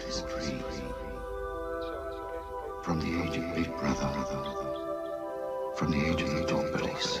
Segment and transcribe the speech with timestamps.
[0.00, 0.82] thought is.
[2.82, 4.08] From the age of Big Brother,
[5.76, 7.20] from the age of the Dawn Police,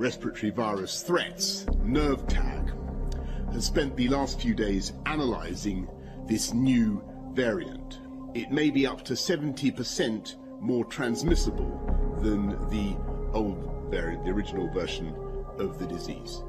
[0.00, 5.86] respiratory virus threats, NERVTAG, has spent the last few days analysing
[6.26, 8.00] this new variant.
[8.32, 12.96] It may be up to 70% more transmissible than the
[13.34, 15.14] old variant, the original version
[15.58, 16.44] of the disease.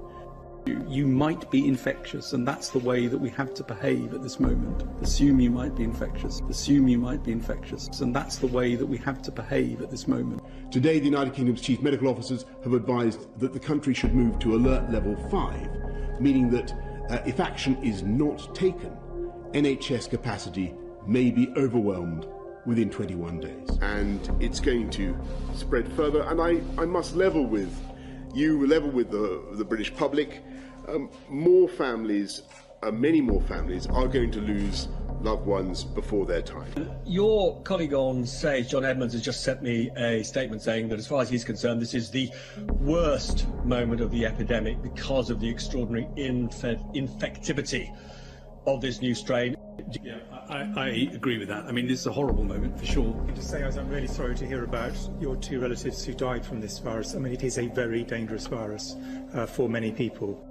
[0.65, 4.39] You might be infectious, and that's the way that we have to behave at this
[4.39, 4.83] moment.
[5.01, 6.41] Assume you might be infectious.
[6.49, 9.89] Assume you might be infectious, and that's the way that we have to behave at
[9.89, 10.43] this moment.
[10.71, 14.55] Today, the United Kingdom's chief medical officers have advised that the country should move to
[14.55, 16.73] alert level 5, meaning that
[17.09, 18.95] uh, if action is not taken,
[19.53, 20.75] NHS capacity
[21.07, 22.27] may be overwhelmed
[22.67, 23.69] within 21 days.
[23.81, 25.17] And it's going to
[25.55, 27.75] spread further, and I, I must level with
[28.33, 30.43] you, level with the, the British public
[30.91, 32.43] um, more families,
[32.83, 34.87] uh, many more families, are going to lose
[35.21, 36.91] loved ones before their time.
[37.05, 41.07] Your colleague on Sage, John Edmunds, has just sent me a statement saying that, as
[41.07, 42.29] far as he's concerned, this is the
[42.79, 47.95] worst moment of the epidemic because of the extraordinary inf- infectivity
[48.65, 49.55] of this new strain.
[50.03, 50.19] Yeah,
[50.49, 51.65] I, I, agree with that.
[51.65, 53.25] I mean, this is a horrible moment for sure.
[53.27, 56.61] I just say, I'm really sorry to hear about your two relatives who died from
[56.61, 57.15] this virus.
[57.15, 58.95] I mean, it is a very dangerous virus
[59.33, 60.50] uh, for many people.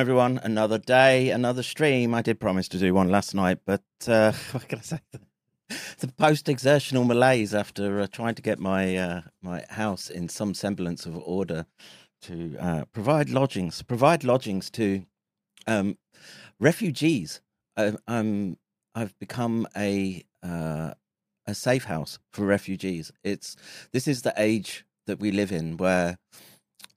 [0.00, 0.40] Everyone.
[0.42, 2.14] Another day, another stream.
[2.14, 5.00] I did promise to do one last night, but uh, what can I say?
[5.98, 11.04] The post-exertional malaise after uh, trying to get my uh, my house in some semblance
[11.04, 11.66] of order
[12.22, 15.04] to uh, provide lodgings, provide lodgings to
[15.66, 15.98] um,
[16.58, 17.42] refugees.
[17.76, 18.56] I, I'm
[18.94, 20.94] I've become a uh,
[21.46, 23.12] a safe house for refugees.
[23.22, 23.54] It's
[23.92, 26.16] this is the age that we live in where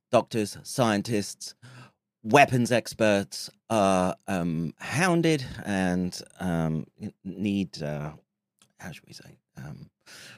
[0.10, 1.53] doctors, scientists,
[2.24, 6.86] weapons experts are um, hounded and um,
[7.24, 8.12] need, uh,
[8.80, 9.89] how should we say, um,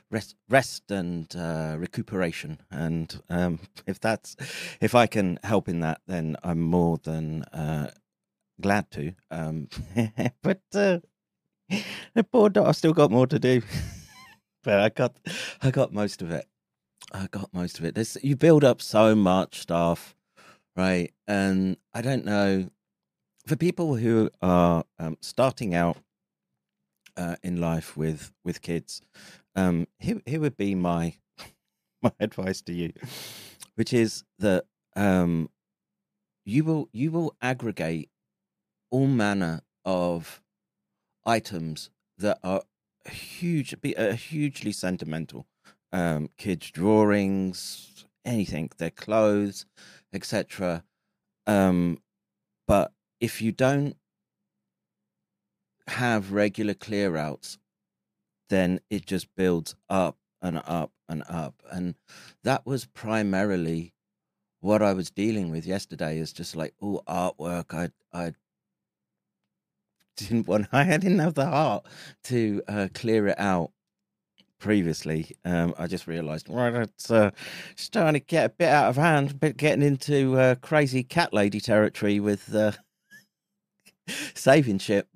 [0.10, 2.60] rest, rest and uh, recuperation.
[2.72, 4.36] And um, if that's,
[4.82, 7.92] if I can help in that, then I'm more than uh,
[8.60, 9.14] glad to.
[9.30, 9.70] Um,
[10.42, 11.00] but uh,
[12.32, 13.62] poor dog, I've still got more to do.
[14.64, 15.16] but I got,
[15.62, 16.46] I got most of it.
[17.12, 18.18] I got most of it.
[18.24, 20.15] You build up so much stuff,
[20.76, 21.14] right?
[21.28, 22.70] And I don't know
[23.46, 25.98] for people who are um, starting out
[27.18, 29.02] uh, in life with with kids.
[29.56, 31.16] Um, here, here would be my
[32.02, 32.92] my advice to you,
[33.76, 34.66] which is that
[34.96, 35.50] um,
[36.46, 38.10] you will you will aggregate
[38.92, 40.42] all manner of
[41.26, 42.62] items that are
[43.10, 45.46] huge, be uh, hugely sentimental
[45.92, 49.66] um, kids' drawings, anything, their clothes,
[50.16, 50.84] etc.
[51.46, 52.00] Um,
[52.68, 53.96] but if you don't
[55.88, 57.58] have regular clear outs,
[58.50, 61.62] then it just builds up and up and up.
[61.72, 61.96] And
[62.44, 63.94] that was primarily
[64.62, 67.74] what I was dealing with yesterday is just like, oh, artwork.
[67.74, 68.34] I, I
[70.18, 71.86] didn't want, I didn't have the heart
[72.26, 73.72] to uh, clear it out
[74.60, 75.36] previously.
[75.44, 77.32] Um, I just realised, right, it's uh,
[77.76, 81.34] starting to get a bit out of hand, a bit getting into uh, crazy cat
[81.34, 82.72] lady territory with uh,
[84.34, 85.08] saving ship.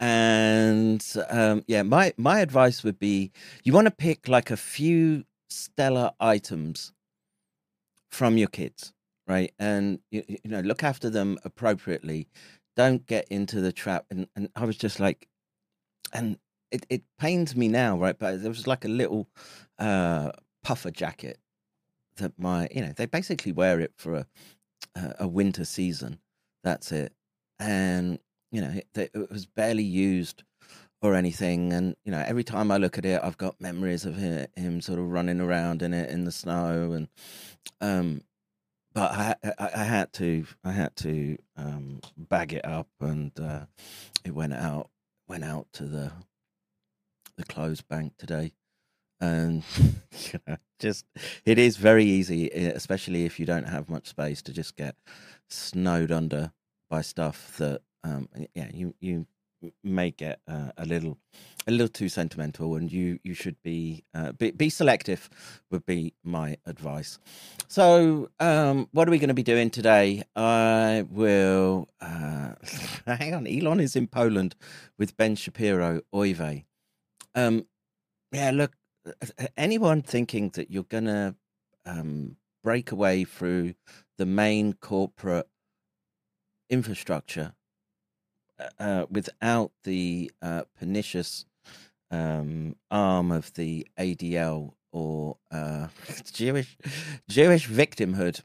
[0.00, 3.30] And um, yeah, my my advice would be
[3.62, 6.92] you want to pick like a few stellar items
[8.10, 8.92] from your kids,
[9.28, 9.52] right?
[9.58, 12.28] And you, you know, look after them appropriately.
[12.74, 14.06] Don't get into the trap.
[14.10, 15.28] And and I was just like,
[16.12, 16.36] and
[16.72, 18.18] it, it pains me now, right?
[18.18, 19.28] But there was like a little
[19.78, 20.32] uh,
[20.64, 21.38] puffer jacket
[22.16, 24.26] that my, you know, they basically wear it for a
[24.94, 26.18] a winter season.
[26.64, 27.12] That's it,
[27.58, 28.18] and
[28.50, 30.44] you know, it, it was barely used
[31.00, 31.72] or anything.
[31.72, 34.80] And you know, every time I look at it, I've got memories of him, him
[34.80, 37.08] sort of running around in it in the snow, and
[37.80, 38.22] um,
[38.94, 43.66] but I, I, I had to I had to um, bag it up, and uh,
[44.24, 44.90] it went out
[45.28, 46.12] went out to the
[47.36, 48.52] the closed bank today,
[49.20, 49.62] and
[50.32, 51.06] you know, just
[51.44, 54.96] it is very easy, especially if you don't have much space, to just get
[55.48, 56.52] snowed under
[56.90, 59.26] by stuff that um, yeah you you
[59.84, 61.18] may get uh, a little
[61.66, 65.30] a little too sentimental and you you should be uh, be, be selective
[65.70, 67.18] would be my advice.
[67.68, 70.22] So um what are we going to be doing today?
[70.34, 72.54] I will uh
[73.06, 74.54] hang on elon is in poland
[74.98, 76.64] with ben shapiro oive
[77.34, 77.66] um
[78.32, 78.72] yeah look
[79.56, 81.34] anyone thinking that you're going to
[81.86, 83.74] um break away through
[84.18, 85.48] the main corporate
[86.70, 87.54] infrastructure
[88.78, 91.44] uh, without the uh, pernicious
[92.10, 95.88] um, arm of the ADL or uh,
[96.32, 96.76] Jewish
[97.28, 98.42] Jewish victimhood,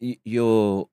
[0.00, 0.88] you're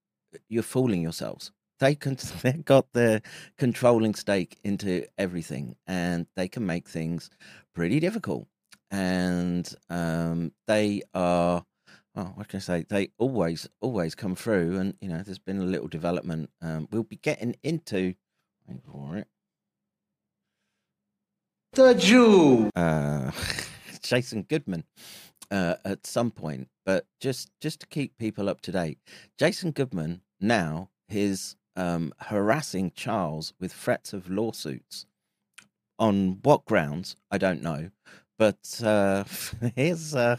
[0.47, 1.52] you're fooling yourselves.
[1.80, 3.22] They can they got the
[3.58, 7.30] controlling stake into everything, and they can make things
[7.74, 8.48] pretty difficult.
[8.92, 11.63] And um, they are
[12.15, 12.86] oh, what can I say?
[12.89, 16.50] They always, always come through, and you know, there's been a little development.
[16.62, 18.15] Um, we'll be getting into
[18.70, 19.28] Wait for it.
[21.74, 22.70] The Jew.
[22.76, 23.32] Uh,
[24.04, 24.84] Jason Goodman.
[25.52, 29.00] Uh, at some point, but just just to keep people up to date,
[29.39, 35.06] Jason Goodman now is um, harassing Charles with threats of lawsuits.
[35.98, 37.92] On what grounds, I don't know.
[38.38, 39.26] But uh,
[39.76, 40.38] here's uh,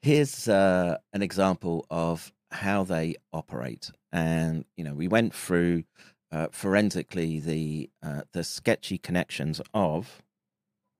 [0.00, 3.90] here's uh, an example of how they operate.
[4.12, 5.84] And you know, we went through
[6.32, 10.22] uh, forensically the uh, the sketchy connections of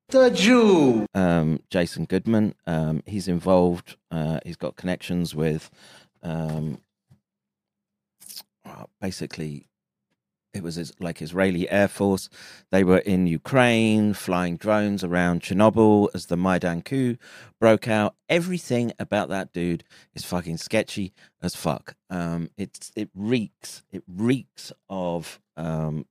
[0.09, 1.07] the Jew.
[1.15, 2.55] Um, Jason Goodman.
[2.67, 3.97] Um, he's involved.
[4.11, 5.71] Uh, he's got connections with
[6.23, 6.79] um,
[9.01, 9.69] basically
[10.55, 12.29] it was like Israeli Air Force.
[12.71, 17.17] They were in Ukraine, flying drones around Chernobyl as the Maidan coup
[17.61, 18.17] broke out.
[18.29, 21.95] Everything about that dude is fucking sketchy as fuck.
[22.11, 26.07] Um, it's it reeks, it reeks of um,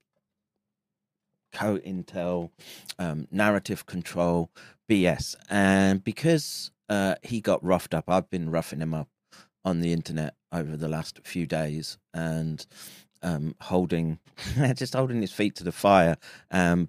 [1.52, 2.50] co-intel,
[2.98, 4.50] um, narrative control,
[4.88, 5.34] BS.
[5.50, 9.08] And because uh, he got roughed up, I've been roughing him up
[9.64, 12.66] on the internet over the last few days, and
[13.22, 14.18] um, holding,
[14.74, 16.16] just holding his feet to the fire,
[16.50, 16.88] um,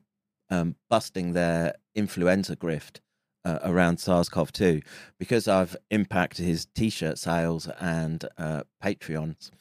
[0.50, 3.00] um, busting their influenza grift
[3.46, 4.84] uh, around SARS-CoV-2
[5.18, 9.52] because I've impacted his T-shirt sales and uh, Patreons.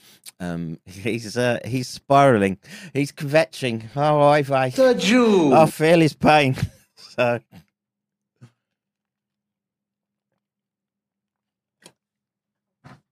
[0.40, 2.58] Um, he's uh, he's spiraling.
[2.92, 3.88] He's kvetching.
[3.96, 5.54] Oh, I, I, the Jew.
[5.54, 6.56] I feel his pain.
[6.96, 7.40] so.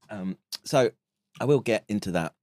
[0.08, 0.90] Um, so
[1.40, 2.34] I will get into that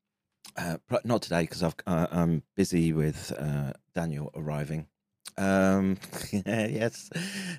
[0.57, 4.87] uh, not today because I've uh, I'm busy with uh, Daniel arriving.
[5.37, 5.97] Um,
[6.31, 7.09] yes,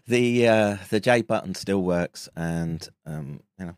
[0.07, 3.77] the uh, the J button still works, and um, you know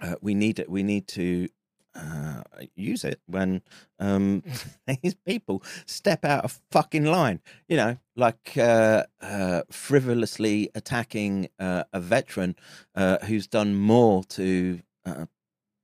[0.00, 0.70] uh, we need it.
[0.70, 1.48] We need to
[1.94, 2.42] uh,
[2.74, 3.62] use it when
[3.98, 4.42] um,
[5.02, 7.40] these people step out of fucking line.
[7.68, 12.56] You know, like uh, uh, frivolously attacking uh, a veteran
[12.94, 15.26] uh, who's done more to uh,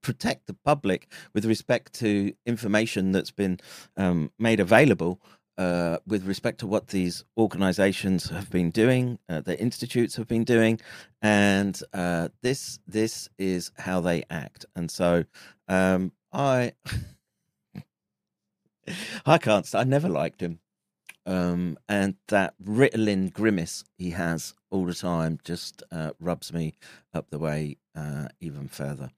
[0.09, 3.61] protect the public with respect to information that's been
[3.99, 5.21] um, made available
[5.59, 10.45] uh, with respect to what these organizations have been doing, uh, the institutes have been
[10.45, 10.81] doing,
[11.21, 14.65] and uh, this this is how they act.
[14.75, 15.25] And so
[15.69, 16.73] um, I
[19.27, 19.75] I can't.
[19.75, 20.61] I never liked him.
[21.29, 26.73] Um, and that Ritalin grimace he has all the time just uh, rubs me
[27.13, 29.11] up the way uh, even further.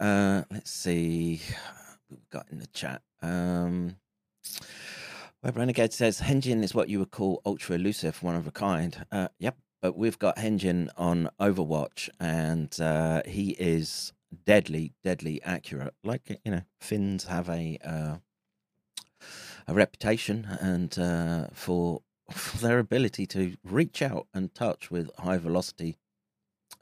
[0.00, 1.40] Uh, let's see
[2.10, 3.02] we've got in the chat.
[3.22, 3.96] Um,
[5.42, 9.06] Web Renegade says Henjin is what you would call ultra elusive, one of a kind.
[9.12, 14.12] Uh, yep, but we've got Henjin on Overwatch, and uh, he is
[14.44, 15.94] deadly, deadly accurate.
[16.02, 18.16] Like you know, Finns have a uh,
[19.66, 25.38] a reputation and uh, for, for their ability to reach out and touch with high
[25.38, 25.96] velocity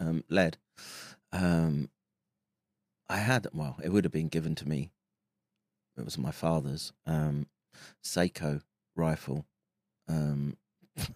[0.00, 0.58] um, lead.
[1.32, 1.90] Um,
[3.08, 4.90] I had well, it would have been given to me.
[5.96, 7.46] It was my father's um,
[8.02, 8.60] Sako
[8.96, 9.46] rifle.
[10.08, 10.56] Um,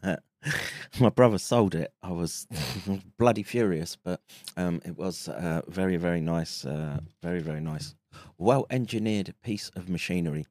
[1.00, 1.92] my brother sold it.
[2.02, 2.46] I was
[3.18, 4.20] bloody furious, but
[4.56, 7.94] um, it was uh, very, very nice, uh, very, very nice,
[8.36, 10.46] well engineered piece of machinery.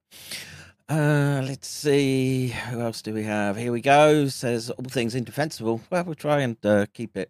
[0.89, 2.47] Uh, let's see.
[2.47, 3.58] Who else do we have?
[3.58, 4.30] Here we go.
[4.30, 5.82] Says all things indefensible.
[5.89, 7.30] Well, we'll try and uh, keep it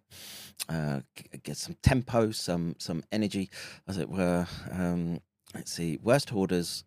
[0.68, 1.00] uh,
[1.42, 3.50] get some tempo, some some energy,
[3.88, 4.46] as it were.
[4.70, 5.20] Um,
[5.56, 6.84] let's see, worst hoarders.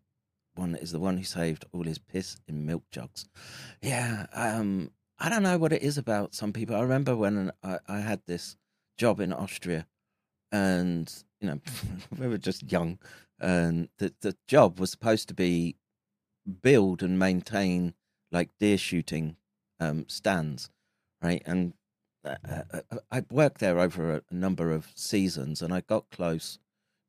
[0.55, 3.27] One is the one who saved all his piss in milk jugs.
[3.81, 6.77] Yeah, um, I don't know what it is about some people.
[6.77, 8.55] I remember when I, I had this
[8.97, 9.87] job in Austria,
[10.53, 11.59] and you know
[12.17, 12.97] we were just young,
[13.41, 15.75] and the the job was supposed to be
[16.61, 17.93] build and maintain
[18.31, 19.35] like deer shooting
[19.79, 20.69] um, stands,
[21.21, 21.41] right?
[21.45, 21.73] And
[22.23, 22.35] uh,
[22.73, 26.59] uh, I worked there over a, a number of seasons, and I got close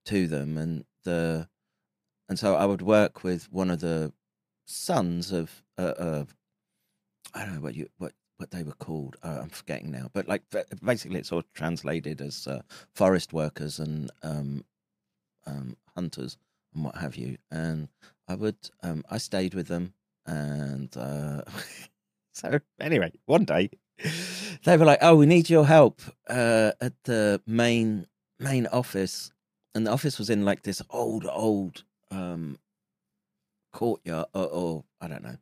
[0.06, 1.48] to them, and the
[2.28, 4.12] and so I would work with one of the
[4.66, 6.34] sons of uh, of
[7.34, 9.16] I don't know what you what what they were called.
[9.22, 10.42] Uh, I'm forgetting now, but like
[10.82, 12.62] basically, it's all translated as uh,
[12.94, 14.64] forest workers and um,
[15.46, 16.38] um, hunters
[16.74, 17.36] and what have you.
[17.50, 17.88] And
[18.28, 19.94] I would um, I stayed with them,
[20.26, 21.42] and uh,
[22.32, 23.70] so anyway, one day
[24.64, 28.06] they were like, "Oh, we need your help uh, at the main
[28.38, 29.32] main office,"
[29.74, 32.58] and the office was in like this old old um,
[33.72, 35.36] courtyard, or, or I don't know,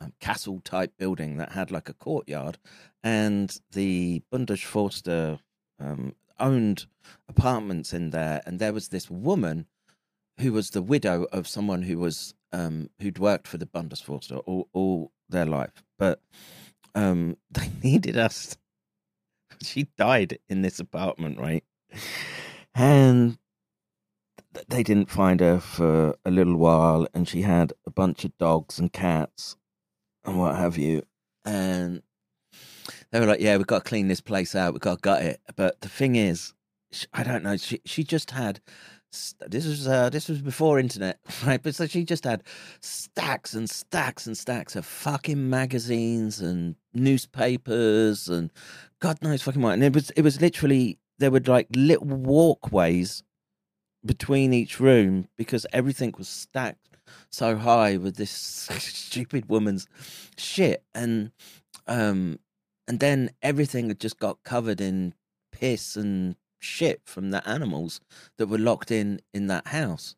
[0.00, 2.58] um, castle type building that had like a courtyard,
[3.02, 5.40] and the Bundesforster
[5.80, 6.86] um, owned
[7.28, 9.66] apartments in there, and there was this woman
[10.40, 14.68] who was the widow of someone who was um, who'd worked for the Bundesforster all,
[14.72, 16.20] all their life, but
[16.94, 18.56] um, they needed us.
[19.62, 21.64] She died in this apartment, right?
[22.74, 23.38] And
[24.68, 28.78] they didn't find her for a little while, and she had a bunch of dogs
[28.78, 29.56] and cats
[30.24, 31.02] and what have you.
[31.44, 32.02] And
[33.10, 34.72] they were like, "Yeah, we've got to clean this place out.
[34.72, 36.52] We've got to gut it." But the thing is,
[37.12, 37.56] I don't know.
[37.56, 38.60] She she just had.
[39.46, 41.62] This was uh, this was before internet, right?
[41.62, 42.42] But so she just had
[42.80, 48.50] stacks and stacks and stacks of fucking magazines and newspapers and
[49.00, 49.74] God knows fucking what.
[49.74, 53.22] And it was it was literally there were like little walkways
[54.04, 56.98] between each room because everything was stacked
[57.30, 58.30] so high with this
[58.78, 59.86] stupid woman's
[60.36, 61.30] shit and
[61.86, 62.38] um
[62.86, 65.14] and then everything had just got covered in
[65.52, 68.00] piss and shit from the animals
[68.38, 70.16] that were locked in in that house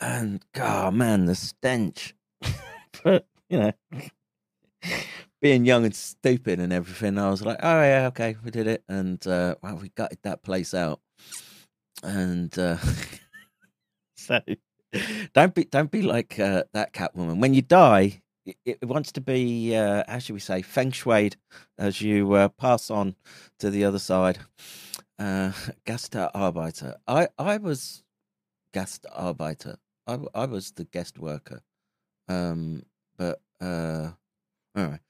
[0.00, 2.14] and god man the stench
[3.04, 3.72] but you know
[5.42, 8.82] being young and stupid and everything i was like oh yeah okay we did it
[8.88, 11.00] and uh wow we gutted that place out
[12.02, 12.76] and uh
[14.16, 14.40] so
[15.34, 17.38] don't be don't be like uh, that Catwoman.
[17.38, 18.22] When you die,
[18.64, 21.34] it, wants to be uh, how should we say feng shuied
[21.78, 23.14] as you uh, pass on
[23.58, 24.38] to the other side.
[25.20, 25.52] Uh,
[25.86, 26.96] Gastarbeiter.
[27.06, 28.02] I I was
[28.74, 29.76] Gastarbeiter.
[30.34, 31.62] I was the guest worker.
[32.28, 32.84] Um,
[33.16, 34.10] but uh,
[34.74, 35.00] all right.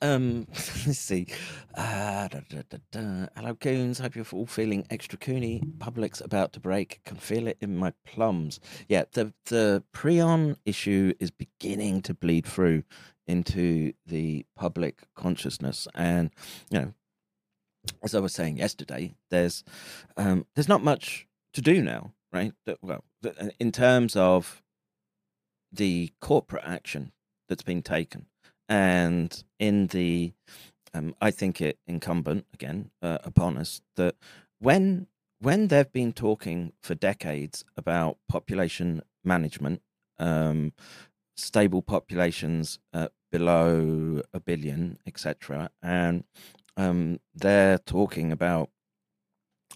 [0.00, 0.46] Um,
[0.86, 1.26] let's see.
[1.74, 3.26] Uh, da, da, da.
[3.36, 3.98] Hello, coons.
[3.98, 5.78] Hope you're all feeling extra coony.
[5.80, 7.00] Public's about to break.
[7.04, 8.60] Can feel it in my plums.
[8.88, 12.84] Yeah, the the prion issue is beginning to bleed through
[13.26, 16.30] into the public consciousness, and
[16.70, 16.94] you know,
[18.02, 19.64] as I was saying yesterday, there's
[20.16, 22.52] um, there's not much to do now, right?
[22.82, 24.62] Well, th- in terms of
[25.72, 27.12] the corporate action
[27.48, 28.26] that's been taken
[28.68, 30.32] and in the
[30.94, 34.14] um, I think it incumbent again uh, upon us that
[34.58, 35.06] when
[35.40, 39.82] when they've been talking for decades about population management,
[40.18, 40.72] um,
[41.36, 46.24] stable populations uh, below a billion, etc., and
[46.78, 48.70] um, they're talking about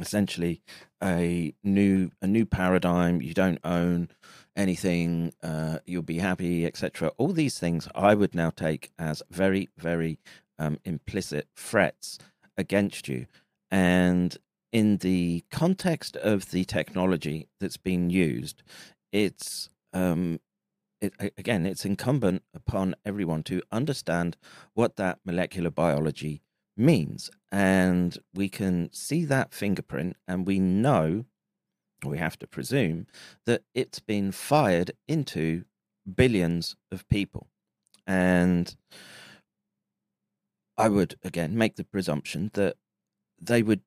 [0.00, 0.62] essentially
[1.02, 3.20] a new a new paradigm.
[3.20, 4.08] You don't own
[4.56, 7.08] anything, uh, you'll be happy, etc.
[7.18, 10.18] All these things I would now take as very, very
[10.58, 12.18] um, implicit threats
[12.56, 13.26] against you.
[13.70, 14.36] And
[14.72, 18.62] in the context of the technology that's been used,
[19.10, 20.38] it's um,
[21.00, 24.36] it, again, it's incumbent upon everyone to understand
[24.74, 26.42] what that molecular biology
[26.76, 31.24] means, and we can see that fingerprint, and we know
[32.04, 33.06] we have to presume
[33.46, 35.64] that it's been fired into
[36.16, 37.48] billions of people.
[38.06, 38.74] And
[40.76, 42.76] I would again make the presumption that
[43.40, 43.82] they would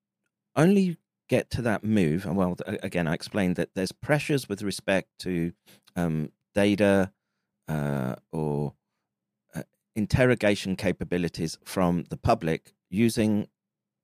[0.56, 2.26] only get to that move.
[2.26, 5.54] And well, again, I explained that there's pressures with respect to
[5.96, 7.12] um, data
[7.68, 8.74] uh, or
[9.56, 9.64] uh,
[9.96, 13.48] interrogation capabilities from the public using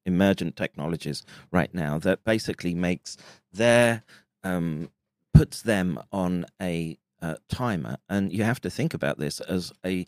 [0.06, 3.17] emergent technologies right now that basically makes
[3.51, 4.04] their
[4.43, 4.89] um,
[5.34, 7.97] puts them on a uh, timer.
[8.10, 10.06] And you have to think about this as a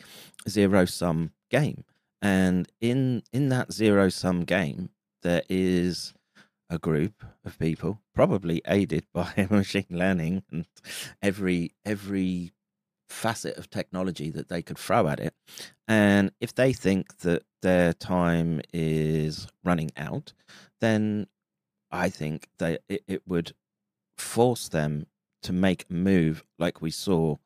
[0.48, 1.84] zero sum game.
[2.20, 4.90] And in in that zero sum game
[5.22, 6.14] there is
[6.70, 10.66] a group of people, probably aided by machine learning and
[11.22, 12.52] every every
[13.08, 15.34] facet of technology that they could throw at it.
[15.86, 20.32] And if they think that their time is running out,
[20.80, 21.26] then
[21.90, 23.52] I think that it, it would
[24.16, 25.06] force them
[25.42, 27.36] to make a move like we saw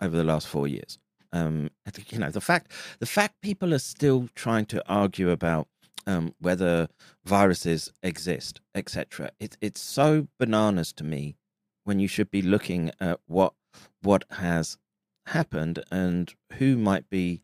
[0.00, 0.98] over the last four years.
[1.32, 1.70] Um,
[2.08, 5.66] you know the fact the fact people are still trying to argue about
[6.06, 6.88] um, whether
[7.24, 9.30] viruses exist, etc.
[9.40, 11.36] It, it's so bananas to me
[11.84, 13.54] when you should be looking at what
[14.02, 14.78] what has
[15.26, 17.42] happened and who might be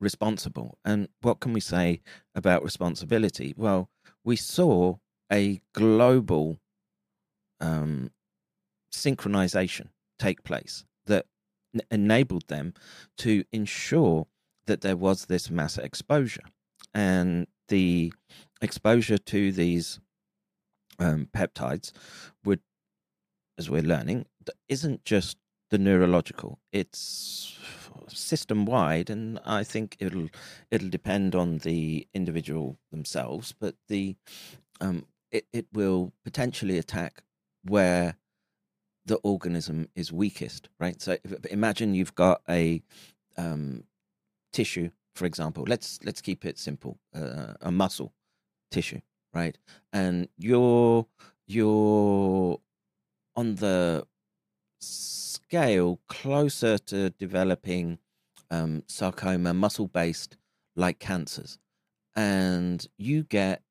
[0.00, 0.78] responsible.
[0.84, 2.00] And what can we say
[2.34, 3.54] about responsibility?
[3.56, 3.88] Well,
[4.24, 4.96] we saw
[5.32, 6.58] a global
[7.60, 8.10] um,
[8.92, 9.88] synchronization
[10.18, 11.26] take place that
[11.74, 12.74] n- enabled them
[13.18, 14.26] to ensure
[14.66, 16.44] that there was this mass exposure.
[16.92, 18.12] And the
[18.60, 20.00] exposure to these
[20.98, 21.92] um, peptides
[22.44, 22.60] would,
[23.58, 24.26] as we're learning,
[24.68, 25.36] isn't just
[25.70, 26.58] the neurological.
[26.72, 27.58] It's
[28.08, 30.28] system wide, and I think it'll
[30.70, 33.54] it'll depend on the individual themselves.
[33.58, 34.16] But the
[34.80, 37.22] um, it it will potentially attack
[37.62, 38.16] where
[39.06, 41.00] the organism is weakest, right?
[41.00, 42.82] So if, imagine you've got a
[43.36, 43.84] um,
[44.52, 45.64] tissue, for example.
[45.66, 46.98] Let's let's keep it simple.
[47.14, 48.12] Uh, a muscle
[48.70, 49.00] tissue,
[49.32, 49.56] right?
[49.92, 51.06] And you're
[51.46, 52.60] you're
[53.36, 54.06] on the
[54.80, 57.98] scale closer to developing
[58.50, 60.36] um, sarcoma, muscle based,
[60.76, 61.58] like cancers.
[62.16, 63.62] And you get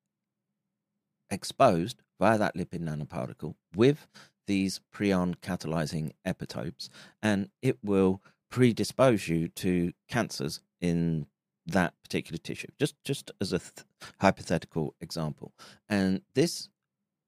[1.30, 4.06] exposed via that lipid nanoparticle with
[4.46, 6.88] these prion catalyzing epitopes,
[7.22, 11.26] and it will predispose you to cancers in
[11.66, 12.68] that particular tissue.
[12.78, 13.86] Just just as a th-
[14.20, 15.52] hypothetical example,
[15.88, 16.68] and this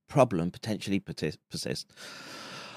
[0.09, 1.87] problem potentially persists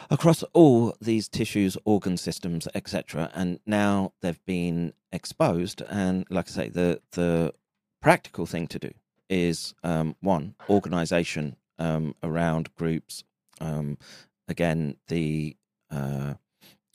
[0.09, 3.31] across all these tissues, organ systems, etc.
[3.33, 5.81] And now they've been exposed.
[5.89, 7.53] And like I say, the the
[8.01, 8.91] practical thing to do
[9.29, 13.23] is um, one organization um, around groups.
[13.59, 13.97] Um,
[14.47, 15.55] again, the
[15.91, 16.35] uh,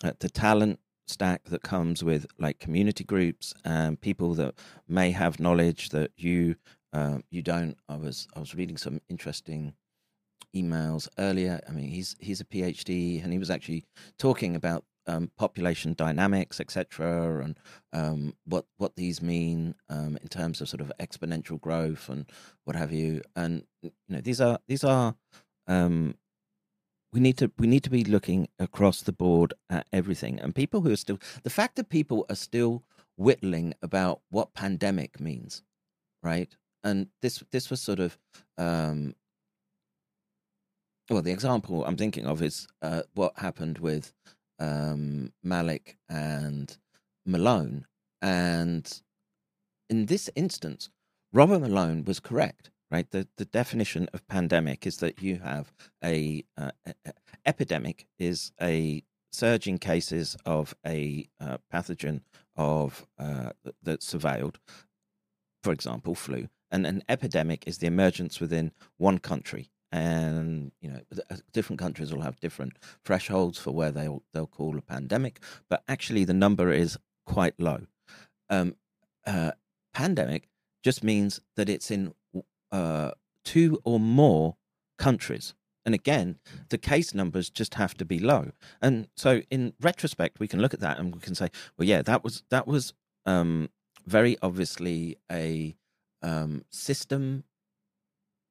[0.03, 4.55] uh, the talent stack that comes with like community groups and people that
[4.89, 6.57] may have knowledge that you
[6.93, 7.77] uh, you don't.
[7.89, 9.75] I was I was reading some interesting
[10.55, 11.61] emails earlier.
[11.69, 13.85] I mean, he's he's a PhD, and he was actually
[14.19, 17.59] talking about um, population dynamics, etc., and
[17.93, 22.27] um, what what these mean um, in terms of sort of exponential growth and
[22.65, 23.23] what have you.
[23.35, 25.15] And you know, these are these are
[25.67, 26.15] um,
[27.13, 30.39] we need to we need to be looking across the board at everything.
[30.41, 32.83] And people who are still the fact that people are still
[33.17, 35.63] whittling about what pandemic means,
[36.23, 36.55] right?
[36.83, 38.19] And this this was sort of
[38.57, 39.15] um,
[41.11, 44.13] well, the example I'm thinking of is uh, what happened with
[44.61, 46.77] um, Malik and
[47.27, 47.87] Malone.
[48.23, 49.03] And
[49.89, 50.89] in this instance,
[51.33, 53.11] Robert Malone was correct, right?
[53.11, 55.73] The, the definition of pandemic is that you have
[56.05, 56.95] a, uh, a
[57.45, 62.21] epidemic is a surge in cases of a uh, pathogen
[62.57, 63.51] of uh,
[63.83, 64.57] that's surveilled,
[65.63, 66.49] for example, flu.
[66.71, 71.01] And an epidemic is the emergence within one country and you know
[71.31, 72.75] uh, different countries will have different
[73.05, 76.97] thresholds for where they'll they'll call a pandemic but actually the number is
[77.31, 77.87] quite low.
[78.49, 78.75] Um,
[79.27, 79.53] uh,
[79.95, 80.49] pandemic
[80.83, 82.13] just means that it's in
[82.73, 83.13] uh,
[83.45, 84.57] two or more
[84.99, 85.55] countries.
[85.87, 88.51] And again the case numbers just have to be low.
[88.83, 92.03] And so in retrospect we can look at that and we can say well yeah
[92.03, 92.93] that was that was
[93.27, 93.71] um,
[94.07, 95.77] very obviously a
[96.23, 97.45] um, system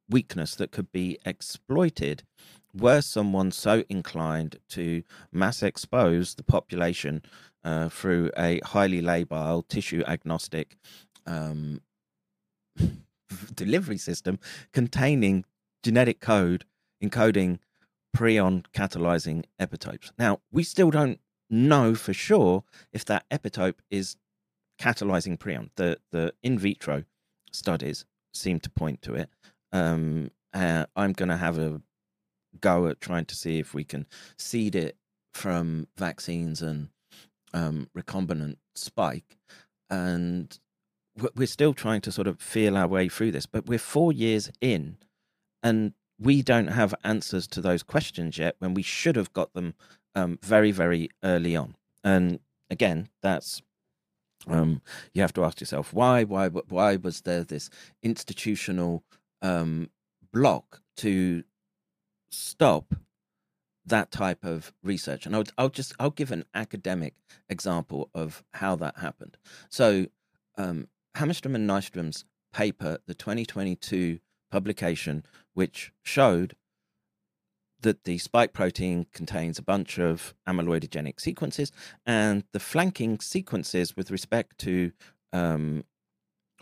[0.09, 2.23] weakness that could be exploited
[2.73, 7.21] were someone so inclined to mass expose the population
[7.63, 10.77] uh, through a highly labile, tissue agnostic
[11.25, 11.81] um,
[13.55, 14.39] delivery system
[14.71, 15.45] containing
[15.83, 16.65] genetic code
[17.03, 17.59] encoding
[18.15, 20.11] prion catalyzing epitopes.
[20.17, 21.19] Now, we still don't
[21.49, 24.15] know for sure if that epitope is
[24.79, 25.69] catalyzing prion.
[25.75, 27.03] The the in vitro
[27.51, 29.29] studies seem to point to it,
[29.71, 31.81] um, uh, I'm going to have a
[32.61, 34.97] go at trying to see if we can seed it
[35.33, 36.89] from vaccines and
[37.53, 39.37] um, recombinant spike.
[39.89, 40.57] And
[41.35, 44.51] we're still trying to sort of feel our way through this, but we're four years
[44.61, 44.97] in
[45.61, 49.73] and we don't have answers to those questions yet when we should have got them
[50.15, 51.75] um, very, very early on.
[52.03, 53.61] And again, that's
[54.47, 54.81] um,
[55.13, 57.69] you have to ask yourself why, why, why was there this
[58.03, 59.03] institutional
[59.41, 59.89] um,
[60.31, 61.43] block to
[62.31, 62.93] stop
[63.85, 65.25] that type of research.
[65.25, 67.15] And I'll, I'll just I'll give an academic
[67.49, 69.37] example of how that happened.
[69.69, 70.07] So
[70.57, 74.19] um, Hammarström and Nyström's paper, the 2022
[74.51, 76.55] publication, which showed
[77.81, 81.71] that the spike protein contains a bunch of amyloidogenic sequences,
[82.05, 84.91] and the flanking sequences with respect to
[85.31, 85.83] um,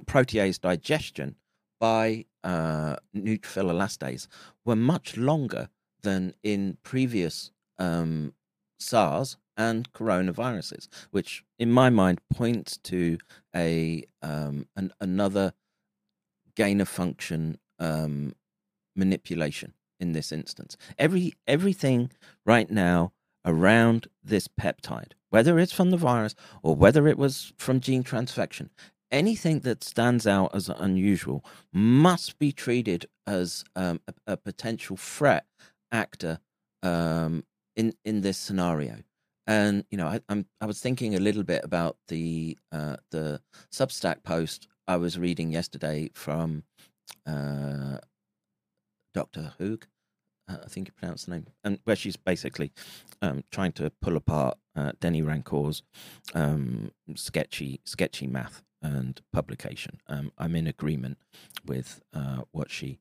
[0.06, 1.36] protease digestion
[1.80, 4.28] by uh, neutrophil elastase
[4.64, 5.70] were much longer
[6.02, 8.34] than in previous um,
[8.80, 13.18] SARS and coronaviruses, which in my mind points to
[13.54, 15.54] a um, an, another
[16.56, 18.34] gain of function um,
[18.96, 20.78] manipulation in this instance.
[20.98, 22.12] Every everything
[22.46, 23.12] right now
[23.44, 28.70] around this peptide, whether it's from the virus or whether it was from gene transfection,
[29.12, 31.44] anything that stands out as unusual
[31.74, 35.46] must be treated as um, a, a, potential threat
[35.92, 36.40] actor
[36.84, 37.44] um,
[37.76, 38.98] in in this scenario.
[39.46, 43.42] And you know, I, am I was thinking a little bit about the uh, the
[43.72, 46.64] Substack post I was reading yesterday from
[47.26, 47.98] uh,
[49.14, 49.54] Dr.
[49.60, 49.84] Hoog,
[50.50, 52.72] uh, I think you pronounce the name, and where she's basically
[53.22, 55.82] um, trying to pull apart uh, Denis Rancourt's
[56.34, 60.00] um, sketchy sketchy math and publication.
[60.08, 61.18] Um, I'm in agreement
[61.66, 63.00] with uh, what she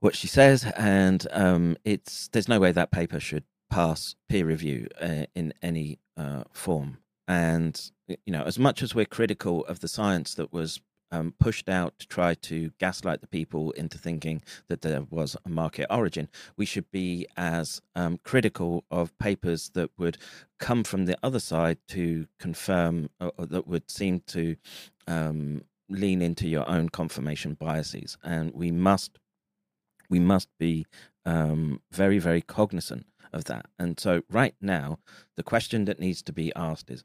[0.00, 4.88] what she says, and um, it's there's no way that paper should pass peer review
[5.00, 6.98] uh, in any uh, form.
[7.28, 10.80] And you know, as much as we're critical of the science that was
[11.12, 15.48] um, pushed out to try to gaslight the people into thinking that there was a
[15.48, 20.18] market origin, we should be as um, critical of papers that would
[20.58, 24.56] come from the other side to confirm, or, or that would seem to
[25.06, 28.16] um, lean into your own confirmation biases.
[28.22, 29.18] And we must
[30.08, 30.86] we must be
[31.24, 33.66] um, very, very cognizant of that.
[33.78, 34.98] And so, right now,
[35.36, 37.02] the question that needs to be asked is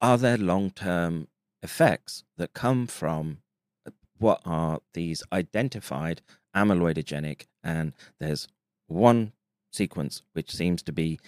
[0.00, 1.28] Are there long term
[1.62, 3.38] effects that come from
[3.86, 6.22] uh, what are these identified
[6.54, 7.46] amyloidogenic?
[7.62, 8.48] And there's
[8.88, 9.32] one
[9.72, 11.18] sequence which seems to be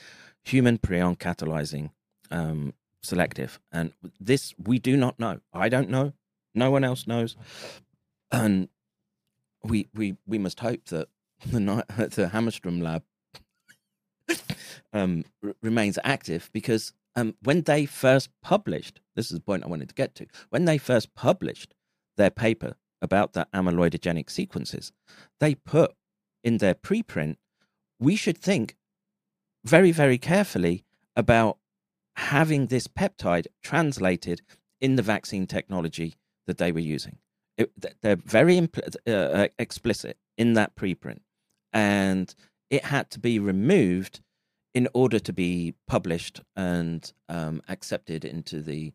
[0.43, 1.91] human prion catalyzing
[2.31, 3.61] um, selective.
[3.73, 5.41] And this we do not know.
[5.53, 6.13] I don't know.
[6.55, 7.37] No one else knows.
[8.31, 8.69] And
[9.63, 11.09] we we we must hope that
[11.47, 13.03] the the Hammarström lab
[14.93, 19.69] um, r- remains active because um, when they first published, this is the point I
[19.69, 20.27] wanted to get to.
[20.51, 21.75] When they first published
[22.17, 24.93] their paper about the amyloidogenic sequences,
[25.41, 25.95] they put
[26.43, 27.37] in their preprint,
[27.99, 28.77] we should think
[29.65, 30.85] very, very carefully
[31.17, 31.59] about
[32.17, 34.43] having this peptide translated
[34.81, 36.15] in the vaccine technology
[36.47, 37.19] that they were using.
[37.57, 41.21] It, they're very impl- uh, uh, explicit in that preprint,
[41.73, 42.35] and
[42.69, 44.21] it had to be removed
[44.75, 48.93] in order to be published and um, accepted into the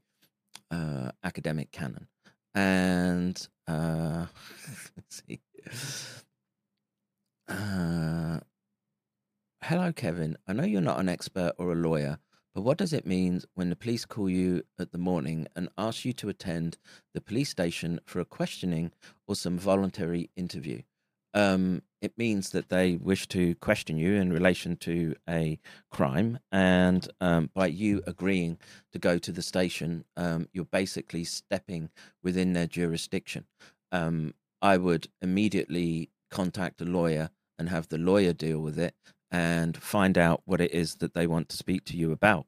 [0.71, 2.07] uh, academic canon.
[2.53, 4.25] And uh,
[4.97, 5.39] let's see.
[7.47, 8.39] Uh,
[9.63, 10.37] hello, Kevin.
[10.47, 12.19] I know you're not an expert or a lawyer,
[12.53, 16.03] but what does it mean when the police call you at the morning and ask
[16.03, 16.77] you to attend
[17.13, 18.91] the police station for a questioning
[19.27, 20.81] or some voluntary interview?
[21.33, 25.59] Um, it means that they wish to question you in relation to a
[25.91, 28.57] crime, and um, by you agreeing
[28.91, 31.89] to go to the station, um, you're basically stepping
[32.23, 33.45] within their jurisdiction.
[33.91, 38.95] Um, I would immediately contact a lawyer and have the lawyer deal with it
[39.31, 42.45] and find out what it is that they want to speak to you about.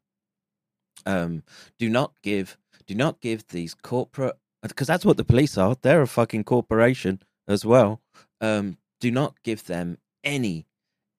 [1.06, 1.43] Um,
[1.80, 5.76] do not give do not give these corporate because that's what the police are.
[5.82, 8.02] They're a fucking corporation as well.
[8.39, 10.68] Um, do not give them any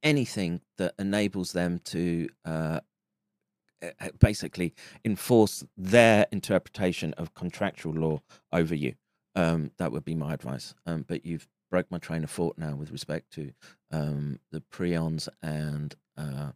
[0.02, 2.80] anything that enables them to uh,
[4.18, 4.74] basically
[5.04, 8.20] enforce their interpretation of contractual law
[8.52, 8.94] over you.
[9.34, 10.74] Um, that would be my advice.
[10.86, 13.52] Um, but you've broke my train of thought now with respect to
[13.90, 16.50] um, the prions and uh,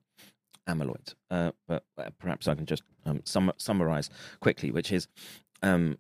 [0.69, 1.15] amyloids.
[1.31, 4.11] Uh, but uh, perhaps I can just um, sum- summarize
[4.41, 5.09] quickly, which is
[5.63, 5.99] um,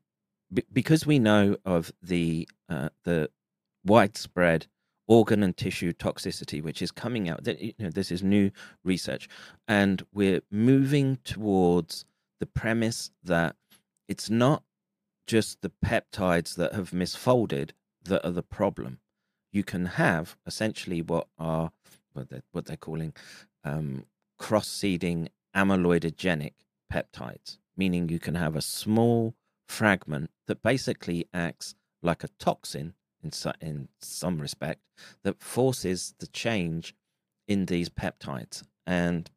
[0.52, 3.30] b- because we know of the uh, the
[3.84, 4.66] widespread
[5.08, 7.46] organ and tissue toxicity, which is coming out.
[7.46, 8.50] You know, this is new
[8.84, 9.28] research,
[9.68, 12.04] and we're moving towards
[12.40, 13.56] the premise that
[14.08, 14.62] it's not
[15.26, 17.70] just the peptides that have misfolded
[18.04, 19.00] that are the problem.
[19.52, 21.72] You can have essentially what are
[22.12, 23.12] what they're, what they're calling
[23.64, 24.04] um,
[24.38, 26.52] cross-seeding amyloidogenic
[26.92, 29.34] peptides, meaning you can have a small
[29.68, 32.94] fragment that basically acts like a toxin
[33.32, 34.80] in in some respect
[35.22, 36.94] that forces the change
[37.48, 39.30] in these peptides, and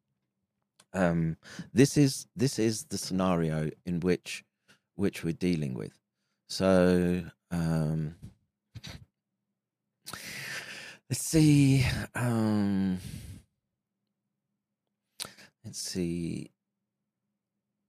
[0.92, 1.36] um,
[1.72, 4.44] this is this is the scenario in which
[4.96, 5.98] which we're dealing with.
[6.48, 8.16] So um,
[11.08, 11.86] let's see.
[12.14, 12.98] Um,
[15.64, 16.50] let's see.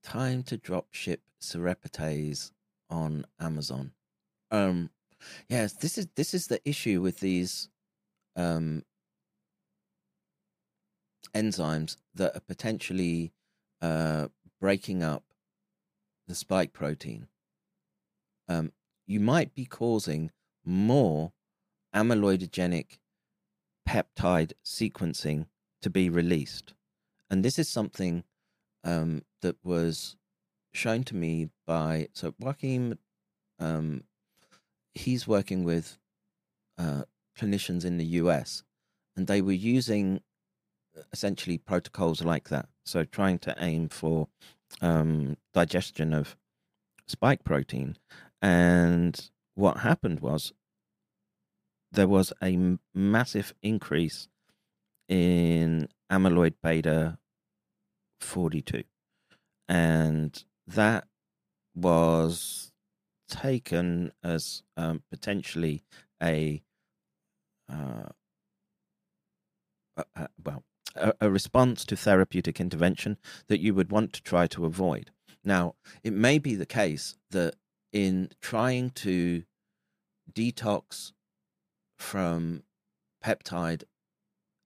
[0.03, 2.51] Time to drop ship serapatase
[2.89, 3.91] on Amazon.
[4.51, 4.89] Um,
[5.49, 7.69] yes, this is this is the issue with these
[8.35, 8.83] um,
[11.33, 13.31] enzymes that are potentially
[13.81, 14.27] uh,
[14.59, 15.23] breaking up
[16.27, 17.27] the spike protein.
[18.47, 18.71] Um,
[19.07, 20.31] you might be causing
[20.63, 21.33] more
[21.95, 22.99] amyloidogenic
[23.87, 25.47] peptide sequencing
[25.81, 26.73] to be released.
[27.29, 28.23] And this is something
[28.83, 30.15] um, that was
[30.73, 32.97] shown to me by so Joachim.
[33.59, 34.03] Um,
[34.93, 35.97] he's working with
[36.77, 37.03] uh,
[37.37, 38.63] clinicians in the US,
[39.15, 40.21] and they were using
[41.13, 42.67] essentially protocols like that.
[42.85, 44.27] So trying to aim for
[44.81, 46.35] um, digestion of
[47.07, 47.97] spike protein,
[48.41, 50.53] and what happened was
[51.91, 54.27] there was a m- massive increase
[55.09, 57.17] in amyloid beta
[58.21, 58.83] 42
[59.67, 61.05] and that
[61.75, 62.70] was
[63.31, 65.83] taken as um, potentially
[66.21, 66.61] a,
[67.67, 68.09] uh,
[70.43, 70.63] well
[70.95, 73.17] a, a response to therapeutic intervention
[73.47, 75.11] that you would want to try to avoid.
[75.43, 77.55] Now, it may be the case that
[77.91, 79.43] in trying to
[80.31, 81.13] detox
[81.97, 82.63] from
[83.23, 83.83] peptide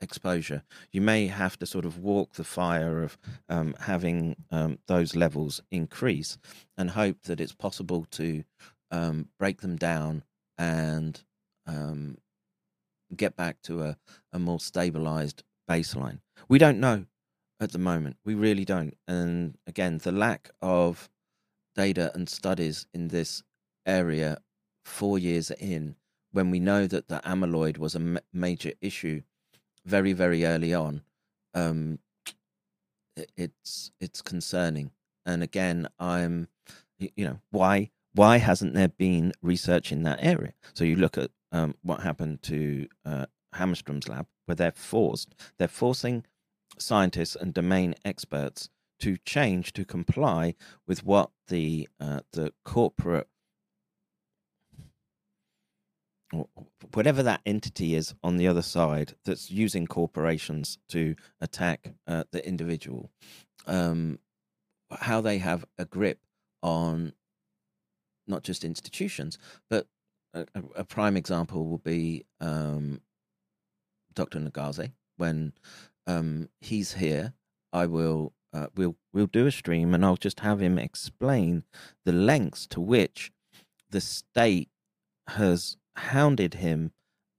[0.02, 3.18] exposure, you may have to sort of walk the fire of
[3.50, 6.38] um, having um, those levels increase
[6.78, 8.44] and hope that it's possible to
[8.92, 10.24] um, break them down
[10.58, 11.24] and
[11.68, 12.18] um,
[13.16, 13.98] get back to a,
[14.32, 16.20] a more stabilized baseline.
[16.48, 17.06] We don't know
[17.60, 18.18] at the moment.
[18.26, 18.96] We really don't.
[19.08, 21.10] And again, the lack of
[21.76, 23.44] data and studies in this
[23.86, 24.38] area
[24.84, 25.96] four years in,
[26.32, 29.22] when we know that the amyloid was a ma- major issue
[29.86, 31.02] very, very early on,
[31.54, 32.00] um,
[33.38, 34.92] it's it's concerning.
[35.26, 36.50] And again, I'm,
[37.00, 40.54] you know, why why hasn't there been research in that area?
[40.74, 43.26] So you look at um, what happened to uh,
[43.56, 46.26] Hammarström's lab, where they're forced, they're forcing
[46.78, 48.70] scientists and domain experts
[49.00, 50.56] to change to comply
[50.88, 53.28] with what the uh, the corporate
[56.94, 62.46] whatever that entity is on the other side that's using corporations to attack uh, the
[62.48, 63.10] individual,
[63.68, 64.20] um,
[64.92, 66.20] how they have a grip
[66.62, 67.14] on
[68.28, 69.38] not just institutions,
[69.70, 69.88] but
[70.34, 73.02] a, a prime example will be um,
[74.14, 74.40] Dr.
[74.40, 74.92] Nagaze.
[75.18, 75.54] When
[76.08, 77.34] um, he's here,
[77.72, 81.64] I will uh, we'll we'll do a stream and I'll just have him explain
[82.06, 83.32] the lengths to which
[83.90, 84.70] the state
[85.28, 86.92] has hounded him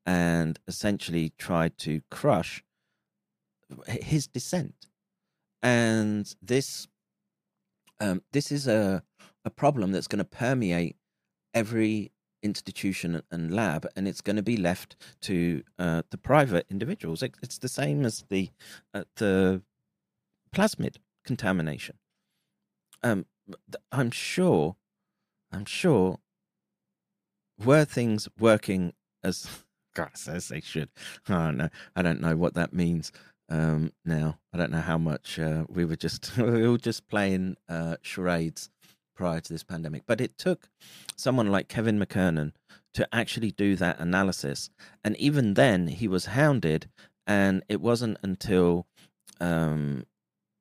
[0.04, 2.64] and essentially tried to crush
[3.86, 4.86] his dissent.
[5.62, 6.86] And this
[7.98, 9.02] um, this is a
[9.44, 10.96] a problem that's going to permeate
[11.54, 17.22] every institution and lab, and it's going to be left to uh, the private individuals.
[17.22, 18.50] It, it's the same as the
[18.94, 19.62] uh, the
[20.54, 21.96] plasmid contamination.
[23.02, 23.26] Um,
[23.92, 24.76] I'm sure,
[25.52, 26.18] I'm sure
[27.64, 28.92] were things working
[29.22, 29.48] as
[29.94, 30.90] God as they should?
[31.28, 31.68] I don't know.
[31.94, 33.12] I don't know what that means
[33.48, 34.38] um, now.
[34.52, 38.70] I don't know how much uh, we were just we were just playing uh, charades
[39.14, 40.02] prior to this pandemic.
[40.07, 40.68] But it took
[41.16, 42.52] someone like Kevin McKernan
[42.94, 44.70] to actually do that analysis,
[45.04, 46.88] and even then he was hounded.
[47.28, 48.86] And it wasn't until
[49.40, 50.07] um,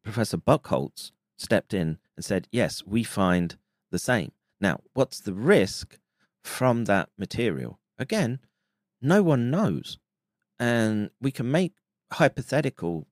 [0.03, 3.57] Professor Buchholz stepped in and said, "Yes, we find
[3.91, 5.99] the same." Now, what's the risk
[6.45, 7.79] from that material.
[7.97, 8.39] Again,
[9.01, 9.97] no one knows.
[10.59, 11.73] And we can make
[12.13, 13.07] hypothetical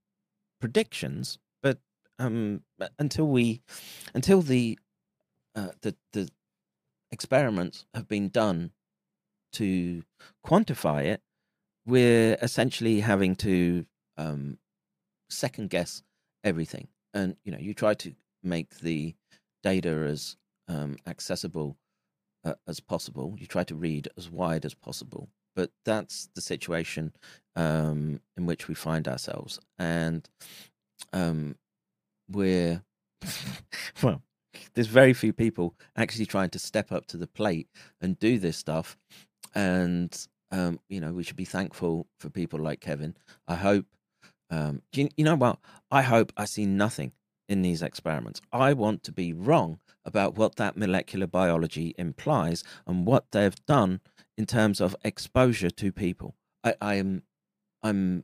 [0.61, 1.79] predictions, but
[2.19, 2.61] um,
[2.97, 3.61] until we,
[4.13, 4.79] until the,
[5.55, 6.29] uh, the the
[7.11, 8.71] experiments have been done
[9.53, 10.03] to
[10.45, 11.21] quantify it,
[11.85, 13.85] we're essentially having to
[14.17, 14.57] um,
[15.29, 16.01] second guess
[16.43, 16.87] everything.
[17.13, 19.15] And you know, you try to make the
[19.63, 21.77] data as um, accessible
[22.45, 23.35] uh, as possible.
[23.39, 25.29] You try to read as wide as possible.
[25.55, 27.13] But that's the situation
[27.55, 29.59] um, in which we find ourselves.
[29.79, 30.27] And
[31.13, 31.57] um,
[32.29, 32.83] we're,
[34.03, 34.21] well,
[34.75, 37.67] there's very few people actually trying to step up to the plate
[38.01, 38.97] and do this stuff.
[39.55, 43.15] and um, you know we should be thankful for people like Kevin.
[43.47, 43.87] I hope.
[44.51, 45.59] Um, you, you know what?
[45.91, 47.13] I hope I see nothing
[47.49, 48.41] in these experiments.
[48.51, 54.01] I want to be wrong about what that molecular biology implies and what they've done
[54.37, 56.35] in terms of exposure to people.
[56.63, 57.23] I, I am,
[57.81, 58.23] I'm.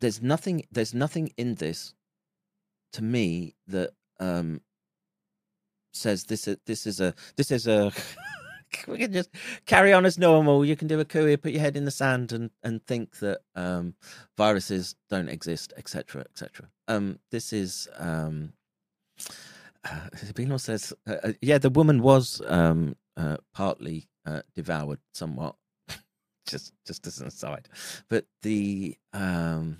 [0.00, 0.66] There's nothing.
[0.70, 1.94] There's nothing in this,
[2.94, 4.62] to me, that um,
[5.92, 6.48] says this.
[6.48, 7.14] Is, this is a.
[7.36, 7.92] This is a.
[8.86, 9.30] we can just
[9.66, 10.64] carry on as normal.
[10.64, 13.40] You can do a cooey, put your head in the sand, and and think that
[13.54, 13.94] um,
[14.36, 16.68] viruses don't exist, etc., etc.
[16.88, 17.88] Um, this is.
[17.98, 18.54] Um,
[19.84, 25.56] uh, Bino says, uh, uh, yeah, the woman was um, uh, partly uh, devoured somewhat,
[26.46, 27.68] just just as an aside.
[28.08, 29.78] But the um,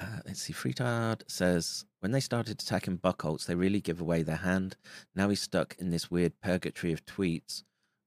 [0.00, 4.36] uh, let's see, Freetard says when they started attacking Buckholz, they really give away their
[4.36, 4.76] hand.
[5.14, 7.62] Now he's stuck in this weird purgatory of tweets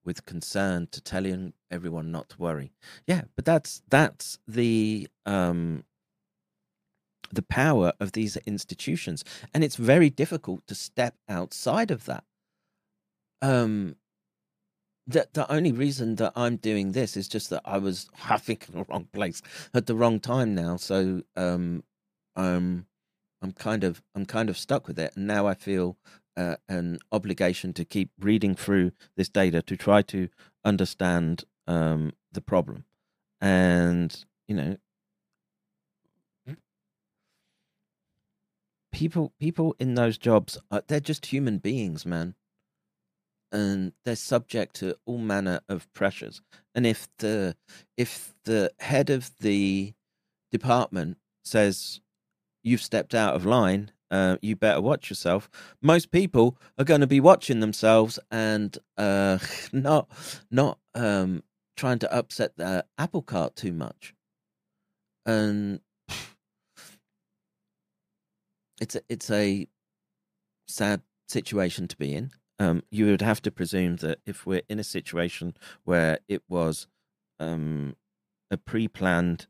[0.05, 2.72] with concern to telling everyone not to worry.
[3.05, 5.84] Yeah, but that's that's the um
[7.34, 9.23] the power of these institutions
[9.53, 12.23] and it's very difficult to step outside of that
[13.41, 13.95] um
[15.09, 18.67] the, the only reason that I'm doing this is just that I was I think
[18.69, 19.41] in the wrong place
[19.73, 20.77] at the wrong time now.
[20.77, 21.84] So um
[22.36, 22.86] um
[23.41, 25.97] I'm kind of I'm kind of stuck with it, and now I feel
[26.38, 30.30] uh, an obligation to keep reading through this data to try to
[30.63, 32.86] understand um the problem,
[33.41, 34.77] and you know.
[38.91, 42.35] People, people in those jobs, uh, they're just human beings, man
[43.51, 46.41] and they're subject to all manner of pressures.
[46.75, 47.55] And if the
[47.97, 49.93] if the head of the
[50.51, 52.01] department says
[52.63, 55.49] you've stepped out of line, uh, you better watch yourself.
[55.81, 59.39] Most people are going to be watching themselves and uh,
[59.71, 60.09] not
[60.51, 61.43] not um,
[61.75, 64.13] trying to upset the apple cart too much.
[65.25, 65.81] And
[68.80, 69.67] it's a, it's a
[70.67, 72.32] sad situation to be in.
[72.59, 75.55] Um, you would have to presume that if we're in a situation
[75.86, 76.88] where it was
[77.39, 77.95] um,
[78.51, 79.47] a pre-planned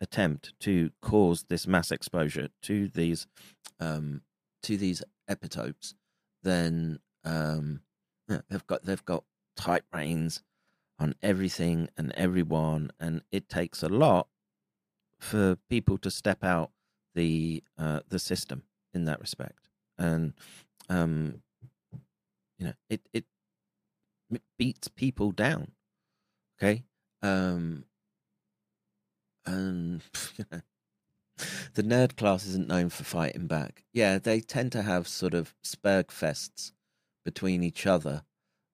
[0.00, 3.26] attempt to cause this mass exposure to these
[3.78, 4.22] um,
[4.62, 5.94] to these epitopes,
[6.42, 7.80] then um,
[8.28, 9.24] yeah, they've got they've got
[9.56, 10.42] tight reins
[10.98, 14.26] on everything and everyone, and it takes a lot
[15.20, 16.70] for people to step out
[17.14, 18.62] the uh, the system
[18.92, 19.68] in that respect.
[19.98, 20.34] And
[20.88, 21.42] um,
[22.58, 23.24] you know, it it,
[24.58, 25.72] beats people down.
[26.58, 26.84] Okay,
[27.22, 27.84] um,
[29.46, 30.02] and
[31.74, 33.84] the nerd class isn't known for fighting back.
[33.92, 36.72] Yeah, they tend to have sort of spurg fests
[37.24, 38.22] between each other,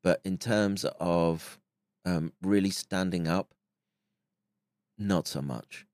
[0.03, 1.59] but in terms of
[2.05, 3.55] um, really standing up,
[4.99, 5.87] not so much.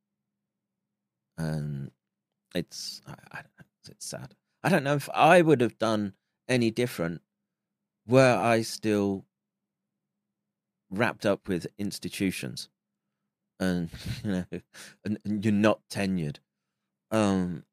[1.38, 1.90] And
[2.56, 3.40] it's I, I,
[3.88, 4.34] it's sad.
[4.62, 6.14] I don't know if I would have done
[6.48, 7.22] any different
[8.06, 9.24] were I still
[10.90, 12.68] wrapped up with institutions
[13.58, 13.90] and
[14.24, 14.44] you know
[15.04, 16.38] and, and you're not tenured.
[17.10, 17.64] Um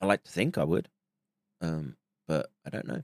[0.00, 0.88] i like to think i would
[1.60, 1.96] um
[2.26, 3.02] but i don't know.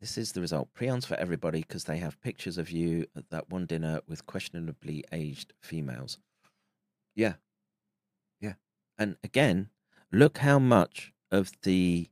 [0.00, 0.68] This is the result.
[0.74, 5.04] Prions for everybody because they have pictures of you at that one dinner with questionably
[5.10, 6.18] aged females.
[7.16, 7.34] Yeah
[8.98, 9.70] and again
[10.12, 12.08] look how much of the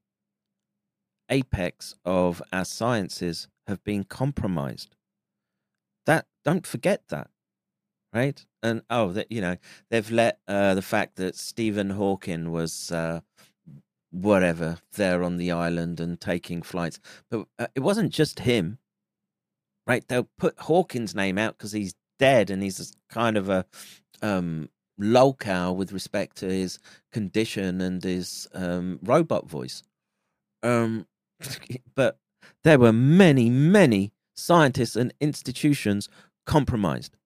[1.28, 4.94] apex of our sciences have been compromised.
[6.06, 7.30] That don't forget that,
[8.12, 8.44] right?
[8.62, 9.56] And oh, that you know
[9.90, 13.20] they've let uh, the fact that Stephen Hawking was uh,
[14.10, 18.78] whatever there on the island and taking flights, but uh, it wasn't just him,
[19.86, 20.06] right?
[20.06, 23.66] They'll put Hawking's name out because he's dead and he's kind of a
[24.22, 24.68] um,
[25.00, 26.78] lolcow with respect to his
[27.12, 29.82] condition and his um, robot voice.
[30.62, 31.06] Um,
[31.94, 32.18] but
[32.64, 36.08] there were many, many scientists and institutions
[36.46, 37.16] compromised.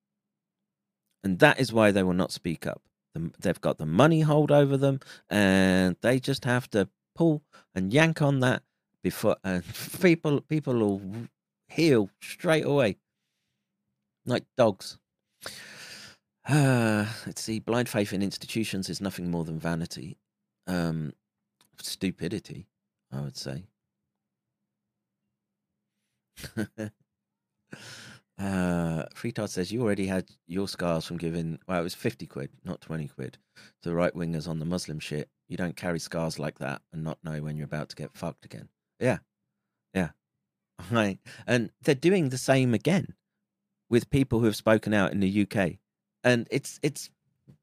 [1.22, 2.82] And that is why they will not speak up.
[3.14, 7.42] They've got the money hold over them, and they just have to pull
[7.74, 8.62] and yank on that
[9.02, 9.64] before and
[10.00, 11.02] people people will
[11.68, 12.96] heal straight away,
[14.24, 14.98] like dogs.
[16.48, 17.58] Uh, let's see.
[17.58, 20.18] Blind faith in institutions is nothing more than vanity,
[20.66, 21.12] um,
[21.80, 22.66] stupidity.
[23.12, 23.64] I would say.
[26.56, 26.88] uh,
[28.38, 31.58] Freetard says you already had your scars from giving.
[31.66, 33.38] Well, it was fifty quid, not twenty quid,
[33.82, 35.28] to right wingers on the Muslim shit.
[35.48, 38.44] You don't carry scars like that and not know when you're about to get fucked
[38.44, 38.68] again.
[39.00, 39.18] Yeah,
[39.94, 40.10] yeah.
[40.90, 41.18] Right.
[41.46, 43.12] And they're doing the same again
[43.90, 45.72] with people who have spoken out in the UK.
[46.24, 47.10] And it's it's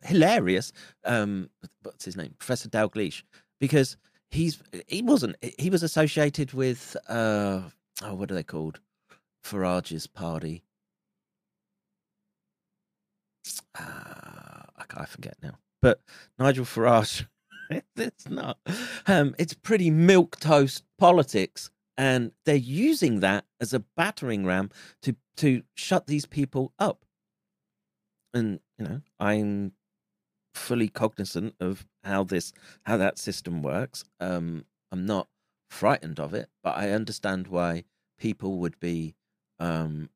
[0.03, 0.71] hilarious.
[1.05, 1.49] Um
[1.83, 2.35] what's his name?
[2.37, 3.23] Professor Dalgleish,
[3.59, 3.97] because
[4.29, 7.61] he's he wasn't he was associated with uh
[8.03, 8.79] oh what are they called?
[9.43, 10.63] Farage's party.
[13.79, 14.63] Uh,
[14.95, 15.57] I, forget now.
[15.81, 16.01] But
[16.39, 17.25] Nigel Farage
[17.95, 18.57] it's not.
[19.05, 24.69] Um, it's pretty milk toast politics, and they're using that as a battering ram
[25.03, 27.05] to to shut these people up.
[28.37, 29.71] And you know, I'm
[30.53, 32.53] fully cognizant of how this
[32.85, 34.03] how that system works.
[34.19, 35.27] Um, I'm not
[35.71, 37.85] frightened of it, but I understand why
[38.19, 39.15] people would be
[39.59, 40.09] um,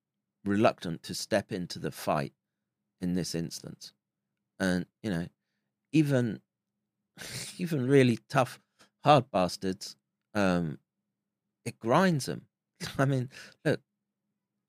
[0.45, 2.33] reluctant to step into the fight
[3.01, 3.91] in this instance.
[4.59, 5.27] And you know,
[5.91, 6.41] even
[7.57, 8.59] even really tough,
[9.03, 9.95] hard bastards,
[10.35, 10.77] um,
[11.65, 12.45] it grinds them.
[12.99, 13.29] I mean,
[13.65, 13.81] look,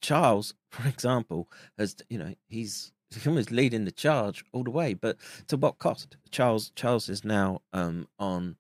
[0.01, 2.93] Charles, for example, has you know he's
[3.27, 5.17] almost leading the charge all the way, but
[5.49, 6.17] to what cost?
[6.31, 8.57] Charles Charles is now um, on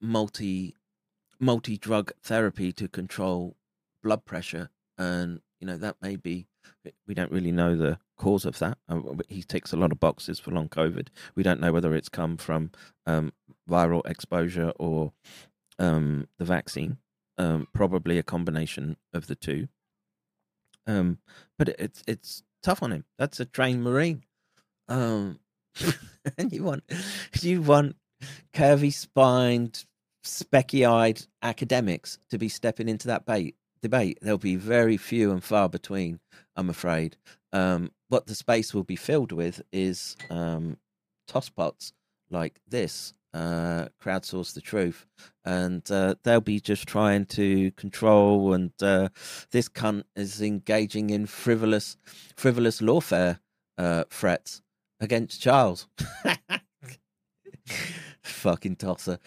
[0.00, 0.74] multi
[1.38, 3.56] multi drug therapy to control
[4.02, 6.46] blood pressure, and you know that may be
[7.06, 8.78] we don't really know the cause of that.
[8.88, 11.08] Uh, he ticks a lot of boxes for long COVID.
[11.34, 12.70] We don't know whether it's come from
[13.06, 13.32] um,
[13.68, 15.12] viral exposure or
[15.78, 16.98] um, the vaccine.
[17.38, 19.68] Um, probably a combination of the two.
[20.86, 21.18] Um,
[21.58, 23.04] but it's it's tough on him.
[23.18, 24.24] That's a trained marine.
[24.88, 25.38] Um,
[26.38, 26.84] and you want
[27.40, 27.96] you want
[28.52, 29.84] curvy spined,
[30.24, 34.18] specky eyed academics to be stepping into that bait debate.
[34.20, 36.20] There'll be very few and far between,
[36.56, 37.16] I'm afraid.
[37.52, 40.76] Um, what the space will be filled with is um,
[41.26, 41.92] tosspots
[42.30, 45.06] like this, uh, crowdsource the truth,
[45.44, 48.52] and uh, they'll be just trying to control.
[48.52, 49.10] And uh,
[49.50, 51.96] this cunt is engaging in frivolous,
[52.36, 53.38] frivolous lawfare
[53.78, 54.62] uh, threats
[55.00, 55.88] against Charles.
[58.22, 59.18] Fucking tosser.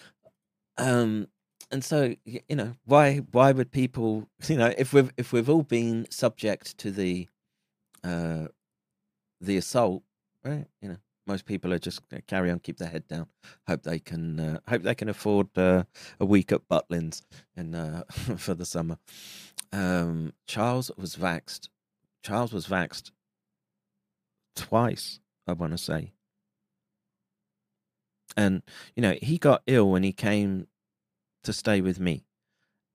[0.78, 1.28] Um,
[1.74, 5.64] and so you know why why would people you know if we've if we've all
[5.64, 7.28] been subject to the
[8.04, 8.46] uh
[9.42, 10.04] the assault
[10.44, 13.28] right you know most people are just carry on keep their head down
[13.68, 15.84] hope they can uh, hope they can afford uh,
[16.20, 17.22] a week at butlins
[17.56, 18.04] in uh,
[18.38, 18.98] for the summer.
[19.72, 21.70] Um charles was vaxed
[22.24, 23.12] charles was vaxed
[24.56, 26.14] twice i want to say.
[28.36, 28.64] And
[28.96, 30.68] you know he got ill when he came
[31.44, 32.26] to stay with me,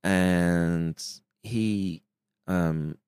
[0.02, 1.00] and
[1.42, 2.02] he
[2.46, 2.98] um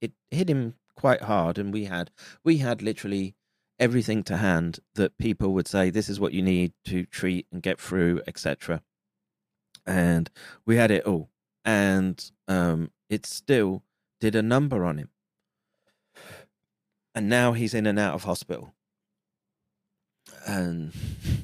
[0.00, 2.10] it hit him quite hard, and we had
[2.44, 3.34] we had literally
[3.78, 7.62] everything to hand that people would say this is what you need to treat and
[7.62, 8.82] get through, etc.
[9.86, 10.30] And
[10.64, 11.30] we had it all,
[11.64, 13.82] and um, it still
[14.20, 15.10] did a number on him.
[17.14, 18.74] And now he's in and out of hospital.
[20.46, 20.92] And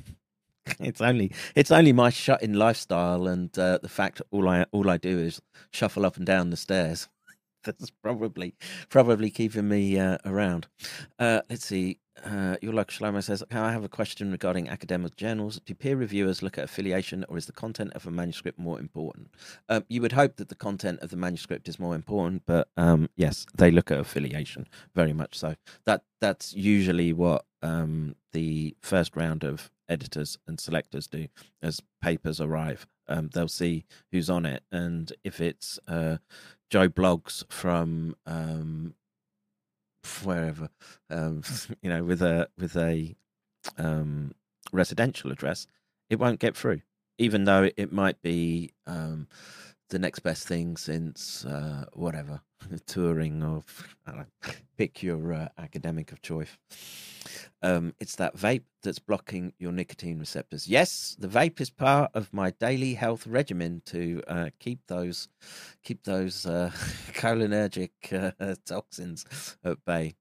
[0.80, 4.96] it's only it's only my shut-in lifestyle and uh, the fact all I all I
[4.96, 7.08] do is shuffle up and down the stairs.
[7.64, 8.54] That's probably
[8.88, 10.66] probably keeping me uh, around.
[11.18, 11.98] Uh, let's see.
[12.24, 15.60] Uh, your luck Shlomo says, I have a question regarding academic journals.
[15.64, 19.30] Do peer reviewers look at affiliation, or is the content of a manuscript more important?
[19.68, 23.08] Um, you would hope that the content of the manuscript is more important, but um,
[23.16, 25.56] yes, they look at affiliation very much so.
[25.84, 31.28] That that's usually what um, the first round of editors and selectors do
[31.62, 32.86] as papers arrive.
[33.08, 36.18] Um, they'll see who's on it, and if it's uh,
[36.72, 38.94] Joe Blogs from um,
[40.24, 40.70] wherever,
[41.10, 41.42] um,
[41.82, 43.14] you know, with a with a
[43.76, 44.32] um,
[44.72, 45.66] residential address,
[46.08, 46.80] it won't get through,
[47.18, 49.28] even though it might be um,
[49.92, 52.40] the next best thing since uh, whatever
[52.86, 53.62] touring or
[54.78, 56.56] pick your uh, academic of choice.
[57.62, 60.66] Um, it's that vape that's blocking your nicotine receptors.
[60.66, 65.28] Yes, the vape is part of my daily health regimen to uh, keep those
[65.84, 66.70] keep those uh,
[67.12, 69.26] cholinergic uh, toxins
[69.62, 70.14] at bay.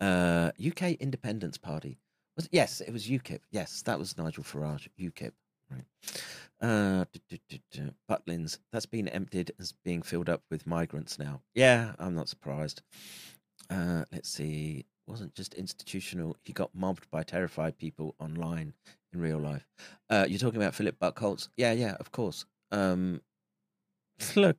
[0.00, 1.98] UK uh, Independence Party
[2.36, 3.40] was yes, it was UKIP.
[3.50, 4.86] Yes, that was Nigel Farage.
[4.98, 5.32] UKIP.
[5.70, 5.84] Right.
[6.60, 7.04] Uh,
[8.10, 11.40] Butlins, that's been emptied as being filled up with migrants now.
[11.54, 12.82] Yeah, I'm not surprised.
[13.70, 16.36] Uh, let's see wasn't just institutional.
[16.44, 18.74] He got mobbed by terrified people online
[19.12, 19.66] in real life.
[20.10, 21.48] Uh, you're talking about Philip Buckholtz?
[21.56, 22.44] Yeah, yeah, of course.
[22.70, 23.22] Um,
[24.36, 24.56] look,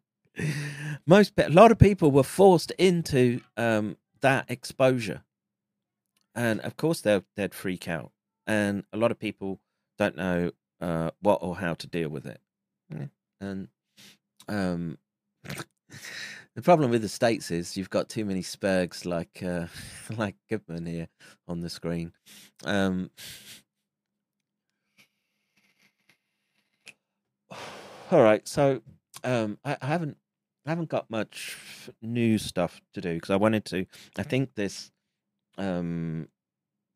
[1.05, 5.23] most a lot of people were forced into um, that exposure,
[6.33, 8.11] and of course they they'd freak out,
[8.47, 9.59] and a lot of people
[9.97, 10.51] don't know
[10.81, 12.39] uh, what or how to deal with it,
[13.41, 13.67] and
[14.47, 14.97] um,
[16.59, 19.67] The problem with the states is you've got too many Spurgs like uh,
[20.17, 21.07] like Goodman here
[21.47, 22.11] on the screen.
[22.65, 23.11] Um,
[28.11, 28.81] all right, so
[29.23, 30.17] um, I, I haven't
[30.65, 31.57] I haven't got much
[32.01, 33.85] new stuff to do because I wanted to.
[34.17, 34.91] I think this
[35.57, 36.27] um,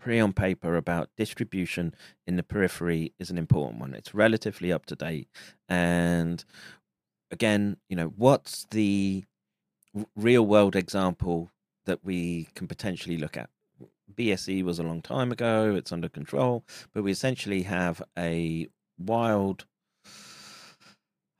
[0.04, 1.96] Prion paper about distribution
[2.28, 3.94] in the periphery is an important one.
[3.94, 5.30] It's relatively up to date,
[5.70, 6.44] and
[7.32, 9.24] again, you know, what's the
[10.16, 11.52] real world example
[11.86, 13.50] that we can potentially look at?
[14.14, 15.74] BSE was a long time ago.
[15.76, 19.66] It's under control, but we essentially have a wild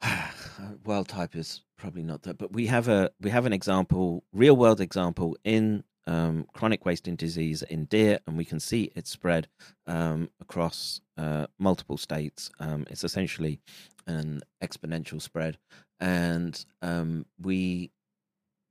[0.86, 4.56] wild type is probably not that, but we have a we have an example, real
[4.56, 9.48] world example in um, chronic wasting disease in deer, and we can see it spread
[9.88, 12.50] um, across uh, multiple states.
[12.60, 13.60] Um, it's essentially
[14.08, 15.58] an exponential spread,
[16.00, 17.92] and um, we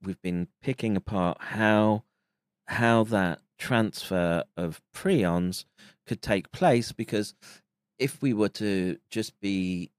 [0.03, 2.05] we've been picking apart how
[2.67, 5.65] how that transfer of prions
[6.07, 7.35] could take place because
[7.99, 9.91] if we were to just be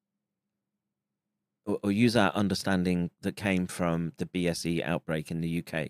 [1.66, 5.90] or, use our understanding that came from the BSE outbreak in the UK,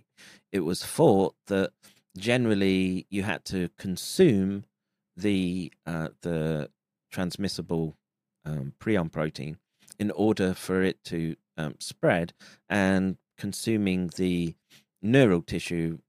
[0.51, 1.71] it was thought that
[2.17, 4.65] generally you had to consume
[5.15, 6.69] the uh, the
[7.11, 7.95] transmissible
[8.45, 9.57] um, prion protein
[9.99, 12.33] in order for it to um, spread,
[12.69, 14.55] and consuming the
[15.01, 15.99] neural tissue,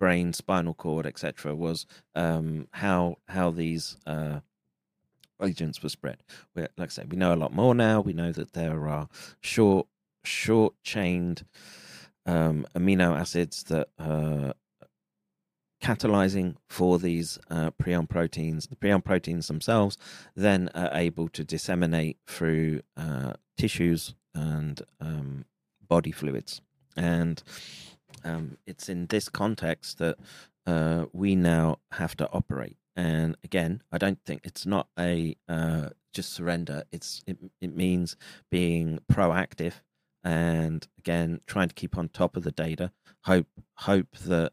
[0.00, 4.40] brain, spinal cord, etc., was um, how how these uh,
[5.42, 6.22] agents were spread.
[6.54, 8.00] We're, like I say, we know a lot more now.
[8.00, 9.08] We know that there are
[9.40, 9.86] short
[10.24, 11.44] short chained
[12.26, 14.54] um, amino acids that are
[15.82, 18.66] catalyzing for these uh, prion proteins.
[18.66, 19.98] The prion proteins themselves
[20.34, 25.44] then are able to disseminate through uh, tissues and um,
[25.86, 26.62] body fluids.
[26.96, 27.42] And
[28.24, 30.16] um, it's in this context that
[30.66, 32.78] uh, we now have to operate.
[32.96, 36.84] And again, I don't think it's not a uh, just surrender.
[36.92, 38.16] It's it, it means
[38.50, 39.74] being proactive
[40.22, 42.92] and again trying to keep on top of the data.
[43.24, 44.52] Hope hope that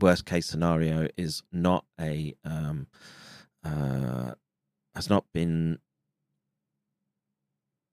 [0.00, 2.88] worst case scenario is not a um,
[3.64, 4.32] uh,
[4.94, 5.78] has not been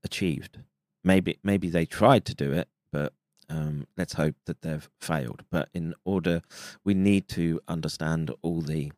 [0.04, 0.60] achieved.
[1.04, 3.14] Maybe maybe they tried to do it, but
[3.50, 5.44] um, let's hope that they've failed.
[5.52, 6.42] But in order,
[6.84, 8.92] we need to understand all the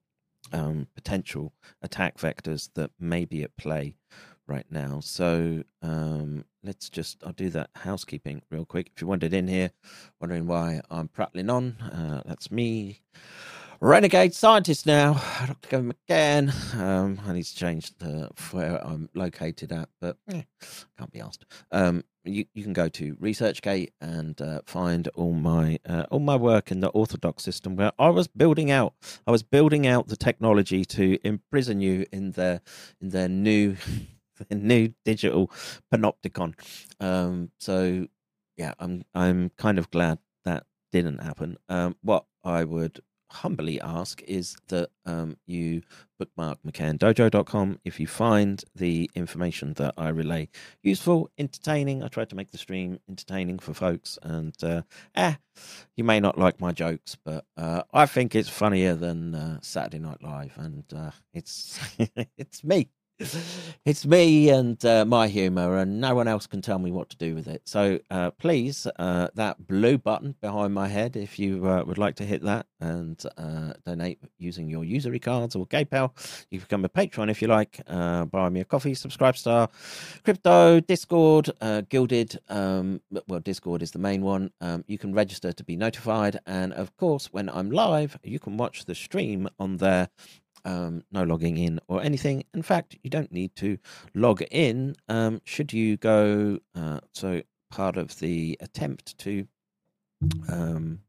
[0.52, 3.96] um, potential attack vectors that may be at play
[4.48, 5.00] right now.
[5.02, 8.92] So um, let's just, I'll do that housekeeping real quick.
[8.96, 9.72] If you wandered in here
[10.20, 13.02] wondering why I'm prattling on, uh, that's me.
[13.84, 15.14] Renegade scientist now,
[15.48, 15.68] Dr.
[15.68, 16.76] Kevin McCann.
[16.80, 20.44] Um, I need to change the, where I'm located at, but eh,
[21.00, 21.46] can't be asked.
[21.72, 26.36] Um, you, you can go to ResearchGate and uh, find all my uh, all my
[26.36, 28.94] work in the Orthodox system where I was building out
[29.26, 32.62] I was building out the technology to imprison you in their
[33.02, 33.76] in their new
[34.52, 35.52] new digital
[35.94, 36.54] panopticon.
[37.00, 38.08] Um, so
[38.58, 41.58] yeah, I'm I'm kind of glad that didn't happen.
[41.70, 43.02] Um, what I would
[43.32, 45.82] humbly ask is that um, you
[46.20, 50.50] bookmark mccanndojo.com if you find the information that I relay
[50.84, 52.04] useful, entertaining.
[52.04, 54.82] I try to make the stream entertaining for folks, and uh,
[55.16, 55.36] eh,
[55.96, 60.00] you may not like my jokes, but uh, I think it's funnier than uh, Saturday
[60.00, 61.80] Night Live, and uh, it's
[62.38, 62.90] it's me
[63.86, 67.18] it's me and uh, my humor, and no one else can tell me what to
[67.18, 67.62] do with it.
[67.66, 72.16] So uh, please, uh, that blue button behind my head, if you uh, would like
[72.16, 76.12] to hit that and uh, donate using your usury cards or PayPal,
[76.50, 77.82] you can become a patron if you like.
[77.88, 79.70] Uh, buy me a coffee, subscribe star,
[80.24, 81.50] crypto, Discord,
[81.90, 82.40] Gilded.
[82.50, 84.52] Um, well, Discord is the main one.
[84.62, 88.58] Um, you can register to be notified, and of course, when I'm live, you can
[88.58, 90.10] watch the stream on there
[90.66, 92.44] um, no logging in or anything.
[92.54, 93.78] In fact, you don't need to
[94.14, 94.96] log in.
[95.10, 99.48] Um, should you go, uh, so part of the attempt to
[100.50, 101.00] um,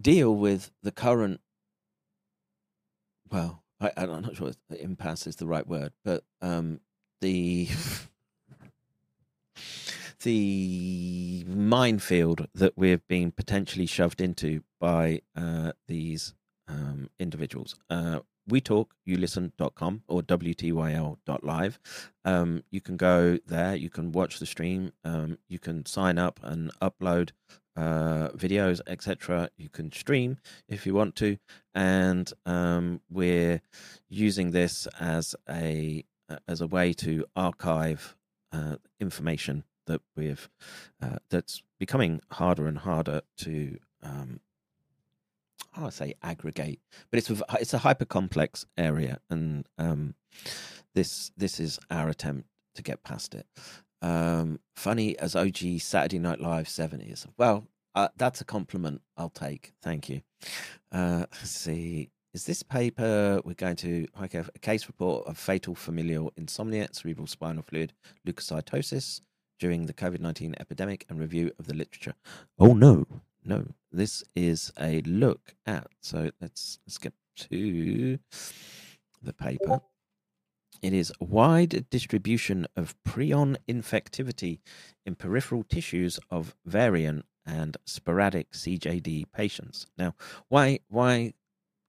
[0.00, 1.40] deal with the current,
[3.30, 6.80] well, I, am not sure if impasse is the right word, but um,
[7.20, 7.68] the
[10.22, 16.34] the minefield that we've been potentially shoved into by uh, these
[16.66, 17.76] um, individuals.
[17.88, 21.78] Uh, we talk listen.com or wtyl.live
[22.24, 26.40] um, you can go there you can watch the stream um, you can sign up
[26.42, 27.30] and upload
[27.76, 30.38] uh, videos etc you can stream
[30.68, 31.38] if you want to.
[31.74, 33.60] And um, we're
[34.08, 36.04] using this as a
[36.46, 38.16] as a way to archive
[38.52, 40.48] uh, information that we've
[41.02, 44.40] uh, that's becoming harder and harder to um,
[45.86, 50.14] I say aggregate, but it's it's a hyper complex area, and um,
[50.94, 53.46] this this is our attempt to get past it.
[54.02, 57.26] Um, funny as OG Saturday Night Live seventies.
[57.36, 59.72] Well, uh, that's a compliment I'll take.
[59.82, 60.22] Thank you.
[60.92, 62.10] Uh, let's see.
[62.34, 67.26] Is this paper we're going to okay, a case report of fatal familial insomnia, cerebral
[67.26, 67.92] spinal fluid
[68.26, 69.20] leukocytosis
[69.58, 72.14] during the COVID nineteen epidemic, and review of the literature?
[72.58, 73.06] Oh no,
[73.44, 73.66] no.
[73.90, 75.86] This is a look at.
[76.00, 78.18] So let's let's get to
[79.22, 79.80] the paper.
[80.80, 84.60] It is wide distribution of prion infectivity
[85.04, 89.86] in peripheral tissues of variant and sporadic CJD patients.
[89.96, 90.14] Now,
[90.48, 91.34] why why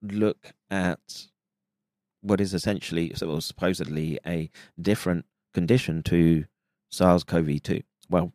[0.01, 1.27] look at
[2.21, 4.49] what is essentially well, supposedly a
[4.81, 6.45] different condition to
[6.89, 7.83] SARS-CoV-2?
[8.09, 8.33] Well,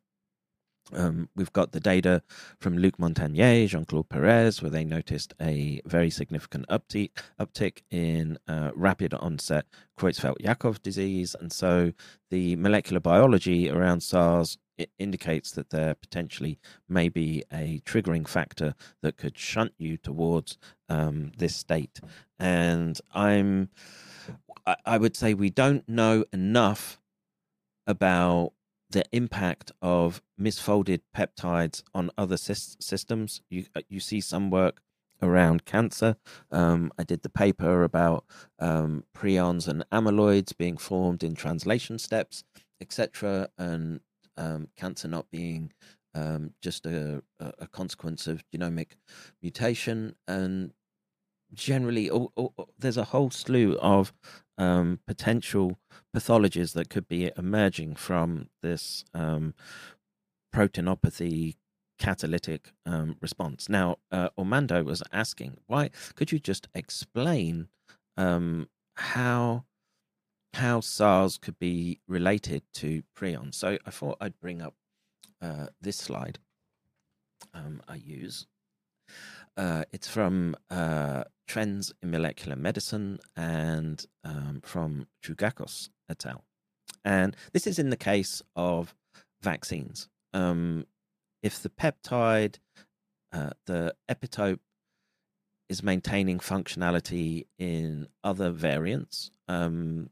[0.93, 2.23] um, we've got the data
[2.59, 7.11] from Luc Montagnier, Jean Claude Perez, where they noticed a very significant uptick,
[7.41, 9.67] uptick in uh, rapid onset
[9.99, 11.35] Creutzfeldt Jakob disease.
[11.41, 11.93] And so
[12.31, 14.59] the molecular biology around SARS
[14.99, 16.59] indicates that there potentially
[16.89, 20.59] may be a triggering factor that could shunt you towards
[20.89, 22.01] um, this state.
[22.39, 23.71] And I'm,
[24.67, 27.01] I, I would say we don't know enough
[27.87, 28.53] about
[28.95, 33.43] the impact of misfolded peptides on other sy- systems.
[33.51, 34.81] You uh, you see some work
[35.21, 36.17] around cancer.
[36.53, 38.25] Um, I did the paper about
[38.61, 42.45] um, prions and amyloids being formed in translation steps,
[42.81, 44.01] etc., and
[44.37, 45.73] um, cancer not being
[46.15, 48.93] um, just a, a, consequence of genomic
[49.43, 50.15] mutation.
[50.29, 50.73] And
[51.53, 54.13] generally, oh, oh, there's a whole slew of
[54.59, 55.79] um, potential
[56.15, 59.55] pathologies that could be emerging from this um,
[60.55, 61.57] proteinopathy
[61.99, 63.69] catalytic um, response.
[63.69, 67.69] Now, uh, Ormando was asking, why could you just explain
[68.17, 69.65] um, how
[70.55, 73.53] how SARS could be related to prion?
[73.53, 74.75] So I thought I'd bring up
[75.43, 76.39] uh, this slide
[77.53, 78.47] um, I use.
[79.57, 86.45] Uh, it's from uh, Trends in Molecular Medicine and um, from Chougakos et al.
[87.05, 88.95] And this is in the case of
[89.43, 90.09] vaccines.
[90.33, 90.87] Um,
[91.43, 92.57] if the peptide,
[93.33, 94.61] uh, the epitope,
[95.69, 100.11] is maintaining functionality in other variants, um,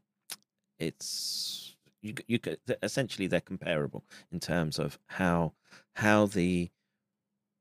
[0.78, 5.52] it's you, you could essentially they're comparable in terms of how
[5.94, 6.70] how the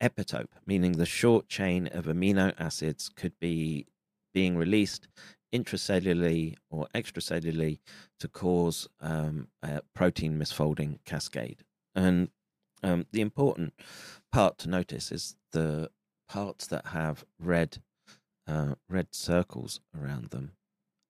[0.01, 3.85] epitope, meaning the short chain of amino acids, could be
[4.33, 5.07] being released
[5.53, 7.79] intracellularly or extracellularly
[8.19, 11.63] to cause um, a protein misfolding cascade.
[11.93, 12.29] And
[12.83, 13.73] um, the important
[14.31, 15.89] part to notice is the
[16.27, 17.77] parts that have red
[18.47, 20.53] uh, red circles around them.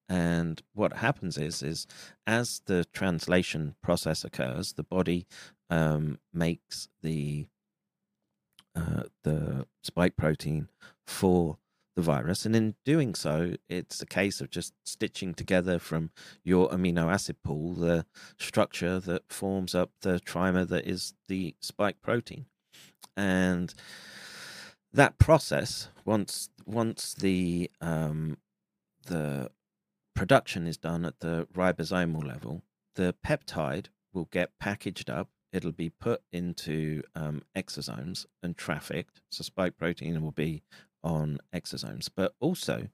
[0.09, 1.87] And what happens is, is
[2.27, 5.25] as the translation process occurs, the body
[5.69, 7.47] um, makes the
[8.75, 10.69] uh, the spike protein
[11.05, 11.57] for
[11.95, 12.45] the virus.
[12.45, 16.11] And in doing so, it's a case of just stitching together from
[16.43, 18.05] your amino acid pool the
[18.37, 22.45] structure that forms up the trimer that is the spike protein.
[23.17, 23.73] And
[24.93, 28.37] that process, once once the um,
[29.05, 29.49] the
[30.15, 32.63] production is done at the ribosomal level,
[32.95, 39.21] the peptide will get packaged up it'll be put into um, exosomes and trafficked.
[39.31, 40.63] So spike protein will be
[41.03, 42.09] on exosomes.
[42.13, 42.87] But also,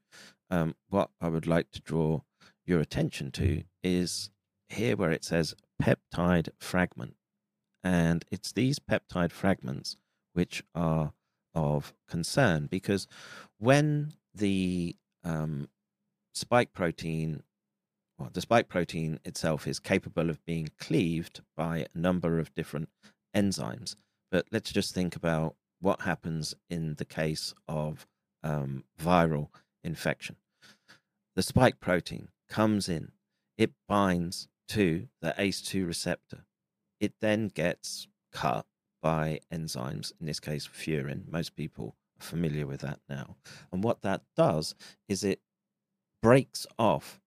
[0.49, 2.22] um, what I would like to draw
[2.66, 4.30] your attention to is
[4.70, 7.16] here where it says peptide fragment.
[7.84, 9.97] And it's these peptide fragments
[10.34, 11.14] which are
[11.55, 13.08] of concern because
[13.58, 15.68] when the um,
[16.34, 17.41] spike protein
[18.18, 22.89] well, the spike protein itself is capable of being cleaved by a number of different
[23.36, 23.95] enzymes.
[24.32, 28.07] But let's just think about what happens in the case of
[28.43, 29.49] um, viral
[29.84, 30.38] infection.
[31.36, 33.11] The spike protein comes in,
[33.57, 36.45] it binds to the ACE2 receptor.
[36.99, 38.65] It then gets cut
[39.01, 41.32] by enzymes, in this case, furin.
[41.32, 43.36] Most people are familiar with that now.
[43.72, 44.74] And what that does
[45.07, 45.39] is it
[46.22, 47.22] breaks off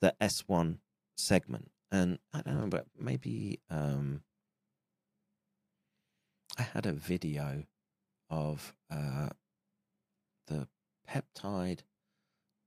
[0.00, 0.78] the S1
[1.16, 1.70] segment.
[1.90, 4.22] And I don't know, but maybe um,
[6.58, 7.64] I had a video
[8.30, 9.28] of uh,
[10.46, 10.68] the
[11.08, 11.80] peptide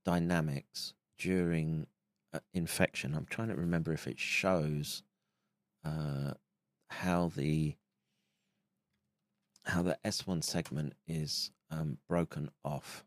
[0.05, 1.87] dynamics during
[2.33, 3.15] uh, infection.
[3.15, 5.03] I'm trying to remember if it shows
[5.85, 6.33] uh,
[6.89, 7.75] how the
[9.65, 13.03] how the S1 segment is um, broken off.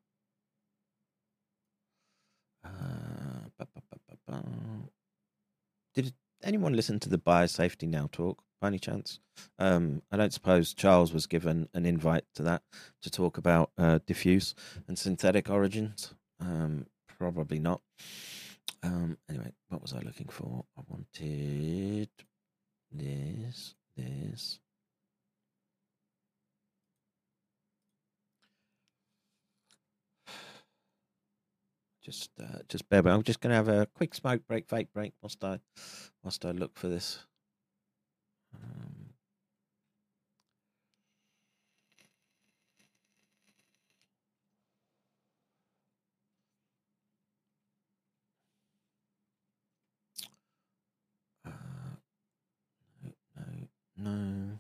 [2.65, 3.31] Uh.
[5.95, 9.19] Did anyone listen to the biosafety now talk by any chance?
[9.59, 12.63] Um, I don't suppose Charles was given an invite to that
[13.03, 14.55] to talk about uh, diffuse
[14.87, 16.15] and synthetic origins.
[16.39, 16.87] Um,
[17.19, 17.81] probably not.
[18.83, 20.65] Um, anyway, what was I looking for?
[20.79, 22.09] I wanted
[22.93, 24.61] this, this.
[32.03, 33.13] Just, uh, just bear with.
[33.13, 35.61] I'm just going to have a quick smoke break, fake break, whilst I,
[36.23, 37.27] whilst I look for this.
[38.55, 39.11] Um,
[51.47, 51.51] uh.
[54.03, 54.59] No.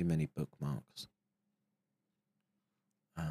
[0.00, 1.08] Too many bookmarks.
[3.18, 3.22] Uh,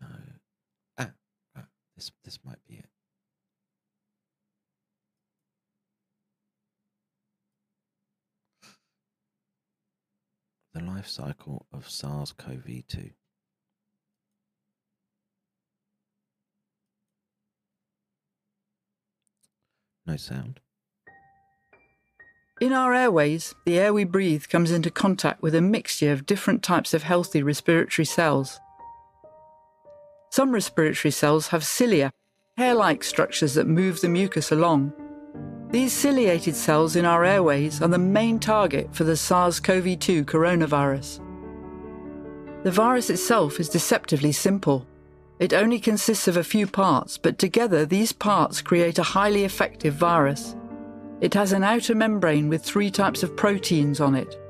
[0.00, 0.08] no,
[0.98, 1.06] no.
[1.54, 1.62] Ah,
[1.94, 2.87] this this might be it.
[10.78, 13.10] The life cycle of SARS-CoV-2.
[20.06, 20.60] No sound.
[22.60, 26.62] In our airways, the air we breathe comes into contact with a mixture of different
[26.62, 28.60] types of healthy respiratory cells.
[30.30, 32.12] Some respiratory cells have cilia,
[32.56, 34.92] hair like structures that move the mucus along.
[35.70, 40.24] These ciliated cells in our airways are the main target for the SARS CoV 2
[40.24, 41.20] coronavirus.
[42.62, 44.86] The virus itself is deceptively simple.
[45.38, 49.92] It only consists of a few parts, but together these parts create a highly effective
[49.92, 50.56] virus.
[51.20, 54.40] It has an outer membrane with three types of proteins on it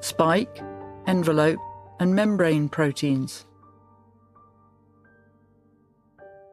[0.00, 0.60] spike,
[1.06, 1.60] envelope,
[2.00, 3.46] and membrane proteins.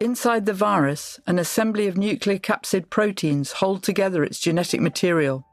[0.04, 5.48] Inside the virus, an assembly of nucleocapsid proteins hold together its genetic material,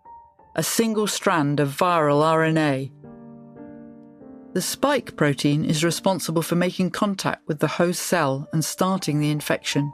[0.56, 2.90] a single strand of viral RNA.
[4.52, 9.30] The spike protein is responsible for making contact with the host cell and starting the
[9.30, 9.92] infection.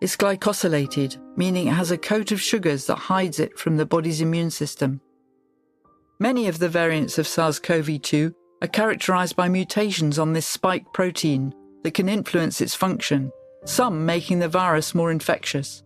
[0.00, 4.22] It's glycosylated, meaning it has a coat of sugars that hides it from the body's
[4.22, 5.02] immune system.
[6.18, 10.86] Many of the variants of SARS CoV 2 are characterized by mutations on this spike
[10.94, 11.52] protein
[11.84, 13.30] that can influence its function,
[13.68, 15.82] some making the virus more infectious.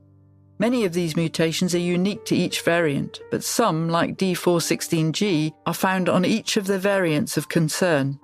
[0.59, 6.09] Many of these mutations are unique to each variant, but some, like D416G, are found
[6.09, 8.20] on each of the variants of concern.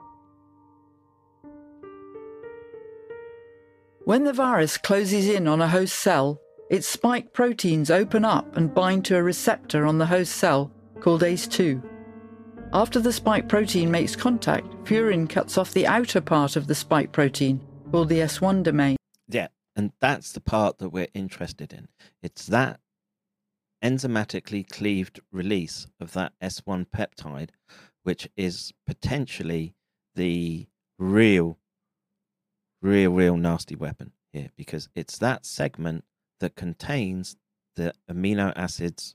[4.04, 6.40] When the virus closes in on a host cell,
[6.70, 11.22] its spike proteins open up and bind to a receptor on the host cell called
[11.22, 11.82] ACE2.
[12.72, 17.10] After the spike protein makes contact, furin cuts off the outer part of the spike
[17.10, 18.97] protein, called the S1 domain.
[19.28, 21.88] Yeah, and that's the part that we're interested in.
[22.22, 22.80] It's that
[23.84, 27.50] enzymatically cleaved release of that S1 peptide,
[28.02, 29.74] which is potentially
[30.14, 30.66] the
[30.98, 31.58] real,
[32.82, 36.04] real, real nasty weapon here, because it's that segment
[36.40, 37.36] that contains
[37.76, 39.14] the amino acids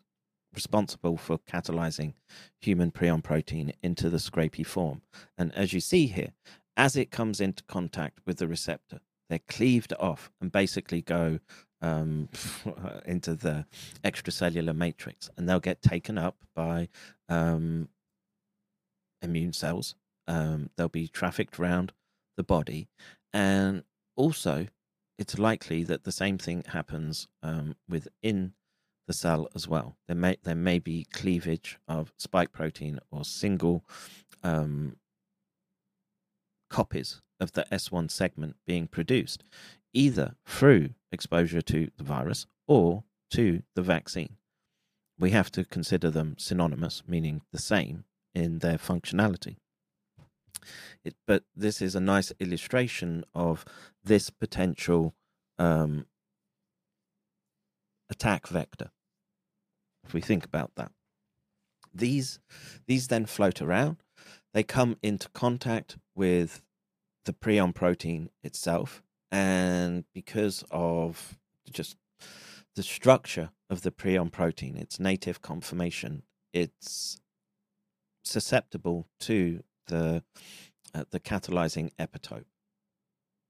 [0.54, 2.14] responsible for catalyzing
[2.62, 5.02] human prion protein into the scrapey form.
[5.38, 6.30] And as you see here,
[6.78, 9.00] as it comes into contact with the receptor,
[9.34, 11.40] they're cleaved off and basically go
[11.82, 12.30] um,
[13.06, 13.66] into the
[14.04, 16.88] extracellular matrix, and they'll get taken up by
[17.30, 17.90] um,
[19.24, 19.96] immune cells.
[20.28, 21.94] Um, they'll be trafficked around
[22.38, 22.90] the body,
[23.34, 23.84] and
[24.16, 24.68] also
[25.18, 28.54] it's likely that the same thing happens um, within
[29.08, 29.98] the cell as well.
[30.08, 33.84] There may there may be cleavage of spike protein or single
[34.44, 34.98] um,
[36.70, 39.44] copies of the S1 segment being produced,
[39.94, 44.38] either through exposure to the virus or to the vaccine.
[45.20, 49.58] We have to consider them synonymous, meaning the same in their functionality.
[51.04, 53.66] It, but this is a nice illustration of
[54.04, 55.14] this potential
[55.60, 56.08] um,
[58.10, 58.90] attack vector
[60.06, 60.92] if we think about that.
[61.94, 62.40] These
[62.88, 63.98] these then float around.
[64.54, 66.62] They come into contact with
[67.26, 71.38] the prion protein itself, and because of
[71.72, 71.98] just
[72.76, 76.24] the structure of the prion protein, its native conformation,
[76.54, 77.20] it's
[78.24, 80.24] susceptible to the
[80.94, 82.46] uh, the catalyzing epitope,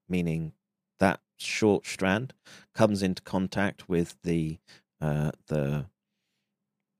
[0.08, 0.54] meaning
[1.00, 2.34] that short strand
[2.74, 4.58] comes into contact with the
[5.02, 5.86] uh, the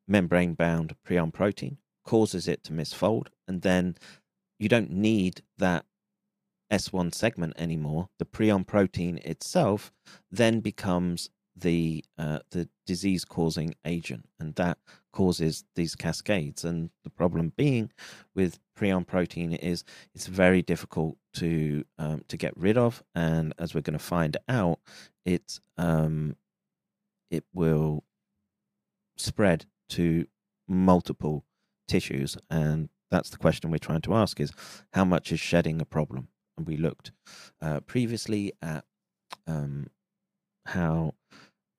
[0.08, 3.96] membrane bound prion protein, causes it to misfold, and then
[4.60, 5.86] you don't need that
[6.74, 8.10] S1 segment anymore.
[8.18, 9.94] The prion protein itself
[10.32, 14.80] then becomes the uh, the disease causing agent, and that
[15.12, 16.64] causes these cascades.
[16.64, 17.92] And the problem being
[18.34, 19.84] with prion protein is
[20.16, 24.36] it's very difficult to um, to get rid of, and as we're going to find
[24.50, 24.80] out,
[25.26, 26.36] it um,
[27.30, 28.04] it will
[29.16, 30.26] spread to
[30.68, 31.46] multiple
[31.88, 34.52] tissues, and that's the question we're trying to ask: is
[34.94, 36.30] how much is shedding a problem?
[36.58, 37.12] And we looked
[37.62, 38.86] uh, previously at
[39.48, 39.88] um,
[40.68, 41.16] how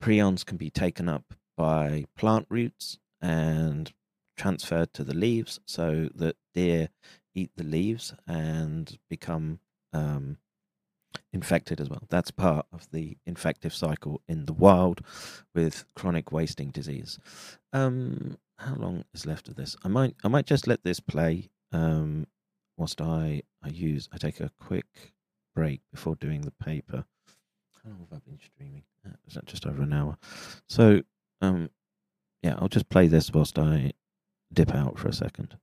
[0.03, 3.91] prions can be taken up by plant roots and
[4.37, 6.89] transferred to the leaves so that deer
[7.33, 9.59] eat the leaves and become
[9.93, 10.37] um,
[11.33, 12.03] infected as well.
[12.09, 15.01] That's part of the infective cycle in the wild
[15.53, 17.19] with chronic wasting disease.
[17.73, 19.75] Um, how long is left of this?
[19.83, 22.27] I might I might just let this play um,
[22.77, 25.13] whilst I I use I take a quick
[25.53, 27.05] break before doing the paper.
[27.83, 28.83] How long have I been streaming?
[29.05, 30.17] Uh, is that just over an hour?
[30.67, 31.01] So
[31.41, 31.69] um,
[32.41, 33.93] yeah, I'll just play this whilst I
[34.53, 35.57] dip out for a second.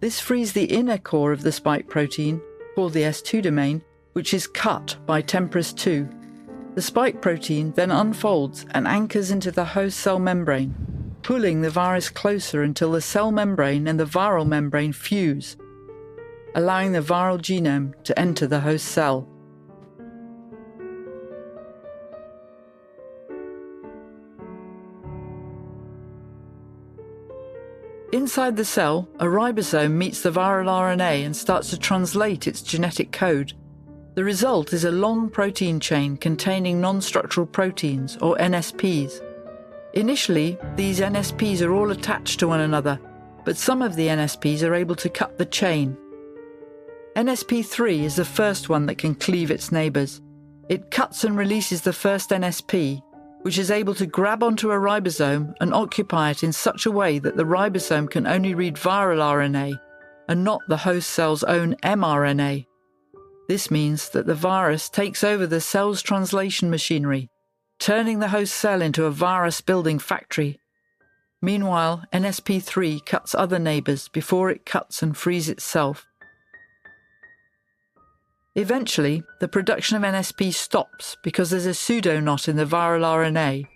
[0.00, 2.40] This frees the inner core of the spike protein,
[2.74, 3.82] called the S2 domain,
[4.14, 6.74] which is cut by TMPRSS2.
[6.74, 10.74] The spike protein then unfolds and anchors into the host cell membrane,
[11.22, 15.56] pulling the virus closer until the cell membrane and the viral membrane fuse,
[16.54, 19.28] allowing the viral genome to enter the host cell.
[28.12, 33.10] Inside the cell, a ribosome meets the viral RNA and starts to translate its genetic
[33.10, 33.54] code.
[34.14, 39.31] The result is a long protein chain containing non structural proteins, or NSPs.
[39.94, 42.98] Initially, these NSPs are all attached to one another,
[43.44, 45.96] but some of the NSPs are able to cut the chain.
[47.16, 50.22] NSP3 is the first one that can cleave its neighbours.
[50.70, 53.02] It cuts and releases the first NSP,
[53.42, 57.18] which is able to grab onto a ribosome and occupy it in such a way
[57.18, 59.78] that the ribosome can only read viral RNA
[60.28, 62.66] and not the host cell's own mRNA.
[63.48, 67.28] This means that the virus takes over the cell's translation machinery,
[67.82, 70.56] turning the host cell into a virus building factory.
[71.40, 76.06] Meanwhile, NSP3 cuts other neighbours before it cuts and frees itself.
[78.54, 83.66] Eventually, the production of NSP stops because there's a pseudoknot in the viral RNA.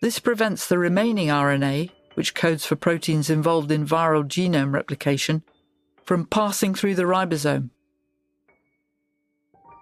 [0.00, 5.42] This prevents the remaining RNA, which codes for proteins involved in viral genome replication,
[6.04, 7.70] from passing through the ribosome.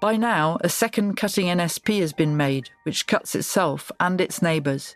[0.00, 4.94] By now, a second cutting NSP has been made, which cuts itself and its neighbours.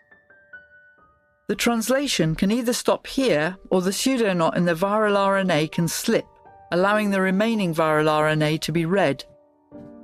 [1.47, 6.25] The translation can either stop here or the pseudoknot in the viral RNA can slip,
[6.71, 9.25] allowing the remaining viral RNA to be read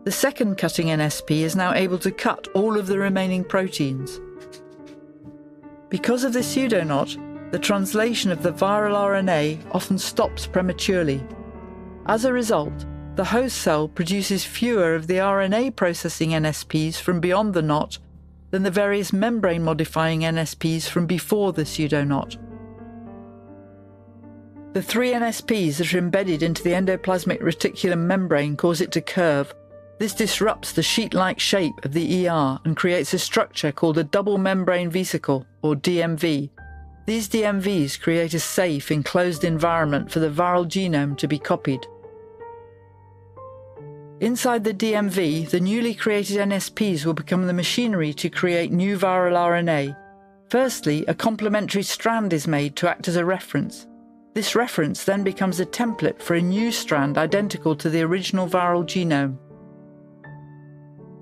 [0.05, 4.19] the second cutting NSP is now able to cut all of the remaining proteins.
[5.89, 11.21] Because of the pseudoknot, the translation of the viral RNA often stops prematurely.
[12.05, 12.85] As a result,
[13.19, 17.97] the host cell produces fewer of the RNA processing NSPs from beyond the knot
[18.51, 22.37] than the various membrane modifying NSPs from before the pseudoknot.
[24.71, 29.53] The three NSPs that are embedded into the endoplasmic reticulum membrane cause it to curve,
[29.97, 34.03] this disrupts the sheet like shape of the ER and creates a structure called a
[34.05, 36.49] double membrane vesicle, or DMV.
[37.05, 41.85] These DMVs create a safe, enclosed environment for the viral genome to be copied.
[44.21, 49.37] Inside the DMV, the newly created NSPs will become the machinery to create new viral
[49.37, 49.95] RNA.
[50.49, 53.87] Firstly, a complementary strand is made to act as a reference.
[54.33, 58.83] This reference then becomes a template for a new strand identical to the original viral
[58.83, 59.37] genome.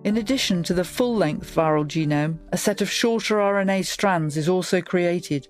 [0.03, 4.49] In addition to the full length viral genome, a set of shorter RNA strands is
[4.49, 5.47] also created.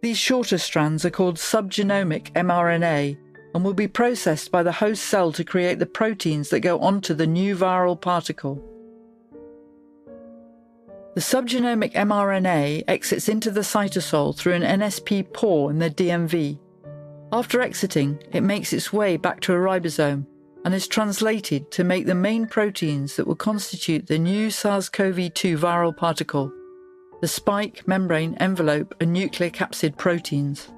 [0.00, 3.18] These shorter strands are called subgenomic mRNA
[3.54, 7.14] and will be processed by the host cell to create the proteins that go onto
[7.14, 8.62] the new viral particle.
[11.14, 16.58] The subgenomic mRNA exits into the cytosol through an NSP pore in the DMV.
[17.32, 20.26] After exiting, it makes its way back to a ribosome
[20.64, 25.34] and is translated to make the main proteins that will constitute the new SARS CoV
[25.34, 26.52] 2 viral particle
[27.20, 30.70] the spike, membrane, envelope, and nuclear capsid proteins.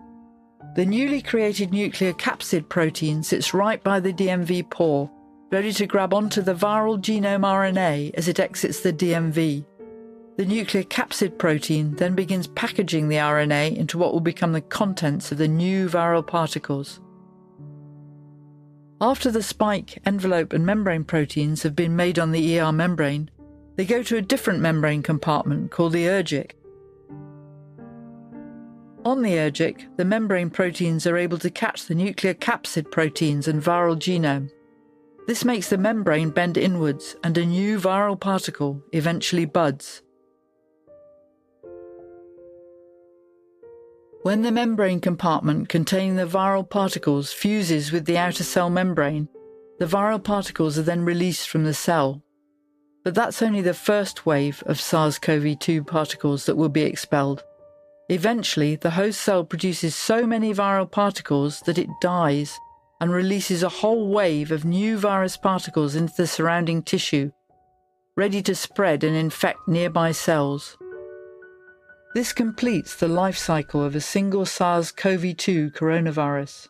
[0.74, 5.11] The newly created nuclear capsid protein sits right by the DMV pore,
[5.51, 9.66] ready to grab onto the viral genome RNA as it exits the DMV.
[10.39, 15.31] The nuclear capsid protein then begins packaging the RNA into what will become the contents
[15.31, 17.01] of the new viral particles.
[18.99, 23.31] After the spike, envelope, and membrane proteins have been made on the ER membrane,
[23.77, 26.53] they go to a different membrane compartment called the ergic.
[29.05, 33.61] On the ergic, the membrane proteins are able to catch the nuclear capsid proteins and
[33.61, 34.49] viral genome.
[35.27, 40.03] This makes the membrane bend inwards and a new viral particle eventually buds.
[44.23, 49.29] When the membrane compartment containing the viral particles fuses with the outer cell membrane,
[49.81, 52.23] the viral particles are then released from the cell.
[53.03, 57.43] But that's only the first wave of SARS CoV 2 particles that will be expelled.
[58.12, 62.59] Eventually, the host cell produces so many viral particles that it dies
[63.01, 67.30] and releases a whole wave of new virus particles into the surrounding tissue,
[68.14, 70.76] ready to spread and infect nearby cells.
[72.14, 76.68] This completes the life cycle of a single SARS CoV 2 coronavirus.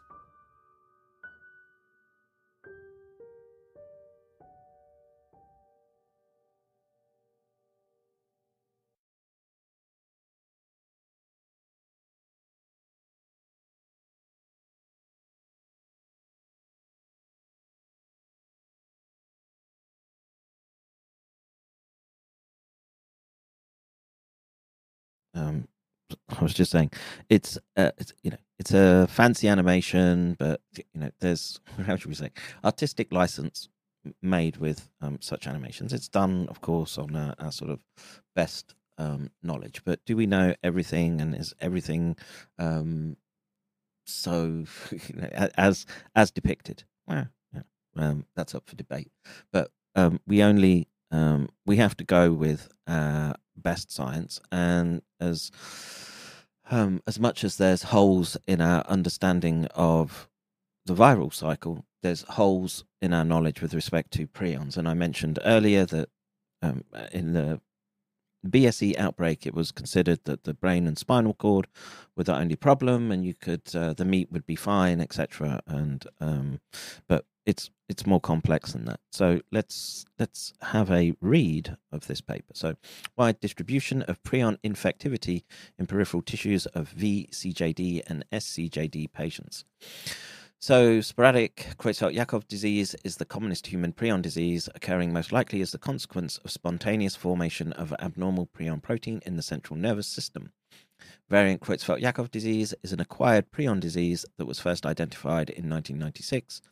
[26.43, 26.91] I was just saying,
[27.29, 32.09] it's, uh, it's you know, it's a fancy animation, but you know, there's how should
[32.09, 32.31] we say,
[32.65, 33.69] artistic license
[34.21, 35.93] made with um, such animations.
[35.93, 37.81] It's done, of course, on our, sort of
[38.35, 39.83] best um, knowledge.
[39.85, 42.17] But do we know everything, and is everything
[42.59, 43.17] um,
[44.05, 46.85] so you know, as as depicted?
[47.09, 47.27] Yeah,
[47.97, 49.13] um, that's up for debate.
[49.53, 55.51] But um, we only um, we have to go with uh, best science, and as
[56.73, 60.27] um, as much as there's holes in our understanding of
[60.87, 64.79] the viral cycle, there's holes in our knowledge with respect to prions.
[64.79, 66.09] And I mentioned earlier that
[66.63, 66.83] um,
[67.13, 67.61] in the
[68.47, 71.69] BSE outbreak, it was considered that the brain and spinal cord
[72.17, 75.61] were the only problem, and you could uh, the meat would be fine, etc.
[75.67, 76.61] And um,
[77.07, 79.01] but it's it's more complex than that.
[79.11, 82.53] So let's let's have a read of this paper.
[82.55, 82.77] So,
[83.17, 85.45] wide distribution of prion infectivity
[85.79, 89.65] in peripheral tissues of VCJD and SCJD patients.
[90.63, 95.79] So, sporadic Creutzfeldt-Jakob disease is the commonest human prion disease, occurring most likely as the
[95.79, 100.53] consequence of spontaneous formation of abnormal prion protein in the central nervous system.
[101.29, 106.63] Variant Creutzfeldt-Jakob disease is an acquired prion disease that was first identified in 1996.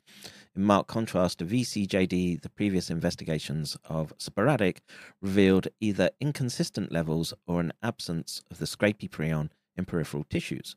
[0.60, 4.82] In marked contrast to VCJD, the previous investigations of sporadic
[5.22, 10.76] revealed either inconsistent levels or an absence of the scrapie prion in peripheral tissues.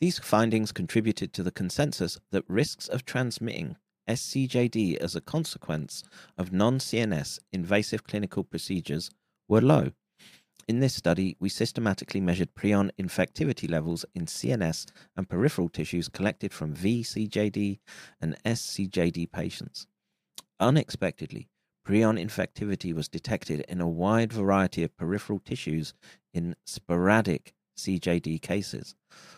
[0.00, 3.76] These findings contributed to the consensus that risks of transmitting
[4.08, 6.02] SCJD as a consequence
[6.36, 9.12] of non CNS invasive clinical procedures
[9.46, 9.92] were low.
[10.66, 14.86] In this study, we systematically measured prion infectivity levels in CNS
[15.16, 17.80] and peripheral tissues collected from VCJD
[18.20, 19.86] and SCJD patients.
[20.58, 21.48] Unexpectedly,
[21.86, 25.92] prion infectivity was detected in a wide variety of peripheral tissues
[26.32, 28.94] in sporadic CJD cases,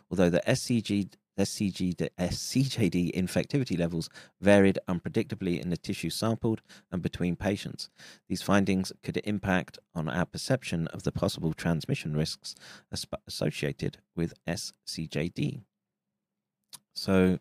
[0.08, 4.08] although the SCG, SCJD infectivity levels
[4.40, 7.90] varied unpredictably in the tissue sampled and between patients.
[8.28, 12.54] These findings could impact on our perception of the possible transmission risks
[13.26, 15.60] associated with SCJD.
[16.94, 17.38] So,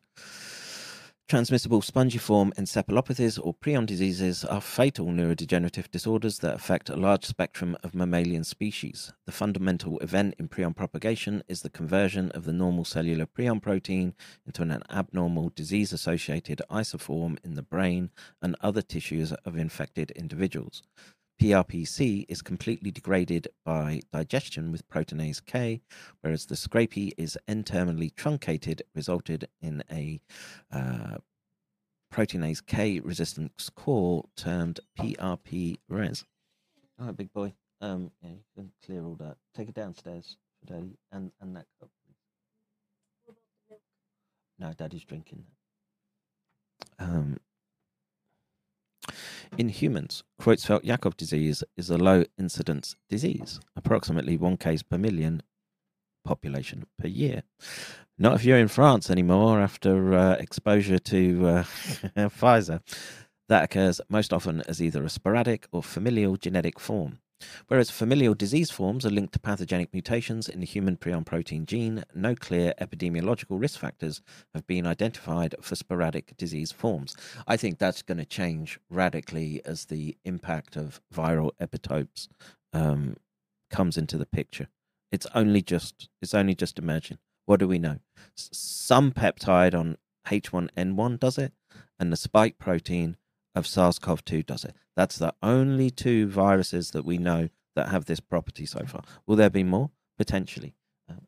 [1.28, 7.76] Transmissible spongiform encephalopathies or prion diseases are fatal neurodegenerative disorders that affect a large spectrum
[7.82, 9.12] of mammalian species.
[9.26, 14.14] The fundamental event in prion propagation is the conversion of the normal cellular prion protein
[14.46, 20.84] into an abnormal disease associated isoform in the brain and other tissues of infected individuals.
[21.42, 25.82] PRPC is completely degraded by digestion with proteinase K,
[26.22, 30.22] whereas the scrapie is N-terminally truncated, resulted in a
[30.72, 31.18] uh,
[32.14, 36.24] proteinase K resistance core termed PRP res.
[37.00, 37.54] Oh, big boy.
[37.82, 39.36] Um, yeah, you can clear all that.
[39.54, 41.90] Take it downstairs for Daddy and and that cup.
[43.68, 43.78] please.
[44.58, 45.44] No, Daddy's drinking.
[47.00, 47.38] Um,
[49.58, 55.42] in humans, Creutzfeldt-Jakob disease is a low incidence disease, approximately one case per million
[56.24, 57.44] population per year.
[58.18, 61.64] Not if you're in France anymore after uh, exposure to uh,
[62.18, 62.82] Pfizer.
[63.48, 67.20] That occurs most often as either a sporadic or familial genetic form.
[67.68, 72.04] Whereas familial disease forms are linked to pathogenic mutations in the human prion protein gene,
[72.14, 74.22] no clear epidemiological risk factors
[74.54, 77.16] have been identified for sporadic disease forms.
[77.48, 82.28] I think that's going to change radically as the impact of viral epitopes
[82.74, 83.18] um,
[83.70, 84.68] comes into the picture.
[85.12, 87.20] It's only just it's only just emerging.
[87.46, 88.00] What do we know?
[88.38, 89.98] S- some peptide on
[90.28, 91.54] H1N1 does it,
[92.00, 93.18] and the spike protein
[93.56, 94.76] of SARS-CoV-2 does it.
[94.96, 99.02] That's the only two viruses that we know that have this property so far.
[99.26, 99.92] Will there be more?
[100.18, 100.76] Potentially.
[101.10, 101.28] Um,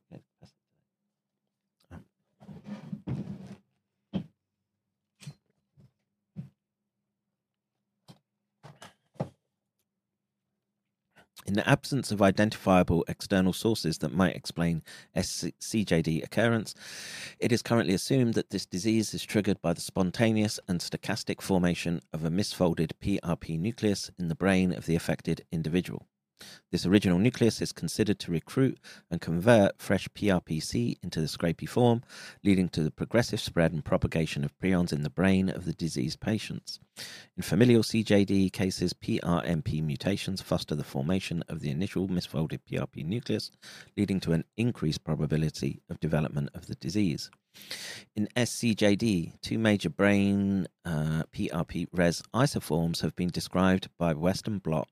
[11.48, 14.84] In the absence of identifiable external sources that might explain
[15.15, 16.76] SCJD occurrence,
[17.40, 22.02] it is currently assumed that this disease is triggered by the spontaneous and stochastic formation
[22.11, 26.06] of a misfolded PRP nucleus in the brain of the affected individual.
[26.72, 28.77] This original nucleus is considered to recruit
[29.09, 32.03] and convert fresh PRPC into the scrapie form,
[32.43, 36.19] leading to the progressive spread and propagation of prions in the brain of the diseased
[36.19, 36.80] patients.
[37.35, 43.51] In familial CJD cases, PRMP mutations foster the formation of the initial misfolded PRP nucleus,
[43.95, 47.31] leading to an increased probability of development of the disease.
[48.15, 54.88] In SCJD, two major brain uh, PRP res isoforms have been described by Western blot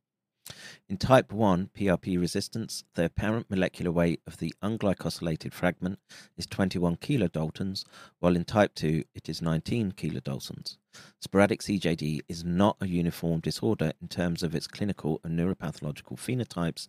[0.88, 6.00] in type 1 PRP resistance, the apparent molecular weight of the unglycosylated fragment
[6.38, 7.84] is 21 kilodaltons,
[8.20, 10.78] while in type 2 it is 19 kilodaltons.
[11.20, 16.88] Sporadic CJD is not a uniform disorder in terms of its clinical and neuropathological phenotypes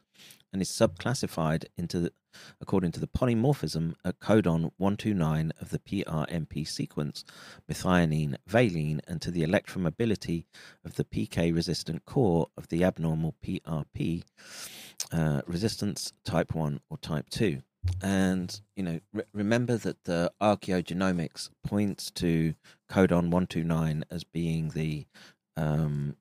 [0.52, 2.12] and is subclassified into the,
[2.60, 7.24] according to the polymorphism at codon 129 of the PRMP sequence,
[7.70, 10.44] methionine, valine, and to the electromobility
[10.84, 14.22] of the PK resistant core of the abnormal PRP
[15.12, 17.62] uh, resistance type 1 or type 2.
[18.02, 22.54] And, you know, re- remember that the archaeogenomics points to
[22.90, 25.06] codon 129 as being the
[25.56, 26.16] um,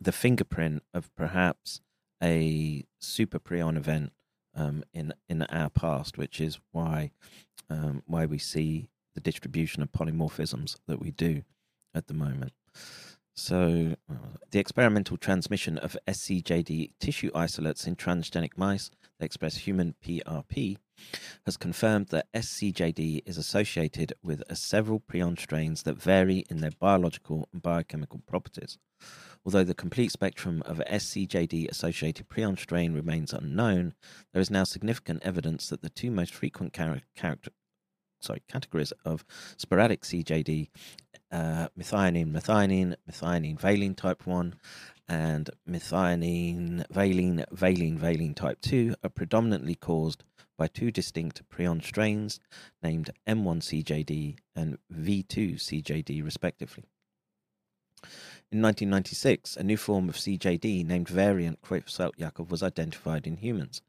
[0.00, 1.80] the fingerprint of perhaps
[2.22, 4.12] a super prion event
[4.54, 7.10] um, in in our past, which is why
[7.68, 11.42] um, why we see the distribution of polymorphisms that we do
[11.94, 12.52] at the moment.
[13.34, 18.90] So, uh, the experimental transmission of SCJD tissue isolates in transgenic mice
[19.22, 20.76] express human PRP
[21.46, 27.48] has confirmed that SCJD is associated with several prion strains that vary in their biological
[27.52, 28.78] and biochemical properties.
[29.44, 33.94] Although the complete spectrum of SCJD associated prion strain remains unknown,
[34.32, 37.50] there is now significant evidence that the two most frequent char- character,
[38.20, 39.24] sorry, categories of
[39.56, 40.68] sporadic CJD,
[41.32, 44.54] uh, methionine, methionine, methionine, valine type 1,
[45.08, 50.24] and methionine, valine, valine, valine type 2 are predominantly caused
[50.56, 52.38] by two distinct prion strains
[52.82, 56.84] named M1CJD and V2CJD, respectively.
[58.52, 63.80] In 1996, a new form of CJD named variant Creutzfeldt-Jakob was identified in humans.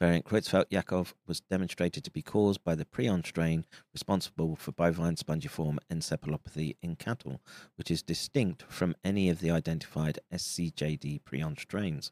[0.00, 5.76] Variant Creutzfeldt-Jakob was demonstrated to be caused by the prion strain responsible for bovine spongiform
[5.90, 7.42] encephalopathy in cattle,
[7.74, 12.10] which is distinct from any of the identified SCJD prion strains.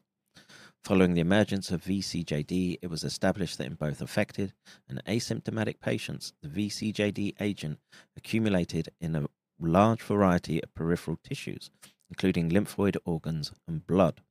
[0.83, 4.53] Following the emergence of VCJD, it was established that in both affected
[4.87, 7.79] and asymptomatic patients, the VCJD agent
[8.15, 9.25] accumulated in a
[9.59, 11.71] large variety of peripheral tissues,
[12.09, 14.21] including lymphoid organs and blood.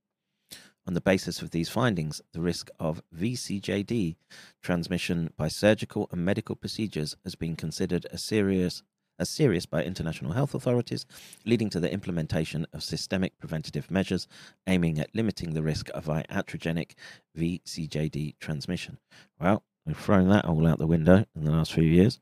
[0.87, 4.17] On the basis of these findings, the risk of VCJD
[4.63, 8.83] transmission by surgical and medical procedures has been considered as serious
[9.19, 11.07] as serious by international health authorities,
[11.45, 14.27] leading to the implementation of systemic preventative measures
[14.67, 16.95] aiming at limiting the risk of iatrogenic
[17.39, 18.99] VCJD transmission.
[19.41, 22.21] Well, we've thrown that all out the window in the last few years.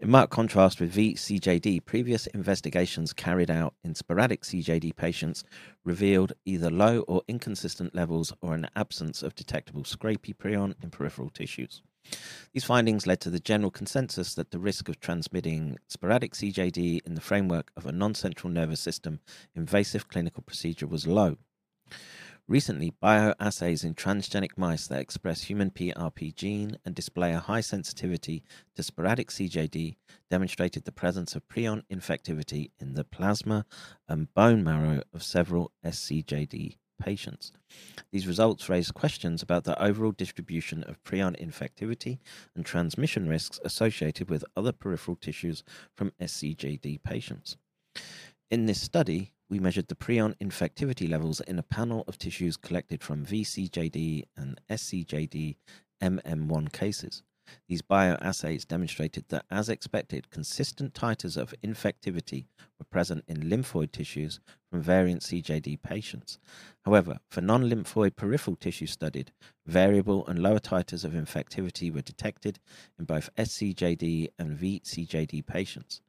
[0.00, 5.44] In marked contrast with VCJD, previous investigations carried out in sporadic CJD patients
[5.84, 11.30] revealed either low or inconsistent levels or an absence of detectable scrapie prion in peripheral
[11.30, 11.82] tissues.
[12.52, 17.14] These findings led to the general consensus that the risk of transmitting sporadic CJD in
[17.14, 19.20] the framework of a non central nervous system
[19.54, 21.36] invasive clinical procedure was low.
[22.48, 28.42] Recently, bioassays in transgenic mice that express human PRP gene and display a high sensitivity
[28.74, 29.94] to sporadic CJD
[30.28, 33.64] demonstrated the presence of prion infectivity in the plasma
[34.08, 37.52] and bone marrow of several SCJD patients.
[38.10, 42.18] These results raise questions about the overall distribution of prion infectivity
[42.56, 45.62] and transmission risks associated with other peripheral tissues
[45.96, 47.56] from SCJD patients.
[48.50, 53.02] In this study, we measured the prion infectivity levels in a panel of tissues collected
[53.02, 55.56] from VCJD and SCJD
[56.02, 57.22] MM1 cases.
[57.68, 62.46] These bioassays demonstrated that, as expected, consistent titers of infectivity
[62.78, 66.38] were present in lymphoid tissues from variant CJD patients.
[66.86, 69.32] However, for non lymphoid peripheral tissue studied,
[69.66, 72.58] variable and lower titers of infectivity were detected
[72.98, 76.00] in both SCJD and VCJD patients.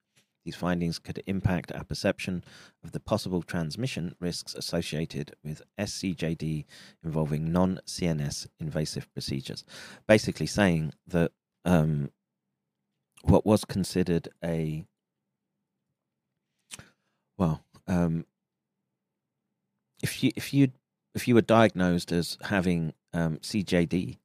[0.46, 2.44] These findings could impact our perception
[2.84, 6.66] of the possible transmission risks associated with SCJD
[7.04, 9.64] involving non CNS invasive procedures.
[10.08, 11.32] Basically, saying that
[11.66, 12.12] um,
[13.24, 14.84] what was considered a
[17.38, 18.26] well, um,
[20.02, 20.72] if you if you
[21.16, 24.18] if you were diagnosed as having um, CJD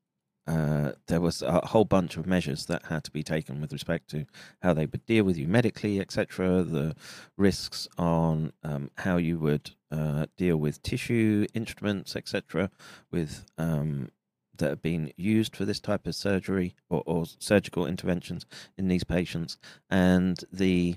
[0.48, 4.08] uh, there was a whole bunch of measures that had to be taken with respect
[4.08, 4.24] to
[4.62, 6.62] how they would deal with you medically, etc.
[6.62, 6.96] The
[7.36, 12.70] risks on um, how you would uh, deal with tissue instruments, etc.
[13.10, 14.10] With um,
[14.56, 18.46] that have been used for this type of surgery or, or surgical interventions
[18.78, 19.58] in these patients,
[19.90, 20.96] and the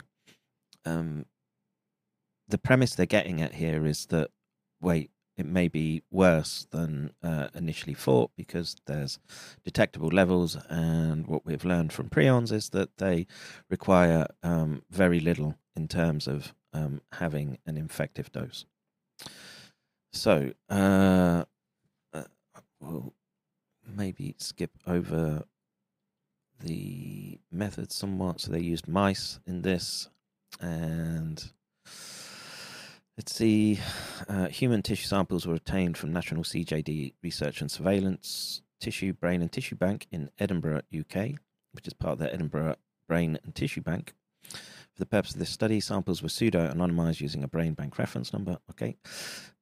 [0.85, 1.25] um,
[2.47, 4.29] the premise they're getting at here is that
[4.79, 9.19] wait it may be worse than uh, initially thought because there's
[9.63, 13.27] detectable levels, and what we've learned from prions is that they
[13.69, 18.65] require um, very little in terms of um, having an infective dose.
[20.13, 21.45] So, uh,
[22.13, 22.23] uh,
[22.79, 23.13] we'll
[23.87, 25.43] maybe skip over
[26.59, 28.41] the method somewhat.
[28.41, 30.09] So, they used mice in this,
[30.59, 31.51] and
[33.17, 33.79] Let's see.
[34.27, 39.51] Uh, human tissue samples were obtained from National CJD Research and Surveillance Tissue, Brain and
[39.51, 41.31] Tissue Bank in Edinburgh, UK,
[41.73, 42.77] which is part of the Edinburgh
[43.07, 44.13] Brain and Tissue Bank.
[45.01, 48.59] The purpose of this study, samples were pseudo anonymized using a brain bank reference number.
[48.69, 48.97] Okay.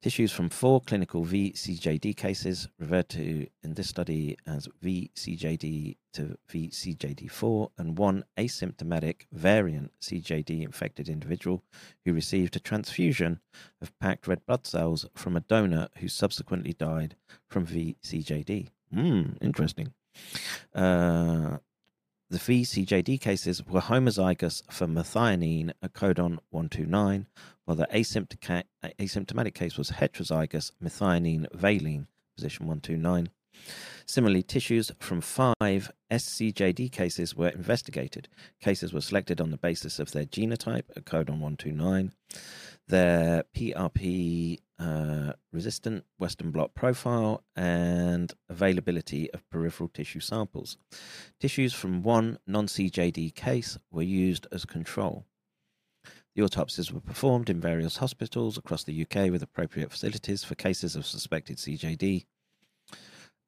[0.02, 7.70] Tissues from four clinical VCJD cases, referred to in this study as VCJD to VCJD4,
[7.78, 11.64] and one asymptomatic variant CJD infected individual
[12.03, 13.40] who received a transfusion
[13.82, 17.16] of packed red blood cells from a donor who subsequently died
[17.48, 18.72] from VCJD.
[18.94, 19.94] Hmm, interesting.
[20.76, 21.60] Uh,
[22.30, 27.27] the VCJD cases were homozygous for methionine at codon 129,
[27.65, 33.30] while the asymptomatic case was heterozygous methionine valine, position 129.
[34.06, 38.30] Similarly, tissues from five SCJD cases were investigated.
[38.61, 42.14] Cases were selected on the basis of their genotype at codon 129,
[42.88, 50.77] their PRP uh, resistant Western blot profile, and availability of peripheral tissue samples.
[51.39, 55.26] Tissues from one non CJD case were used as control.
[56.35, 60.95] The autopsies were performed in various hospitals across the UK with appropriate facilities for cases
[60.95, 62.26] of suspected CJD.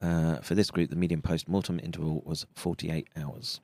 [0.01, 3.61] Uh, for this group, the median post mortem interval was 48 hours.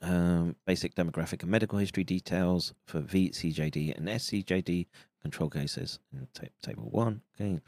[0.00, 4.86] Um, basic demographic and medical history details for VCJD and SCJD
[5.22, 6.28] control cases in
[6.62, 7.22] table one.
[7.40, 7.60] Okay,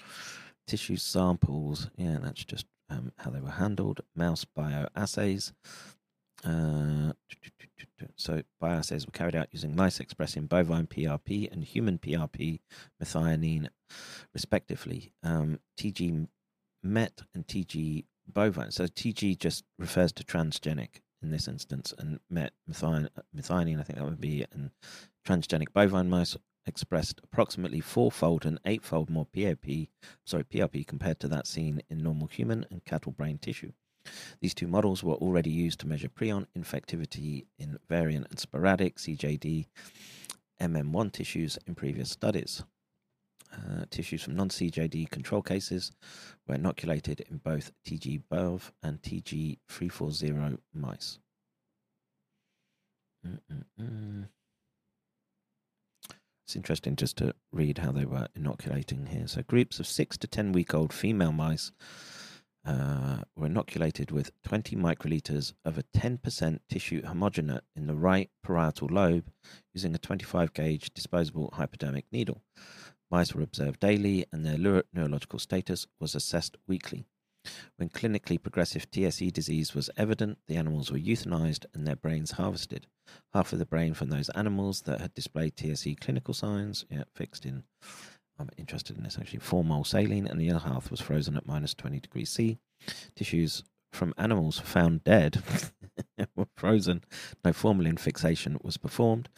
[0.67, 1.91] tissue samples.
[1.97, 4.01] Yeah, that's just um, how they were handled.
[4.15, 5.53] Mouse bioassays.
[6.45, 7.13] Uh,
[8.17, 12.61] so bioassays were carried out using mice expressing bovine PRP and human PRP
[13.03, 13.69] methionine,
[14.35, 15.13] respectively.
[15.23, 16.29] Um, TG
[16.83, 18.71] met and TG bovine.
[18.71, 24.05] So TG just refers to transgenic in this instance, and met methionine, I think that
[24.05, 24.71] would be, and
[25.27, 29.89] transgenic bovine mice expressed approximately fourfold and eightfold more PAP,
[30.25, 33.73] sorry, PRP compared to that seen in normal human and cattle brain tissue.
[34.41, 39.67] These two models were already used to measure prion infectivity in variant and sporadic CJD
[40.61, 42.63] MM1 tissues in previous studies.
[43.53, 45.93] Uh, tissues from non CJD control cases
[46.47, 51.19] were inoculated in both TG Bov and TG340 mice.
[53.27, 54.29] Mm-mm-mm.
[56.45, 59.27] It's interesting just to read how they were inoculating here.
[59.27, 61.73] So, groups of six to 10 week old female mice
[62.67, 68.89] uh, were inoculated with 20 microliters of a 10% tissue homogenate in the right parietal
[68.91, 69.31] lobe
[69.73, 72.43] using a 25 gauge disposable hypodermic needle.
[73.11, 77.07] Mice were observed daily, and their neuro- neurological status was assessed weekly.
[77.77, 82.87] When clinically progressive TSE disease was evident, the animals were euthanized and their brains harvested.
[83.33, 87.45] Half of the brain from those animals that had displayed TSE clinical signs, yeah, fixed
[87.45, 87.65] in,
[88.39, 91.75] I'm interested in this actually, formol saline, and the other half was frozen at minus
[91.75, 92.59] 20 degrees C.
[93.15, 93.63] Tissues
[93.95, 95.43] from animals found dead
[96.37, 97.03] were frozen.
[97.45, 99.29] No formalin fixation was performed.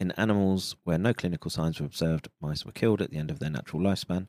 [0.00, 3.38] In animals where no clinical signs were observed, mice were killed at the end of
[3.38, 4.28] their natural lifespan.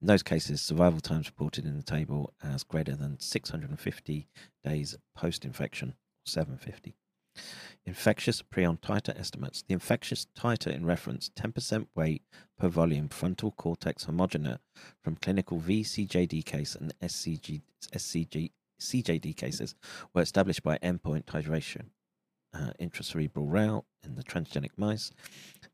[0.00, 4.28] In those cases, survival times reported in the table as greater than 650
[4.64, 5.94] days post infection,
[6.24, 6.96] 750.
[7.84, 9.62] Infectious prion titer estimates.
[9.62, 12.22] The infectious titer in reference 10% weight
[12.58, 14.58] per volume frontal cortex homogenate
[15.02, 17.62] from clinical VCJD case and SCG,
[17.94, 18.50] SCG,
[18.80, 19.74] CJD cases
[20.14, 21.90] were established by endpoint titration
[22.56, 25.10] uh, intracerebral route in the transgenic mice.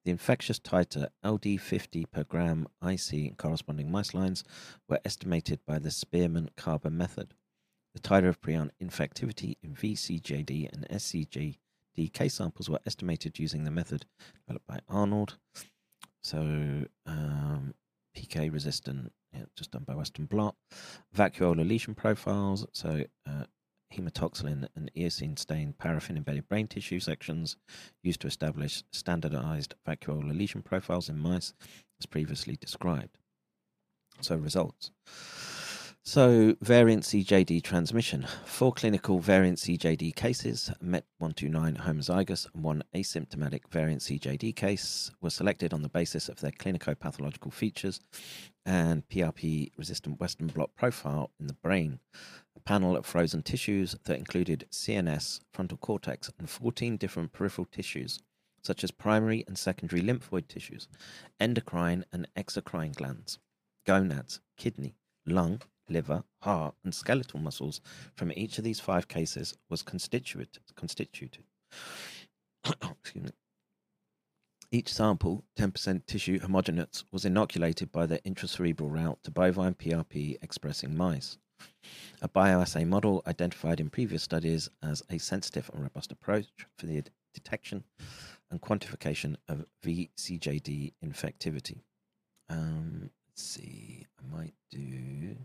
[0.05, 4.43] The infectious titer LD50 per gram IC and corresponding mice lines
[4.89, 7.35] were estimated by the Spearman Carbon method.
[7.95, 13.71] The titer of prion infectivity in VCJD and SCJD case samples were estimated using the
[13.71, 15.39] method developed by Arnold.
[16.23, 17.75] So, um,
[18.17, 20.55] PK resistant, yeah, just done by Western blot.
[21.17, 22.67] Vacuolar lesion profiles.
[22.73, 23.45] So, uh,
[23.93, 27.57] hematoxylin and eosine stained paraffin embedded brain tissue sections
[28.03, 31.53] used to establish standardized vacuolar lesion profiles in mice,
[32.01, 33.19] as previously described.
[34.21, 34.91] So, results.
[36.05, 38.27] So, variant CJD transmission.
[38.45, 45.73] Four clinical variant CJD cases, MET129 homozygous and one asymptomatic variant CJD case, were selected
[45.73, 48.01] on the basis of their clinico pathological features
[48.65, 51.99] and PRP resistant Western blot profile in the brain.
[52.57, 58.21] A panel of frozen tissues that included CNS, frontal cortex, and 14 different peripheral tissues,
[58.63, 60.89] such as primary and secondary lymphoid tissues,
[61.41, 63.39] endocrine and exocrine glands,
[63.87, 64.95] gonads, kidney,
[65.27, 67.81] lung, liver, heart, and skeletal muscles
[68.15, 70.59] from each of these five cases was constituted.
[70.77, 71.45] constituted.
[72.65, 73.31] Excuse me.
[74.75, 80.97] Each sample, 10% tissue homogenates, was inoculated by the intracerebral route to bovine PRP expressing
[80.97, 81.37] mice.
[82.23, 86.47] A bioassay model identified in previous studies as a sensitive and robust approach
[86.79, 87.03] for the
[87.35, 87.85] detection
[88.51, 91.83] and quantification of VCJD infectivity.
[92.49, 95.37] Um, let's see, I might do.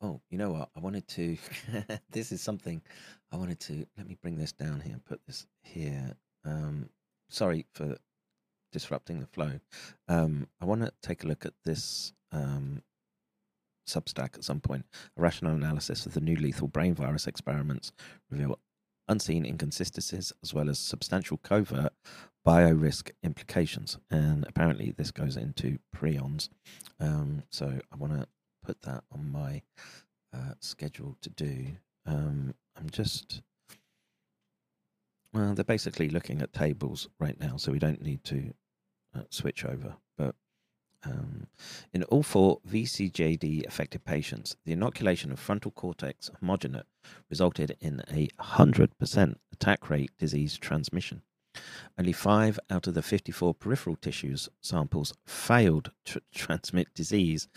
[0.00, 0.70] Oh, you know what?
[0.76, 1.36] I wanted to.
[2.10, 2.82] this is something
[3.32, 3.84] I wanted to.
[3.98, 6.14] Let me bring this down here and put this here.
[6.44, 6.90] Um,
[7.28, 7.96] sorry for
[8.72, 9.60] disrupting the flow.
[10.08, 12.82] Um, I want to take a look at this um,
[13.88, 14.86] Substack at some point.
[15.16, 17.92] A rational analysis of the new lethal brain virus experiments
[18.30, 18.58] reveal
[19.08, 21.92] unseen inconsistencies as well as substantial covert
[22.46, 23.98] biorisk implications.
[24.10, 26.48] And apparently, this goes into prions.
[27.00, 28.26] Um, so I want to
[28.64, 29.62] put that on my
[30.34, 31.66] uh, schedule to do.
[32.06, 33.42] Um, I'm just.
[35.32, 38.52] Well, they're basically looking at tables right now, so we don't need to
[39.14, 39.96] uh, switch over.
[40.18, 40.34] But
[41.04, 41.46] um,
[41.92, 46.84] in all four VCJD affected patients, the inoculation of frontal cortex homogenate
[47.30, 51.22] resulted in a 100% attack rate disease transmission.
[51.98, 57.48] Only five out of the 54 peripheral tissues samples failed to transmit disease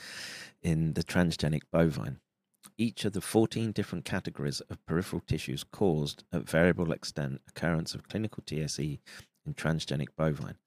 [0.61, 2.19] in the transgenic bovine.
[2.77, 8.09] Each of the 14 different categories of peripheral tissues caused, at variable extent, occurrence of
[8.09, 8.99] clinical TSE
[9.45, 10.57] in transgenic bovine.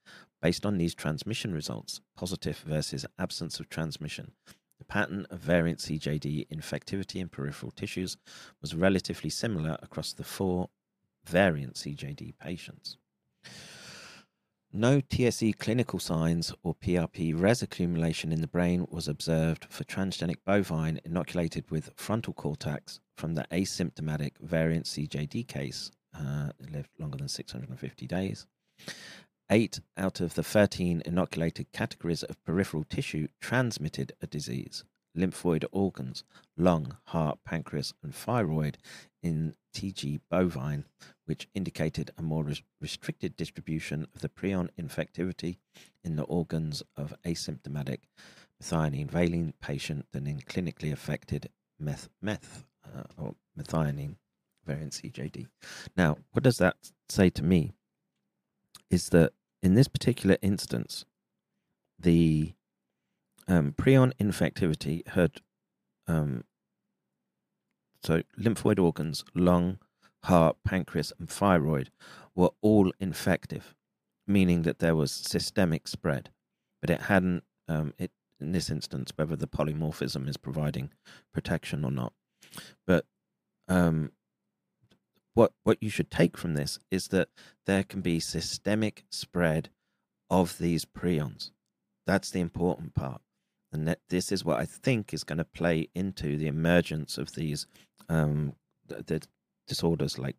[0.40, 4.32] Based on these transmission results, positive versus absence of transmission,
[4.78, 8.16] the pattern of variant CJD infectivity in peripheral tissues
[8.62, 10.70] was relatively similar across the four
[11.26, 12.96] variant CJD patients.
[14.72, 20.36] No TSE clinical signs or PRP res accumulation in the brain was observed for transgenic
[20.44, 25.90] bovine inoculated with frontal cortex from the asymptomatic variant CJD case.
[26.12, 28.46] Uh, lived longer than 650 days.
[29.50, 34.84] Eight out of the 13 inoculated categories of peripheral tissue transmitted a disease
[35.18, 36.24] lymphoid organs,
[36.56, 38.78] lung, heart, pancreas, and thyroid
[39.22, 40.84] in TG bovine,
[41.26, 45.58] which indicated a more res- restricted distribution of the prion infectivity
[46.04, 48.00] in the organs of asymptomatic
[48.62, 54.16] methionine valine patient than in clinically affected meth, meth uh, or methionine
[54.64, 55.46] variant CJD.
[55.96, 56.76] Now, what does that
[57.08, 57.72] say to me?
[58.90, 59.32] Is that
[59.62, 61.04] in this particular instance,
[61.98, 62.54] the
[63.48, 65.40] um, prion infectivity had
[66.06, 66.44] um,
[68.02, 69.78] so lymphoid organs, lung,
[70.24, 71.90] heart, pancreas, and thyroid
[72.34, 73.74] were all infective,
[74.26, 76.30] meaning that there was systemic spread,
[76.80, 77.44] but it hadn't.
[77.68, 80.90] Um, it in this instance, whether the polymorphism is providing
[81.34, 82.12] protection or not,
[82.86, 83.04] but
[83.66, 84.12] um,
[85.34, 87.28] what what you should take from this is that
[87.66, 89.70] there can be systemic spread
[90.30, 91.50] of these prions.
[92.06, 93.20] That's the important part,
[93.72, 97.32] and that this is what I think is going to play into the emergence of
[97.34, 97.66] these
[98.08, 98.54] um,
[98.86, 99.22] the, the
[99.68, 100.36] disorders like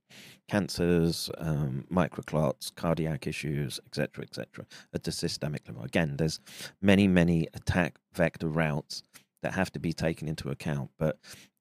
[0.50, 5.84] cancers, um, microclots, cardiac issues, etc., etc., at the systemic level.
[5.84, 6.40] Again, there's
[6.82, 9.04] many, many attack vector routes
[9.44, 11.18] that have to be taken into account, but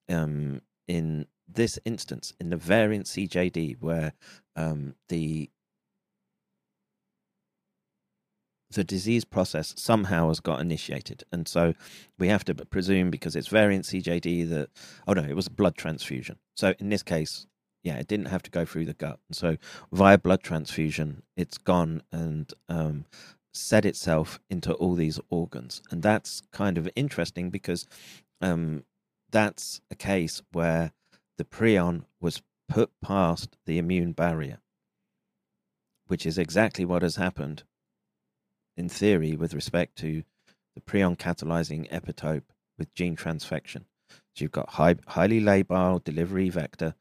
[0.09, 4.13] um, in this instance, in the variant CJD, where
[4.57, 5.51] um, the
[8.71, 11.25] the disease process somehow has got initiated.
[11.33, 11.75] And so
[12.19, 14.69] we have to presume because it's variant CJD that,
[15.07, 16.39] oh no, it was a blood transfusion.
[16.55, 17.47] So in this case,
[17.83, 19.19] yeah, it didn't have to go through the gut.
[19.29, 19.57] And so
[19.93, 23.07] via blood transfusion, it's gone and um,
[23.53, 25.83] set itself into all these organs.
[25.91, 27.87] And that's kind of interesting because
[28.43, 28.85] um,
[29.31, 30.93] that's a case where
[31.39, 34.59] the prion was put past the immune barrier,
[36.09, 37.63] which is exactly what has happened
[38.79, 40.23] in theory with respect to
[40.75, 42.45] the prion catalyzing epitope
[42.79, 43.85] with gene transfection.
[44.09, 46.95] So you've got high, highly labile delivery vector,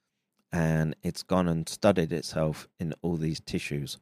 [0.51, 3.99] and it's gone and studied itself in all these tissues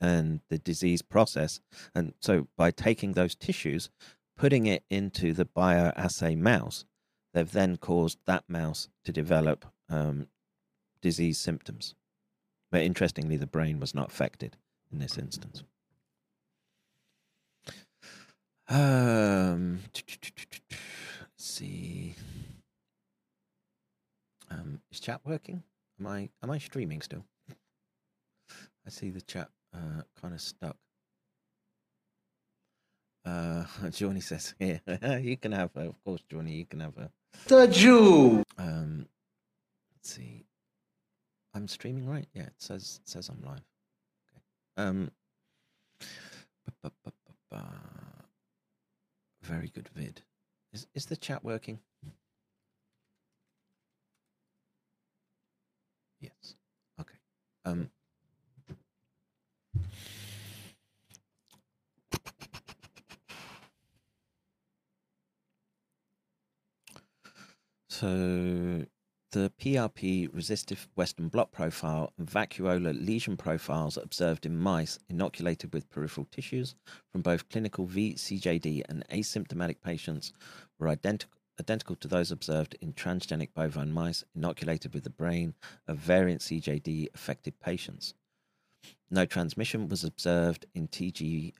[0.00, 1.60] and the disease process.
[1.94, 3.90] And so by taking those tissues,
[4.36, 6.84] putting it into the bioassay mouse,
[7.34, 10.28] they've then caused that mouse to develop um,
[11.02, 11.96] disease symptoms.
[12.70, 14.56] But interestingly, the brain was not affected
[14.92, 15.64] in this instance.
[18.68, 22.14] Um, let's see.
[24.50, 25.62] Um, is chat working?
[25.98, 27.24] Am I am I streaming still?
[28.86, 30.76] I see the chat uh, kind of stuck.
[33.24, 34.78] Uh, Johnny says, "Yeah,
[35.18, 35.86] you can have her.
[35.86, 37.10] Of course, Johnny, you can have her."
[37.46, 38.42] The Jew.
[38.58, 39.06] Um,
[39.94, 40.44] let's see.
[41.54, 42.26] I'm streaming, right?
[42.34, 43.62] Yeah, it says it says I'm live.
[44.28, 44.88] Okay.
[44.88, 45.10] Um.
[46.82, 47.12] ba, ba,
[47.50, 47.64] ba,
[49.48, 50.20] Very good vid.
[50.74, 51.78] Is is the chat working?
[56.20, 56.54] Yes.
[57.00, 57.16] Okay.
[57.64, 57.88] Um.
[67.88, 68.84] So
[69.32, 75.90] the PRP resistive Western blot profile and vacuolar lesion profiles observed in mice inoculated with
[75.90, 76.74] peripheral tissues
[77.12, 80.32] from both clinical VCJD and asymptomatic patients
[80.78, 85.54] were identical identical to those observed in transgenic bovine mice inoculated with the brain
[85.88, 88.14] of variant CJD affected patients.
[89.10, 91.52] No transmission was observed in TG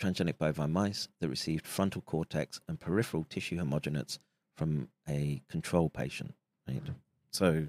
[0.00, 4.18] transgenic bovine mice that received frontal cortex and peripheral tissue homogenates
[4.56, 6.34] from a control patient.
[6.68, 6.82] Right?
[7.30, 7.66] So,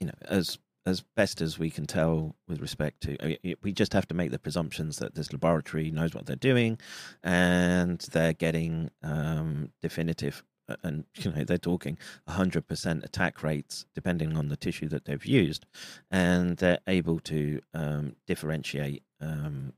[0.00, 3.72] you know, as as best as we can tell with respect to, I mean, we
[3.72, 6.78] just have to make the presumptions that this laboratory knows what they're doing,
[7.24, 10.44] and they're getting um, definitive.
[10.82, 11.96] And you know they're talking
[12.28, 15.64] 100% attack rates depending on the tissue that they've used,
[16.10, 19.74] and they're able to um, differentiate um,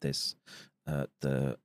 [0.00, 0.34] this
[0.86, 1.58] uh, the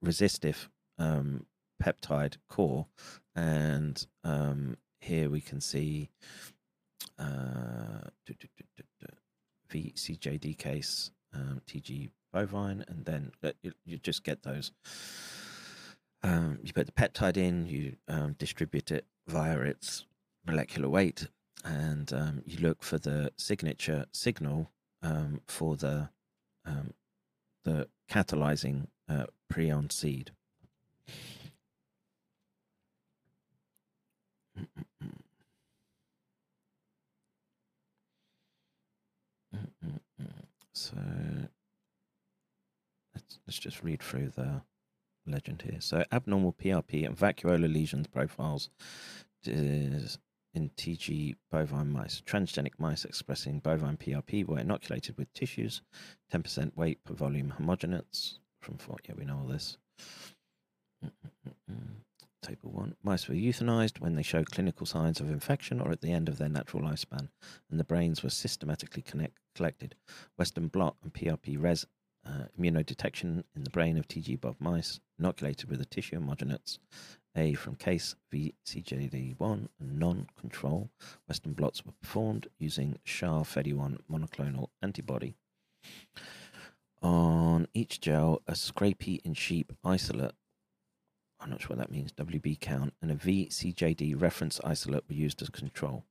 [0.00, 0.68] resistive
[0.98, 1.46] um,
[1.82, 2.86] peptide core,
[3.36, 6.08] and um, here we can see
[7.18, 8.08] uh,
[9.70, 14.72] VCJD case, um, TG bovine, and then uh, you, you, just get those.
[16.22, 20.06] Um, you put the peptide in, you um, distribute it via its
[20.46, 21.28] molecular weight,
[21.64, 24.70] and um, you look for the signature signal
[25.02, 26.08] um, for the
[27.66, 30.30] the catalyzing uh, prion seed.
[40.76, 40.94] So
[43.14, 44.60] let's let's just read through the
[45.26, 45.80] legend here.
[45.80, 48.68] So abnormal PRP and vacuolar lesions profiles
[49.44, 50.18] is
[50.52, 52.20] in TG bovine mice.
[52.26, 55.80] Transgenic mice expressing bovine PRP were inoculated with tissues,
[56.32, 58.98] 10% weight per volume homogenates from four.
[59.08, 59.78] Yeah, we know all this.
[62.42, 62.96] Table 1.
[63.02, 66.38] Mice were euthanized when they showed clinical signs of infection or at the end of
[66.38, 67.28] their natural lifespan,
[67.70, 69.94] and the brains were systematically connect, collected.
[70.36, 71.86] Western blot and PRP res
[72.26, 76.78] uh, immunodetection in the brain of TG Bob mice, inoculated with the tissue homogenates
[77.36, 80.90] A from case VCJD1 and non-control.
[81.28, 85.36] Western blots were performed using SHA-FEDI1 monoclonal antibody.
[87.02, 90.32] On each gel, a scrapie in sheep isolate
[91.38, 95.42] I'm not sure what that means, WB count, and a VCJD reference isolate were used
[95.42, 96.04] as control.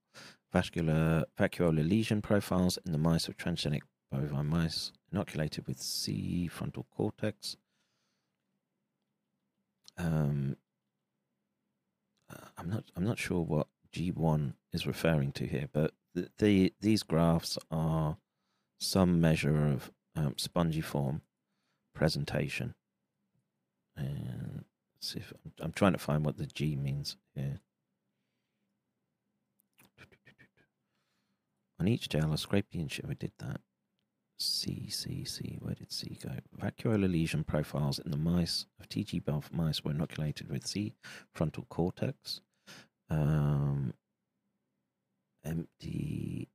[0.55, 6.87] Vascular vacuolar lesion profiles in the mice of transgenic bovine mice inoculated with C frontal
[6.95, 7.57] cortex.
[9.97, 10.55] Um,
[12.31, 12.85] uh, I'm not.
[12.95, 18.15] I'm not sure what G1 is referring to here, but the, the these graphs are
[18.79, 21.19] some measure of um, spongiform
[21.93, 22.75] presentation.
[23.97, 24.63] And
[24.95, 27.59] let's see if I'm, I'm trying to find what the G means here.
[31.85, 33.61] On each gel, a scrapie and shit, we did that.
[34.39, 36.31] C, C, C, where did C go?
[36.59, 40.95] Vacuolar lesion profiles in the mice of TG Belf mice were inoculated with C
[41.31, 42.41] frontal cortex.
[43.07, 43.93] Um,
[45.43, 46.49] empty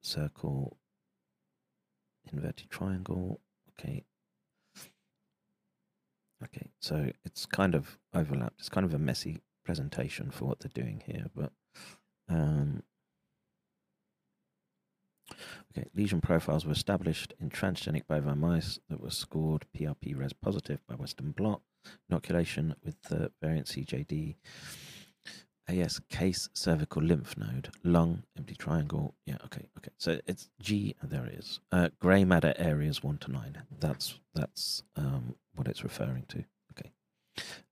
[0.00, 0.76] circle,
[2.32, 3.40] inverted triangle.
[3.72, 4.04] Okay.
[6.44, 8.60] Okay, so it's kind of overlapped.
[8.60, 11.50] It's kind of a messy presentation for what they're doing here, but
[12.28, 12.84] um,
[15.72, 20.80] Okay, lesion profiles were established in transgenic bovine mice that were scored PRP res positive
[20.86, 21.60] by Western blot.
[22.10, 24.34] Inoculation with the variant CJD,
[25.68, 29.14] AS case cervical lymph node, lung, empty triangle.
[29.26, 29.90] Yeah, okay, okay.
[29.98, 31.60] So it's G, there it is.
[31.70, 33.62] Uh, grey matter areas one to nine.
[33.78, 36.44] That's that's um, what it's referring to.
[36.72, 36.90] Okay,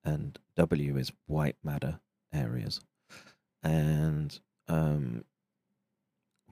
[0.05, 2.01] and W is white matter
[2.33, 2.81] areas,
[3.63, 4.39] and
[4.69, 5.25] um,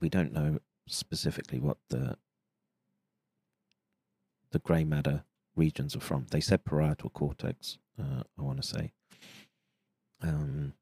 [0.01, 2.17] we don't know specifically what the
[4.51, 5.25] the grey matter
[5.57, 6.27] regions are from.
[6.31, 7.79] They said parietal cortex.
[7.99, 8.93] Uh, I want to say.
[10.23, 10.75] Um,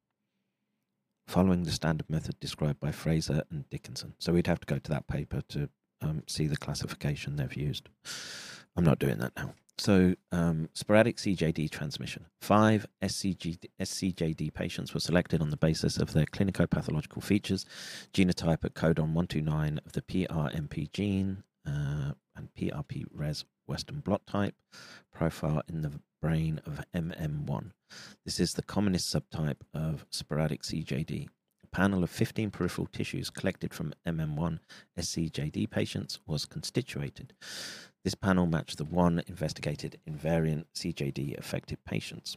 [1.27, 4.15] following the standard method described by Fraser and Dickinson.
[4.19, 5.69] So we'd have to go to that paper to
[6.01, 7.89] um, see the classification they've used.
[8.77, 9.55] I'm not doing that now.
[9.83, 12.27] So, um, sporadic CJD transmission.
[12.41, 17.67] Five SCG, SCJD patients were selected on the basis of their clinico-pathological features,
[18.15, 24.55] genotype at codon 129 of the PRMP gene, uh, and PRP res Western blot type,
[25.13, 27.73] profile in the brain of MM1.
[28.25, 31.27] This is the commonest subtype of sporadic CJD.
[31.65, 34.61] A panel of 15 peripheral tissues collected from MM1
[34.97, 37.33] SCJD patients was constituted.
[38.05, 42.37] This panel matched the one investigated in variant CJD affected patients.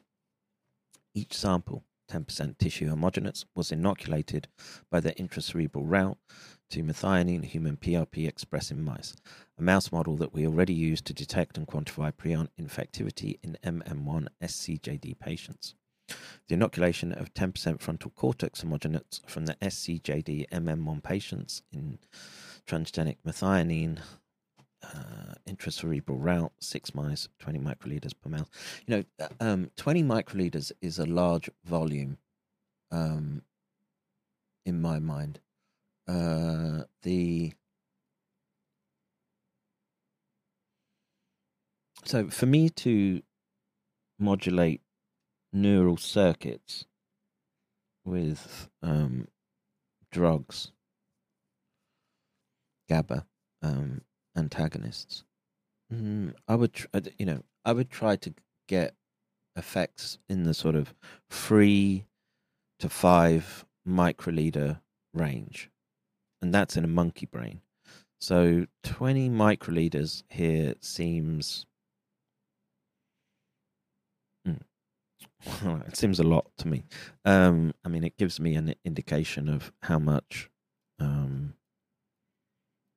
[1.15, 4.47] Each sample, 10% tissue homogeneous, was inoculated
[4.91, 6.17] by the intracerebral route
[6.69, 9.15] to methionine human PRP expressing mice,
[9.57, 14.27] a mouse model that we already use to detect and quantify prion infectivity in MM1
[14.43, 15.73] SCJD patients.
[16.47, 21.97] The inoculation of 10% frontal cortex homogenates from the SCJD MM1 patients in
[22.67, 23.99] transgenic methionine
[24.93, 28.49] uh, intracerebral route, six mice, 20 microliters per mouse.
[28.85, 32.17] You know, uh, um, 20 microliters is a large volume
[32.91, 33.41] um,
[34.65, 35.39] in my mind.
[36.07, 37.53] Uh, the
[42.03, 43.23] so for me to
[44.19, 44.81] modulate
[45.51, 46.85] neural circuits
[48.03, 49.27] with um,
[50.11, 50.71] drugs,
[52.87, 53.25] GABA,
[53.63, 54.01] um,
[54.35, 55.23] antagonists.
[55.93, 56.87] Mm, I would, tr-
[57.17, 58.33] you know, I would try to
[58.67, 58.95] get
[59.55, 60.93] effects in the sort of
[61.29, 62.05] three
[62.79, 64.79] to five microliter
[65.13, 65.69] range,
[66.41, 67.61] and that's in a monkey brain.
[68.19, 71.65] So twenty microliters here seems.
[74.47, 74.61] Mm,
[75.87, 76.85] it seems a lot to me.
[77.23, 80.49] Um, I mean, it gives me an indication of how much
[80.99, 81.53] um,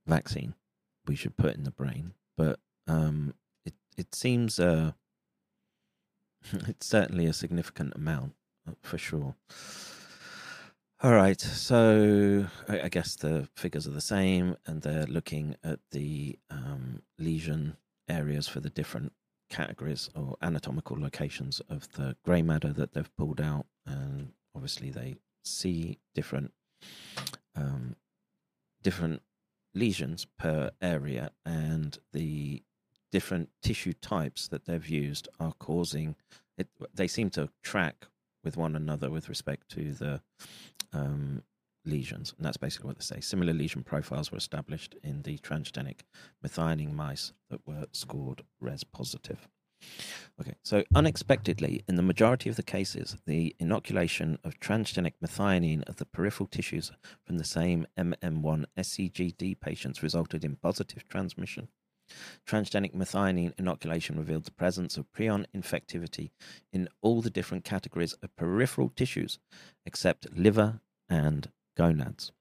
[0.07, 0.55] vaccine
[1.09, 4.93] we should put in the brain, but um, it it seems uh,
[6.53, 8.35] it's certainly a significant amount
[8.69, 9.35] uh, for sure.
[11.01, 16.37] All right, so I, guess the figures are the same, and they're looking at the
[16.51, 17.77] um, lesion
[18.09, 19.13] areas for the different
[19.49, 25.19] categories or anatomical locations of the grey matter that they've pulled out, and obviously they
[25.45, 26.53] see different
[27.55, 27.95] um,
[28.83, 29.23] different
[29.75, 32.63] lesions per area and the
[33.11, 36.15] different tissue types that they've used are causing
[36.57, 38.07] it they seem to track
[38.45, 40.21] with one another with respect to the
[40.93, 41.43] um,
[41.85, 43.21] lesions and that's basically what they say.
[43.21, 46.01] Similar lesion profiles were established in the transgenic
[46.45, 49.49] methionine mice that were scored res positive
[50.41, 55.97] Okay, so unexpectedly, in the majority of the cases, the inoculation of transgenic methionine of
[55.97, 56.93] the peripheral tissues
[57.25, 61.69] from the same MM1 SCGD patients resulted in positive transmission.
[62.47, 66.31] Transgenic methionine inoculation revealed the presence of prion infectivity
[66.73, 69.39] in all the different categories of peripheral tissues
[69.85, 72.33] except liver and gonads.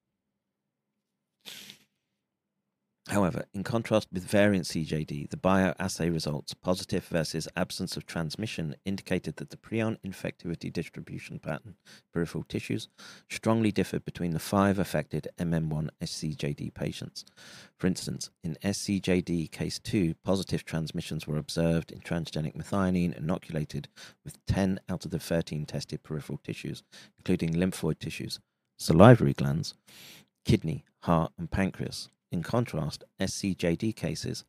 [3.10, 9.38] However, in contrast with variant CJD, the bioassay results, positive versus absence of transmission, indicated
[9.38, 11.76] that the prion infectivity distribution pattern
[12.12, 12.90] peripheral tissues
[13.30, 17.24] strongly differed between the five affected MM1 SCJD patients.
[17.78, 23.88] For instance, in SCJD case 2, positive transmissions were observed in transgenic methionine inoculated
[24.26, 26.84] with 10 out of the 13 tested peripheral tissues,
[27.18, 28.42] including lymphoid tissues,
[28.78, 29.76] salivary glands,
[30.44, 32.10] kidney, heart, and pancreas.
[32.30, 34.44] In contrast, SCJD cases,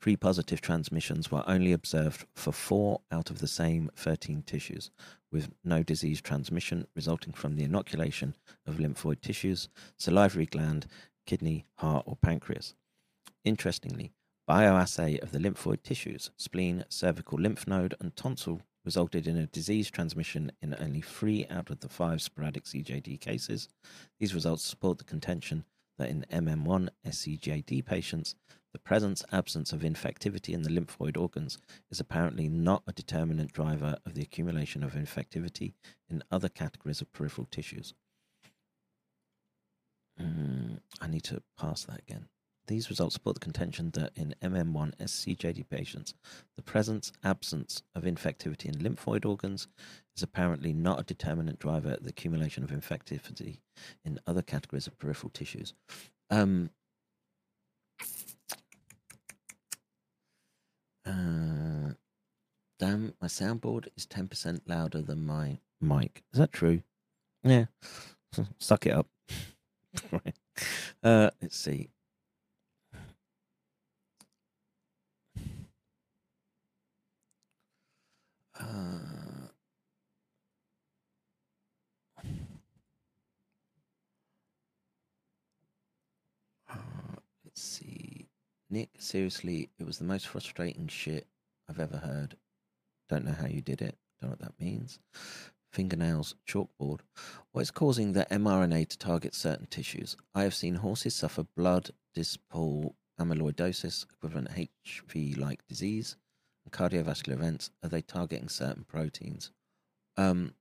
[0.00, 4.90] three positive transmissions were only observed for four out of the same 13 tissues,
[5.30, 8.34] with no disease transmission resulting from the inoculation
[8.66, 10.86] of lymphoid tissues, salivary gland,
[11.24, 12.74] kidney, heart, or pancreas.
[13.44, 14.10] Interestingly,
[14.48, 19.88] bioassay of the lymphoid tissues, spleen, cervical lymph node, and tonsil resulted in a disease
[19.88, 23.68] transmission in only three out of the five sporadic CJD cases.
[24.18, 25.64] These results support the contention
[26.00, 28.34] that in MM1 SCJD patients,
[28.72, 31.58] the presence absence of infectivity in the lymphoid organs
[31.90, 35.74] is apparently not a determinant driver of the accumulation of infectivity
[36.08, 37.92] in other categories of peripheral tissues.
[40.20, 42.28] Mm, I need to pass that again.
[42.70, 46.14] These results support the contention that in MM1 SCJD patients,
[46.54, 49.66] the presence absence of infectivity in lymphoid organs
[50.16, 53.58] is apparently not a determinant driver of the accumulation of infectivity
[54.04, 55.74] in other categories of peripheral tissues.
[56.30, 56.70] Um,
[61.04, 61.94] uh,
[62.78, 66.22] damn, my soundboard is 10% louder than my mic.
[66.32, 66.84] Is that true?
[67.42, 67.64] Yeah.
[68.60, 69.08] Suck it up.
[71.02, 71.88] Uh, let's see.
[78.60, 78.66] Uh,
[86.70, 86.76] uh,
[87.44, 88.28] let's see.
[88.68, 91.26] Nick, seriously, it was the most frustrating shit
[91.68, 92.36] I've ever heard.
[93.08, 93.96] Don't know how you did it.
[94.20, 94.98] Don't know what that means.
[95.72, 97.00] Fingernails, chalkboard.
[97.52, 100.16] What is causing the mRNA to target certain tissues?
[100.34, 106.16] I have seen horses suffer blood dispol amyloidosis, equivalent HV like disease,
[106.70, 107.70] cardiovascular events.
[107.82, 109.52] Are they targeting certain proteins?
[110.16, 110.54] Um,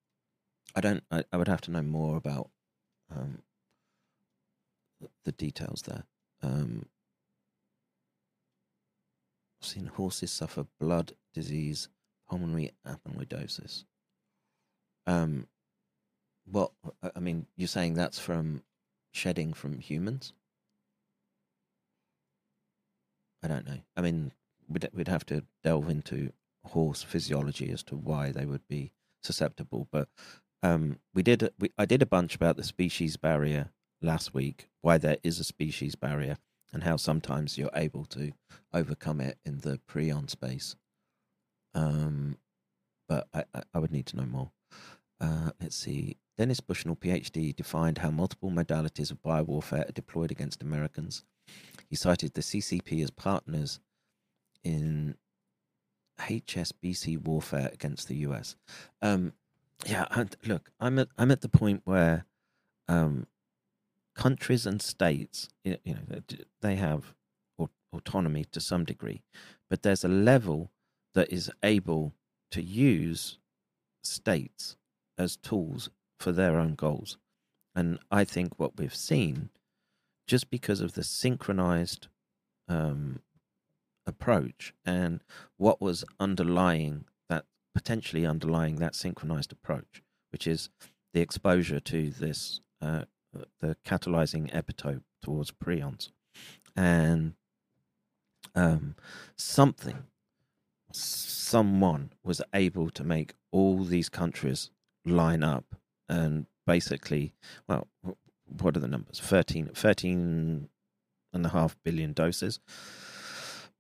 [0.76, 1.03] I don't.
[1.11, 2.49] I, I would have to know more about
[3.15, 3.40] um,
[5.26, 6.03] the details there.
[6.41, 6.86] Um,
[9.61, 11.90] I've seen horses suffer blood disease,
[12.30, 13.84] pulmonary amyloidosis.
[15.06, 15.48] Um,
[16.45, 16.72] what
[17.15, 18.64] I mean, you're saying that's from
[19.11, 20.34] shedding from humans?
[23.44, 23.80] I don't know.
[23.95, 24.31] I mean,
[24.69, 26.31] we'd we'd have to delve into
[26.65, 28.91] horse physiology as to why they would be
[29.23, 29.87] susceptible.
[29.91, 30.07] But
[30.63, 33.69] um, we did we, I did a bunch about the species barrier
[34.01, 36.37] last week, why there is a species barrier,
[36.71, 38.31] and how sometimes you're able to
[38.73, 40.75] overcome it in the prion space.
[41.73, 42.37] Um,
[43.07, 44.51] but I, I, I would need to know more.
[45.19, 46.17] Uh, let's see.
[46.37, 51.25] Dennis Bushnell, PhD, defined how multiple modalities of biowarfare are deployed against Americans.
[51.89, 53.79] He cited the CCP as partners
[54.64, 55.15] in
[56.19, 58.56] HSBC warfare against the US.
[59.02, 59.34] Um,
[59.86, 62.26] yeah, and look, I'm at I'm at the point where
[62.88, 63.27] um,
[64.15, 66.22] countries and states, you know,
[66.61, 67.15] they have
[67.94, 69.23] autonomy to some degree,
[69.69, 70.72] but there's a level
[71.14, 72.14] that is able
[72.52, 73.40] to use
[74.03, 74.76] states
[75.18, 77.18] as tools for their own goals.
[77.76, 79.49] And I think what we've seen,
[80.27, 82.07] just because of the synchronized
[82.68, 83.22] um,
[84.10, 85.22] approach and
[85.57, 90.69] what was underlying that, potentially underlying that synchronized approach, which is
[91.14, 93.03] the exposure to this, uh,
[93.60, 96.10] the catalyzing epitope towards prions.
[96.76, 97.34] And
[98.56, 98.95] um,
[99.36, 100.03] something,
[100.91, 104.72] someone was able to make all these countries
[105.06, 105.76] line up
[106.07, 107.34] and basically,
[107.68, 107.88] well,
[108.45, 109.19] what are the numbers?
[109.19, 110.69] 13, 13
[111.34, 112.60] and a half billion doses,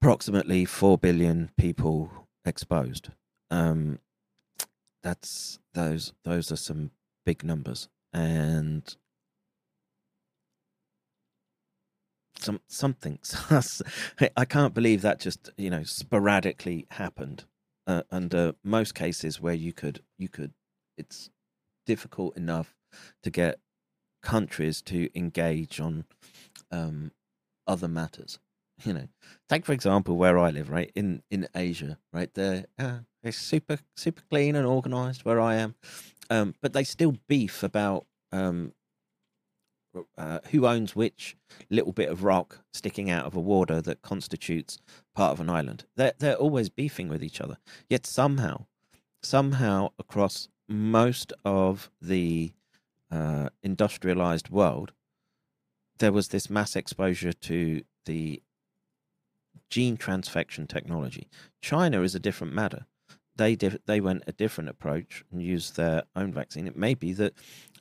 [0.01, 3.09] approximately 4 billion people exposed.
[3.51, 3.99] Um,
[5.03, 6.91] that's those those are some
[7.25, 8.97] big numbers and
[12.37, 13.17] some something
[14.35, 17.45] i can't believe that just you know sporadically happened
[17.87, 20.51] uh, under most cases where you could you could
[20.97, 21.29] it's
[21.85, 22.75] difficult enough
[23.23, 23.59] to get
[24.21, 26.05] countries to engage on
[26.71, 27.11] um,
[27.67, 28.39] other matters.
[28.85, 29.07] You know,
[29.49, 33.79] take for example where I live, right in in Asia, right there, uh, it's super
[33.97, 35.75] super clean and organized where I am,
[36.29, 38.71] um, but they still beef about um,
[40.17, 41.35] uh, who owns which
[41.69, 44.77] little bit of rock sticking out of a water that constitutes
[45.15, 45.85] part of an island.
[45.95, 47.57] They're they're always beefing with each other.
[47.89, 48.65] Yet somehow,
[49.21, 52.53] somehow across most of the
[53.11, 54.93] uh, industrialized world,
[55.97, 58.41] there was this mass exposure to the
[59.69, 61.27] gene transfection technology.
[61.61, 62.85] China is a different matter.
[63.35, 66.67] They dif- they went a different approach and used their own vaccine.
[66.67, 67.33] It may be that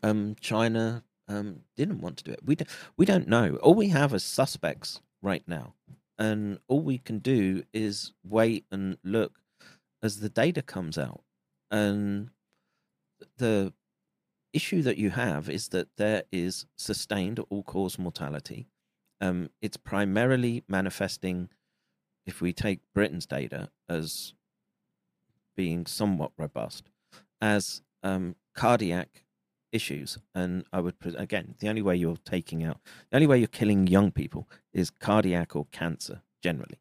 [0.03, 2.41] um, China um, didn't want to do it.
[2.45, 3.57] We don't, we don't know.
[3.57, 5.75] All we have is suspects right now,
[6.19, 9.41] and all we can do is wait and look
[10.03, 11.23] as the data comes out.
[11.71, 12.31] And
[13.37, 13.73] the
[14.53, 18.69] issue that you have is that there is sustained all cause mortality.
[19.21, 21.51] Um, it's primarily manifesting,
[22.29, 24.35] if we take Britain's data as
[25.57, 26.91] being somewhat robust,
[27.41, 29.25] as um, cardiac
[29.73, 30.19] issues.
[30.35, 32.79] And I would, again, the only way you're taking out,
[33.11, 36.79] the only way you're killing young people is cardiac or cancer generally.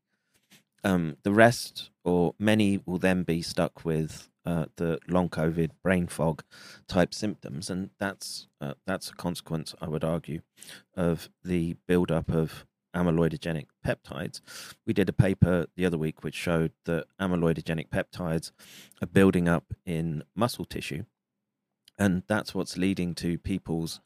[0.83, 6.07] Um, the rest, or many, will then be stuck with uh, the long COVID brain
[6.07, 6.43] fog
[6.87, 10.41] type symptoms, and that's uh, that's a consequence, I would argue,
[10.95, 12.65] of the buildup of
[12.97, 14.41] amyloidogenic peptides.
[14.85, 18.51] We did a paper the other week which showed that amyloidogenic peptides
[19.01, 21.03] are building up in muscle tissue,
[21.97, 24.01] and that's what's leading to people's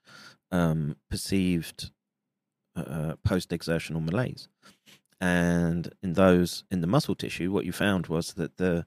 [0.52, 1.92] um, perceived
[2.76, 4.48] uh, post-exertional malaise.
[5.20, 8.86] And in those in the muscle tissue, what you found was that the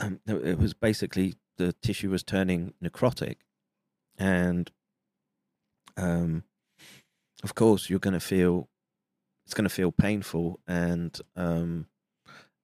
[0.00, 3.36] um, it was basically the tissue was turning necrotic,
[4.16, 4.70] and
[5.96, 6.44] um,
[7.42, 8.68] of course you're going to feel
[9.48, 11.86] it's going to feel painful and um,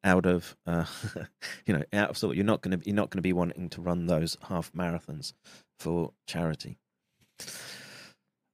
[0.04, 0.84] out of uh,
[1.64, 2.36] you know out of sort.
[2.36, 5.32] You're not going to you're not going to be wanting to run those half marathons
[5.78, 6.76] for charity.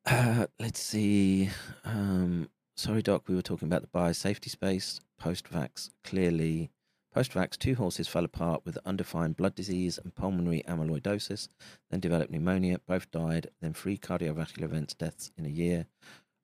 [0.06, 1.50] Uh, let's see.
[1.84, 3.24] Um, sorry, Doc.
[3.26, 5.00] We were talking about the biosafety space.
[5.18, 6.70] Post-vax clearly
[7.12, 11.48] Post-vax, two horses fell apart with undefined blood disease and pulmonary amyloidosis,
[11.90, 12.78] then developed pneumonia.
[12.86, 15.86] Both died, then three cardiovascular events, deaths in a year,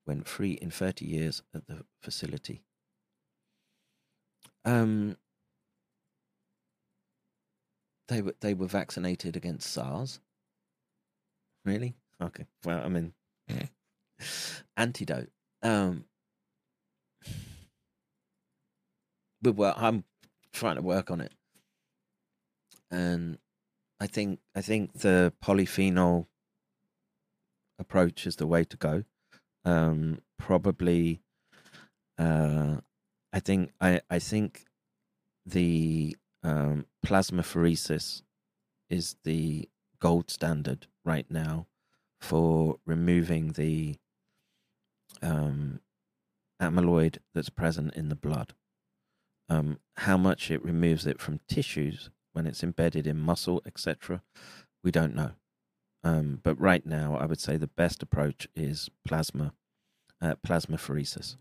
[0.07, 2.63] went free in 30 years at the facility.
[4.65, 5.17] Um,
[8.09, 10.21] they were they were vaccinated against SARS.
[11.65, 11.97] Really?
[12.21, 12.47] Okay.
[12.65, 13.13] Well, I mean,
[14.77, 15.31] antidote.
[15.63, 16.05] Um,
[19.43, 20.05] but well, I'm
[20.53, 21.33] trying to work on it.
[22.91, 23.39] And
[24.01, 26.27] I think I think the polyphenol
[27.79, 29.05] approach is the way to go.
[29.67, 31.21] Um, probably,
[32.19, 32.77] uh,
[33.33, 34.65] I think I I think
[35.45, 38.23] the um, plasmapheresis
[38.89, 39.69] is the
[40.01, 41.67] gold standard right now
[42.21, 43.97] for removing the
[45.23, 45.81] um,
[46.63, 48.55] amyloid that's present in the blood
[49.49, 54.23] um, how much it removes it from tissues when it's embedded in muscle, etc.,
[54.83, 55.33] we don't know.
[56.05, 59.53] Um, but right now, I would say the best approach is plasma,
[60.21, 61.37] uh, plasmapheresis,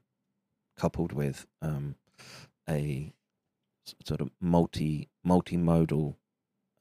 [0.77, 1.95] coupled with um,
[2.68, 3.14] a
[4.03, 6.15] sort of multi multimodal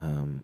[0.01, 0.43] um,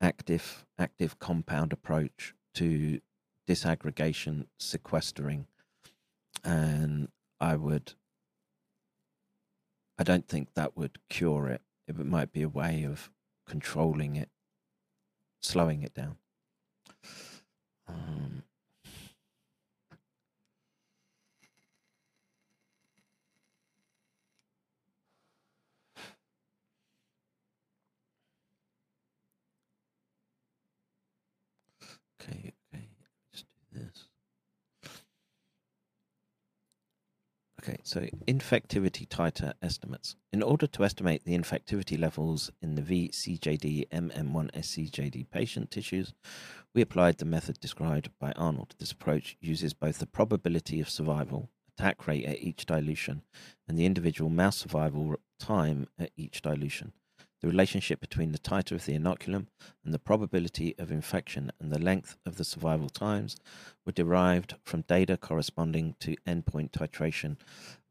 [0.00, 3.00] active active compound approach to
[3.48, 5.46] disaggregation sequestering
[6.44, 7.08] and
[7.40, 7.94] i would
[9.98, 11.62] I don't think that would cure it.
[11.88, 13.10] It might be a way of
[13.46, 14.28] controlling it,
[15.46, 16.16] slowing it down.
[17.88, 18.42] Um,
[32.20, 32.52] okay,
[37.68, 40.14] Okay, so infectivity titer estimates.
[40.32, 46.14] In order to estimate the infectivity levels in the VCJD MM1 SCJD patient tissues,
[46.74, 48.76] we applied the method described by Arnold.
[48.78, 53.22] This approach uses both the probability of survival, attack rate at each dilution,
[53.66, 56.92] and the individual mouse survival time at each dilution.
[57.46, 59.46] The relationship between the titer of the inoculum
[59.84, 63.36] and the probability of infection and the length of the survival times
[63.84, 67.36] were derived from data corresponding to endpoint titration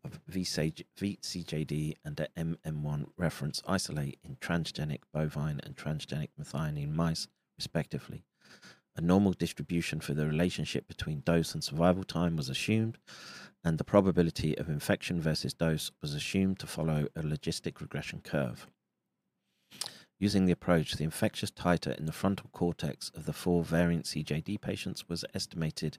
[0.03, 7.29] of VCJ VCJD and the MM1 reference isolate in transgenic bovine and transgenic methionine mice,
[7.57, 8.25] respectively.
[8.97, 12.97] A normal distribution for the relationship between dose and survival time was assumed,
[13.63, 18.67] and the probability of infection versus dose was assumed to follow a logistic regression curve.
[20.17, 24.61] Using the approach, the infectious titer in the frontal cortex of the four variant CJD
[24.61, 25.97] patients was estimated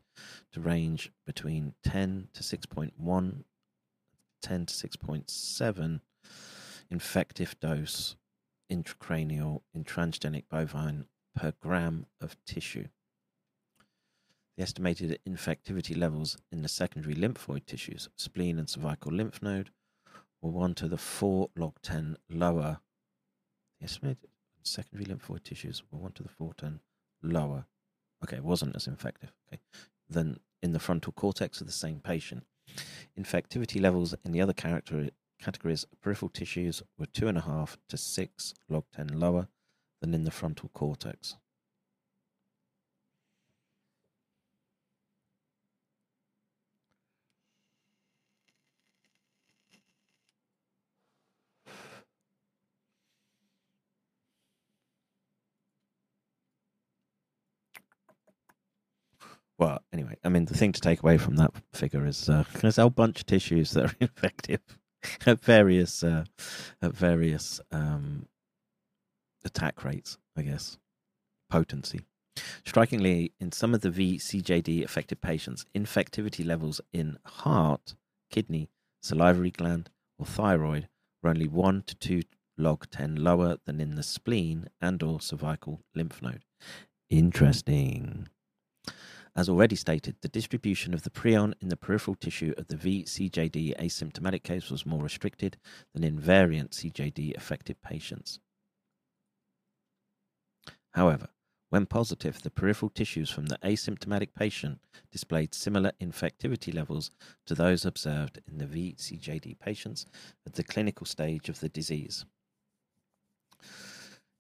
[0.53, 3.45] to range between 10 to 6.1,
[4.43, 6.01] 10 to 6.7
[6.91, 8.17] infective dose
[8.71, 12.89] intracranial in transgenic bovine per gram of tissue.
[14.57, 19.71] The estimated infectivity levels in the secondary lymphoid tissues, spleen and cervical lymph node,
[20.41, 22.81] were 1 to the 4 log 10 lower
[23.79, 24.29] the estimated
[24.63, 26.81] secondary lymphoid tissues were 1 to the 410
[27.23, 27.67] lower.
[28.23, 29.33] Okay, it wasn't as infective.
[29.49, 29.61] Okay,
[30.09, 32.45] than in the frontal cortex of the same patient.
[33.19, 39.09] Infectivity levels in the other character, categories peripheral tissues were 2.5 to 6 log 10
[39.09, 39.49] lower
[40.01, 41.37] than in the frontal cortex.
[59.59, 62.79] Well, anyway, I mean, the thing to take away from that figure is uh, there's
[62.79, 64.61] a whole bunch of tissues that are infective
[65.27, 66.25] at various uh,
[66.83, 68.27] at various um,
[69.45, 70.79] attack rates, I guess,
[71.51, 72.01] potency.
[72.67, 77.95] Strikingly, in some of the VCJD affected patients, infectivity levels in heart,
[78.31, 78.69] kidney,
[79.03, 79.89] salivary gland,
[80.19, 80.89] or thyroid
[81.23, 82.23] were only 1 to 2
[82.59, 86.45] log 10 lower than in the spleen and or cervical lymph node.
[87.09, 88.29] Interesting.
[89.37, 93.77] As already stated, the distribution of the prion in the peripheral tissue of the VCJD
[93.79, 95.59] asymptomatic case was more restricted
[95.93, 98.41] than in variant CJD affected patients.
[100.95, 101.29] However,
[101.69, 104.81] when positive, the peripheral tissues from the asymptomatic patient
[105.13, 107.11] displayed similar infectivity levels
[107.45, 110.07] to those observed in the VCJD patients
[110.47, 112.25] at the clinical stage of the disease.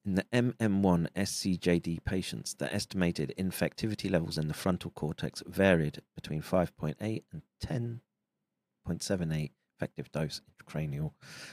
[0.07, 6.43] In the MM1 SCJD patients, the estimated infectivity levels in the frontal cortex varied between
[6.43, 7.43] 5.8 and
[8.89, 11.11] 10.78 effective dose intracranial,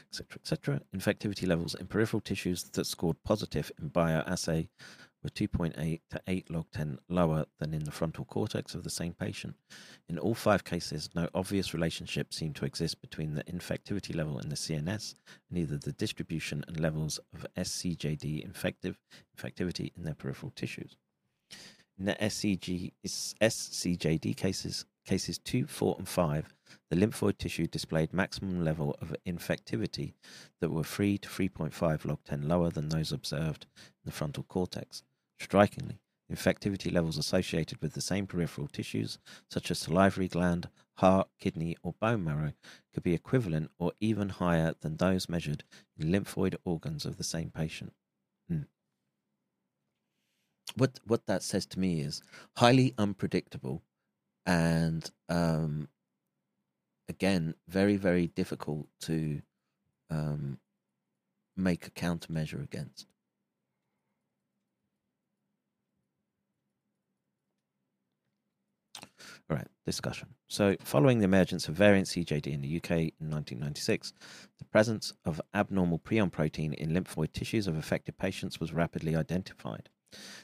[0.08, 0.82] etc., etc.
[0.96, 4.70] Infectivity levels in peripheral tissues that scored positive in bioassay
[5.24, 9.14] were 2.8 to 8 log 10 lower than in the frontal cortex of the same
[9.14, 9.56] patient.
[10.10, 14.50] In all five cases, no obvious relationship seemed to exist between the infectivity level in
[14.50, 15.16] the CNS
[15.50, 19.00] and either the distribution and levels of SCJD infective
[19.38, 20.98] infectivity in their peripheral tissues.
[21.98, 26.54] In the SCG, SCJD cases, cases 2, 4, and 5,
[26.90, 30.14] the lymphoid tissue displayed maximum level of infectivity
[30.60, 35.04] that were 3 to 3.5 log 10 lower than those observed in the frontal cortex.
[35.40, 36.00] Strikingly,
[36.32, 39.20] infectivity levels associated with the same peripheral tissues,
[39.50, 42.54] such as salivary gland, heart, kidney, or bone marrow,
[42.94, 45.64] could be equivalent or even higher than those measured
[45.98, 47.94] in lymphoid organs of the same patient.
[48.48, 48.62] Hmm.
[50.76, 52.22] What what that says to me is
[52.58, 53.84] highly unpredictable,
[54.46, 55.90] and um,
[57.10, 59.42] again, very very difficult to
[60.10, 60.60] um,
[61.56, 63.08] make a countermeasure against.
[69.02, 70.30] All right, discussion.
[70.48, 74.14] So, following the emergence of variant CJD in the UK in 1996,
[74.58, 79.90] the presence of abnormal prion protein in lymphoid tissues of affected patients was rapidly identified.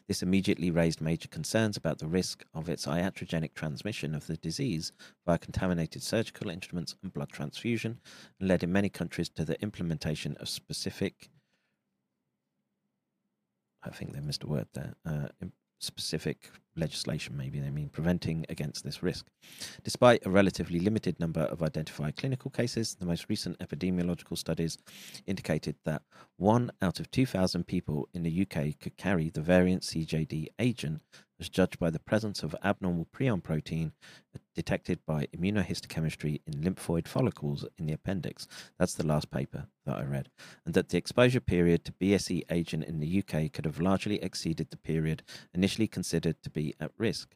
[0.07, 4.91] This immediately raised major concerns about the risk of its iatrogenic transmission of the disease
[5.25, 7.99] via contaminated surgical instruments and blood transfusion,
[8.39, 11.29] and led in many countries to the implementation of specific
[13.83, 14.95] I think they missed a word there.
[15.05, 15.27] Uh,
[15.79, 19.27] specific legislation, maybe they mean preventing against this risk.
[19.83, 24.77] Despite a relatively limited number of identified clinical cases, the most recent epidemiological studies
[25.25, 26.03] indicated that
[26.37, 31.01] one out of 2,000 people in the UK could carry the variant CJD agent
[31.39, 33.93] as judged by the presence of abnormal prion protein
[34.55, 38.47] detected by immunohistochemistry in lymphoid follicles in the appendix.
[38.77, 40.29] That's the last paper that I read.
[40.65, 44.69] And that the exposure period to BSE agent in the UK could have largely exceeded
[44.69, 47.35] the period initially considered to be at risk.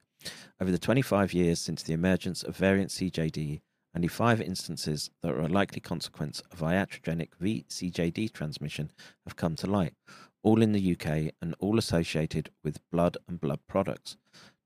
[0.60, 3.62] Over the 25 years since the emergence of variant CJD,
[3.96, 8.92] only five instances that are a likely consequence of iatrogenic VCJD transmission
[9.26, 9.94] have come to light,
[10.44, 14.18] all in the UK and all associated with blood and blood products.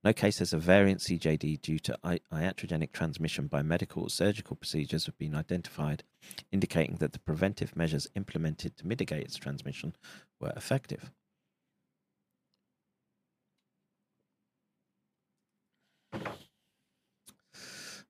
[0.03, 5.17] No cases of variant CJD due to iatrogenic transmission by medical or surgical procedures have
[5.17, 6.03] been identified,
[6.51, 9.95] indicating that the preventive measures implemented to mitigate its transmission
[10.39, 11.11] were effective.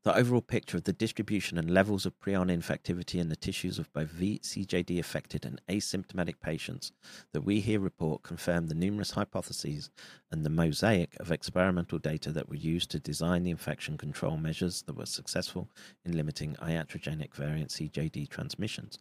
[0.08, 3.92] The overall picture of the distribution and levels of prion infectivity in the tissues of
[3.92, 6.94] both VCJD affected and asymptomatic patients
[7.34, 9.90] that we here report confirm the numerous hypotheses
[10.32, 14.82] and the mosaic of experimental data that were used to design the infection control measures
[14.84, 15.68] that were successful
[16.06, 19.00] in limiting iatrogenic variant CJD transmissions.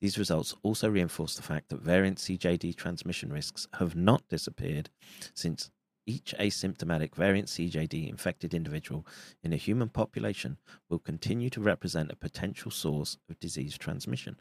[0.00, 4.88] These results also reinforce the fact that variant CJD transmission risks have not disappeared
[5.34, 5.72] since
[6.06, 9.06] each asymptomatic variant CJD infected individual
[9.42, 10.58] in a human population
[10.88, 14.36] will continue to represent a potential source of disease transmission.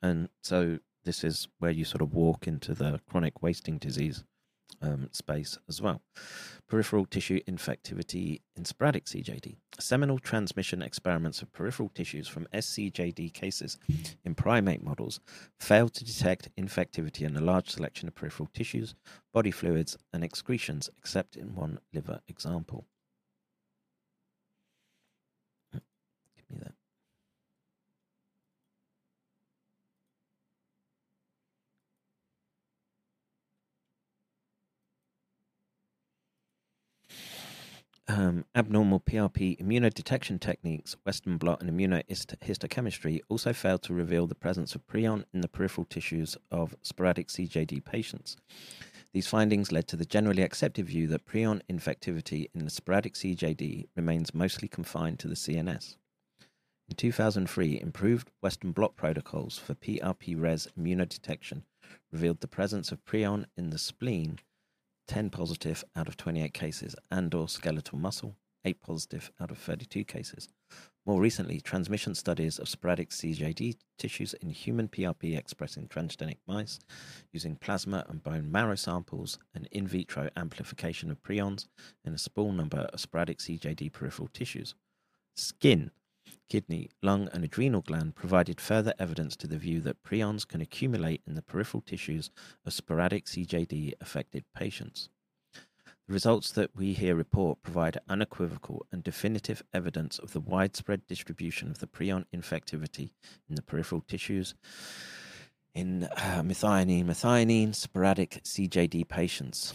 [0.00, 4.24] And so this is where you sort of walk into the chronic wasting disease
[4.80, 6.02] um, space as well.
[6.68, 9.56] Peripheral tissue infectivity in sporadic CJD.
[9.78, 13.78] Seminal transmission experiments of peripheral tissues from SCJD cases
[14.24, 15.20] in primate models
[15.58, 18.94] failed to detect infectivity in a large selection of peripheral tissues,
[19.32, 22.86] body fluids, and excretions, except in one liver example.
[25.72, 25.82] Give
[26.50, 26.74] me that.
[38.08, 44.74] Um, abnormal PRP immunodetection techniques, Western blot and immunohistochemistry also failed to reveal the presence
[44.74, 48.36] of prion in the peripheral tissues of sporadic CJD patients.
[49.12, 53.88] These findings led to the generally accepted view that prion infectivity in the sporadic CJD
[53.94, 55.96] remains mostly confined to the CNS.
[56.88, 61.62] In 2003, improved Western blot protocols for PRP res immunodetection
[62.10, 64.38] revealed the presence of prion in the spleen
[65.08, 70.04] 10 positive out of 28 cases, and or skeletal muscle, 8 positive out of 32
[70.04, 70.48] cases.
[71.04, 76.78] More recently, transmission studies of sporadic CJD tissues in human PRP expressing transgenic mice
[77.32, 81.66] using plasma and bone marrow samples and in vitro amplification of prions
[82.04, 84.76] in a small number of sporadic CJD peripheral tissues.
[85.34, 85.90] Skin,
[86.48, 91.22] kidney, lung, and adrenal gland provided further evidence to the view that prions can accumulate
[91.26, 92.30] in the peripheral tissues
[92.66, 95.08] of sporadic CJD affected patients.
[95.54, 101.70] The results that we here report provide unequivocal and definitive evidence of the widespread distribution
[101.70, 103.12] of the prion infectivity
[103.48, 104.54] in the peripheral tissues
[105.74, 109.72] in uh, methionine methionine sporadic CJD patients.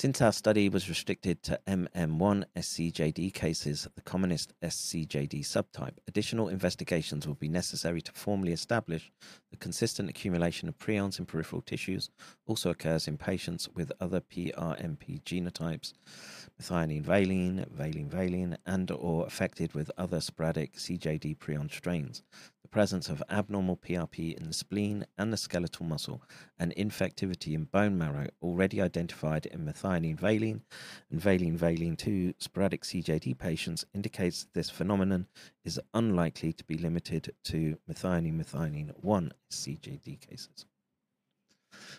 [0.00, 7.26] Since our study was restricted to MM1 SCJD cases, the commonest SCJD subtype, additional investigations
[7.26, 9.10] will be necessary to formally establish
[9.50, 12.10] the consistent accumulation of prions in peripheral tissues
[12.46, 15.94] also occurs in patients with other PRMP genotypes,
[16.62, 22.22] methionine valine, valine valine, and or affected with other sporadic CJD prion strains
[22.68, 26.22] the presence of abnormal PRP in the spleen and the skeletal muscle,
[26.58, 30.60] and infectivity in bone marrow already identified in methionine valine
[31.10, 35.26] and valine valine 2 sporadic CJD patients indicates this phenomenon
[35.64, 40.66] is unlikely to be limited to methionine methionine 1 CJD cases.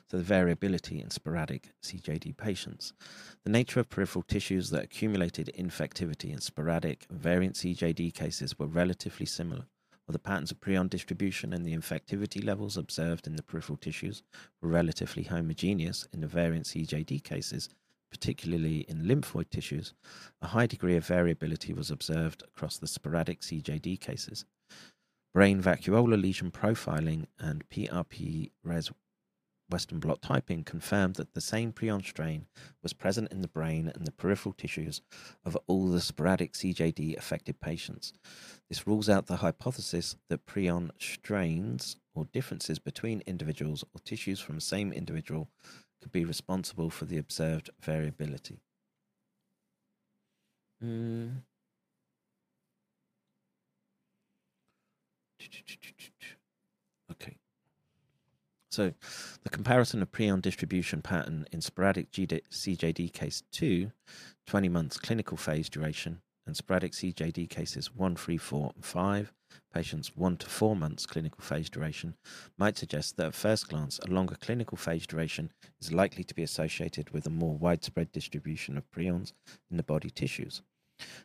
[0.07, 2.93] So, the variability in sporadic CJD patients.
[3.43, 9.25] The nature of peripheral tissues that accumulated infectivity in sporadic variant CJD cases were relatively
[9.25, 9.65] similar
[10.09, 14.23] or the patterns of prion distribution and the infectivity levels observed in the peripheral tissues
[14.59, 17.69] were relatively homogeneous in the variant CJD cases,
[18.09, 19.93] particularly in lymphoid tissues,
[20.41, 24.45] a high degree of variability was observed across the sporadic CJD cases.
[25.31, 28.89] Brain vacuolar lesion profiling and PRP res
[29.69, 32.47] Western blot typing confirmed that the same prion strain
[32.81, 35.01] was present in the brain and the peripheral tissues
[35.45, 38.13] of all the sporadic CJD affected patients.
[38.67, 44.55] This rules out the hypothesis that prion strains or differences between individuals or tissues from
[44.55, 45.49] the same individual
[46.01, 48.61] could be responsible for the observed variability.
[50.81, 51.43] Mm.
[57.11, 57.38] Okay.
[58.71, 58.93] So,
[59.43, 63.91] the comparison of prion distribution pattern in sporadic CJD case 2,
[64.45, 69.33] 20 months clinical phase duration, and sporadic CJD cases 1, 3, 4, and 5,
[69.73, 72.15] patients 1 to 4 months clinical phase duration,
[72.59, 75.51] might suggest that at first glance, a longer clinical phase duration
[75.81, 79.33] is likely to be associated with a more widespread distribution of prions
[79.71, 80.61] in the body tissues.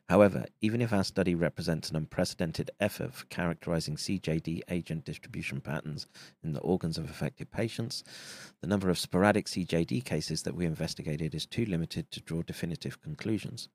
[0.08, 6.06] However, even if our study represents an unprecedented effort for characterizing CJD agent distribution patterns
[6.42, 8.04] in the organs of affected patients,
[8.60, 13.00] the number of sporadic CJD cases that we investigated is too limited to draw definitive
[13.00, 13.68] conclusions.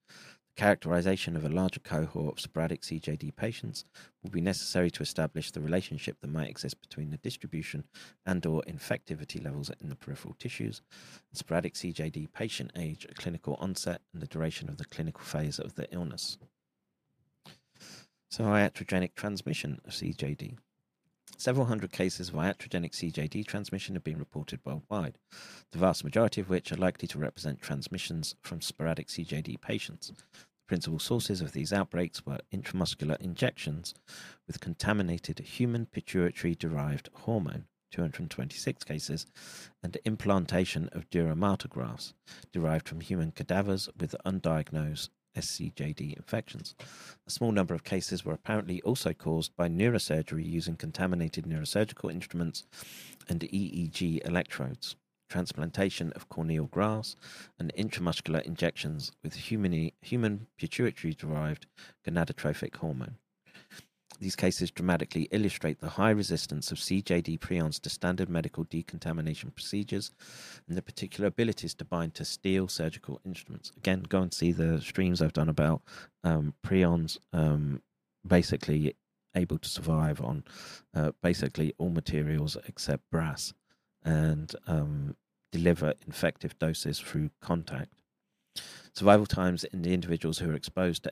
[0.55, 3.85] Characterization of a larger cohort of sporadic CJD patients
[4.21, 7.85] will be necessary to establish the relationship that might exist between the distribution
[8.25, 10.81] and or infectivity levels in the peripheral tissues,
[11.31, 15.87] sporadic CJD patient age, clinical onset, and the duration of the clinical phase of the
[15.93, 16.37] illness.
[18.29, 20.57] So, iatrogenic transmission of CJD.
[21.39, 25.17] Several hundred cases of iatrogenic CJD transmission have been reported worldwide,
[25.71, 30.11] the vast majority of which are likely to represent transmissions from sporadic CJD patients.
[30.33, 33.93] The principal sources of these outbreaks were intramuscular injections
[34.47, 39.25] with contaminated human pituitary derived hormone, 226 cases,
[39.81, 42.13] and implantation of dura mater grafts
[42.51, 46.75] derived from human cadavers with undiagnosed SCJD infections.
[47.27, 52.65] A small number of cases were apparently also caused by neurosurgery using contaminated neurosurgical instruments
[53.27, 54.95] and EEG electrodes
[55.29, 57.15] transplantation of corneal grafts,
[57.57, 61.67] and intramuscular injections with human, human pituitary derived
[62.05, 63.17] gonadotrophic hormone.
[64.19, 70.11] These cases dramatically illustrate the high resistance of CJD prions to standard medical decontamination procedures
[70.67, 73.71] and the particular abilities to bind to steel surgical instruments.
[73.77, 75.81] Again, go and see the streams I've done about
[76.23, 77.81] um, prions um,
[78.27, 78.95] basically
[79.35, 80.43] able to survive on
[80.93, 83.53] uh, basically all materials except brass
[84.03, 85.15] and um,
[85.51, 87.93] deliver infective doses through contact.
[88.93, 91.11] Survival times in the individuals who are exposed to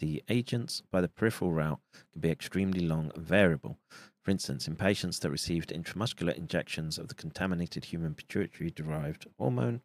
[0.00, 1.80] SCJD agents by the peripheral route
[2.12, 3.78] can be extremely long and variable.
[4.22, 9.82] For instance, in patients that received intramuscular injections of the contaminated human pituitary derived hormone,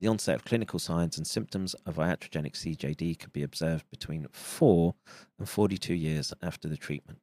[0.00, 4.94] the onset of clinical signs and symptoms of iatrogenic CJD could be observed between 4
[5.38, 7.20] and 42 years after the treatment.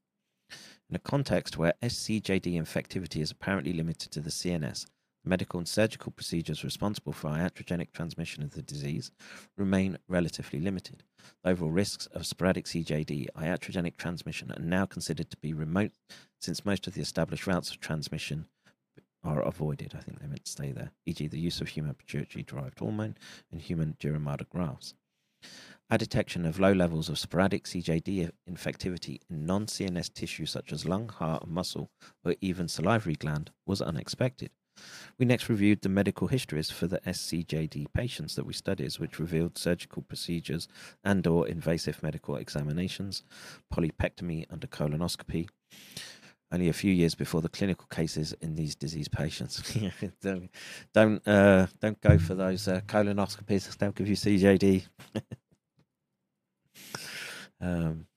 [0.89, 4.85] In a context where SCJD infectivity is apparently limited to the CNS,
[5.25, 9.11] medical and surgical procedures responsible for iatrogenic transmission of the disease
[9.57, 11.03] remain relatively limited.
[11.43, 15.91] The overall risks of sporadic CJD iatrogenic transmission are now considered to be remote
[16.39, 18.47] since most of the established routes of transmission
[19.23, 19.93] are avoided.
[19.95, 23.17] I think they meant to stay there, e.g., the use of human pituitary derived hormone
[23.51, 24.19] and human dura
[24.49, 24.93] grafts.
[25.89, 30.85] A detection of low levels of sporadic CJD infectivity in non CNS tissue such as
[30.85, 31.89] lung, heart, muscle,
[32.23, 34.51] or even salivary gland was unexpected.
[35.17, 39.57] We next reviewed the medical histories for the SCJD patients that we studied, which revealed
[39.57, 40.67] surgical procedures
[41.03, 43.23] and or invasive medical examinations,
[43.73, 45.49] polypectomy under colonoscopy,
[46.51, 49.77] only a few years before the clinical cases in these disease patients.
[50.21, 50.49] don't
[50.93, 53.77] don't, uh, don't go for those uh, colonoscopies.
[53.77, 54.85] They'll give you CJD.
[57.61, 58.07] um,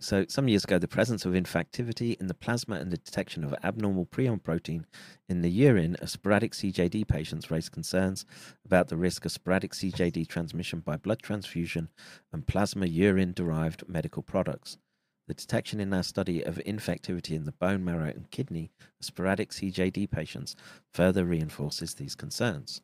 [0.00, 3.54] so, some years ago, the presence of infectivity in the plasma and the detection of
[3.62, 4.86] abnormal prion protein
[5.28, 8.24] in the urine of sporadic CJD patients raised concerns
[8.64, 11.88] about the risk of sporadic CJD transmission by blood transfusion
[12.32, 14.78] and plasma urine derived medical products.
[15.26, 19.50] The detection in our study of infectivity in the bone marrow and kidney of sporadic
[19.50, 20.56] CJD patients
[20.94, 22.80] further reinforces these concerns.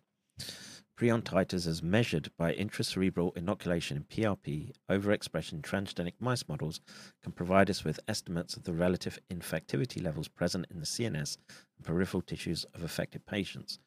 [0.96, 6.80] Prion titers as measured by intracerebral inoculation in PRP overexpression transgenic mice models
[7.20, 11.36] can provide us with estimates of the relative infectivity levels present in the CNS
[11.76, 13.80] and peripheral tissues of affected patients.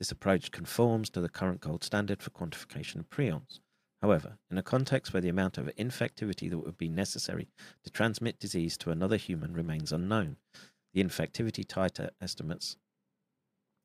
[0.00, 3.60] This approach conforms to the current gold standard for quantification of prions.
[4.02, 7.46] However, in a context where the amount of infectivity that would be necessary
[7.84, 10.38] to transmit disease to another human remains unknown,
[10.92, 12.76] the infectivity titer estimates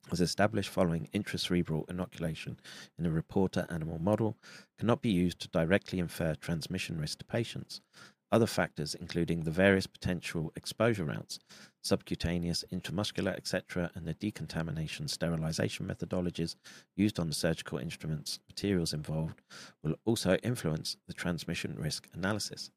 [0.09, 2.59] was established following intracerebral inoculation
[2.97, 4.37] in a reporter animal model
[4.77, 7.81] cannot be used to directly infer transmission risk to patients.
[8.31, 11.37] Other factors, including the various potential exposure routes,
[11.83, 16.55] subcutaneous, intramuscular, etc., and the decontamination sterilization methodologies
[16.95, 19.41] used on the surgical instruments materials involved,
[19.83, 22.71] will also influence the transmission risk analysis.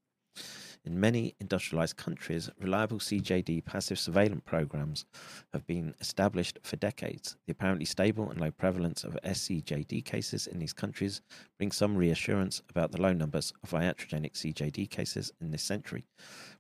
[0.87, 5.05] In many industrialized countries, reliable CJD passive surveillance programs
[5.53, 7.37] have been established for decades.
[7.47, 11.23] The apparently stable and low prevalence of SCJD cases in these countries
[11.59, 16.05] brings some reassurance about the low numbers of iatrogenic CJD cases in this century,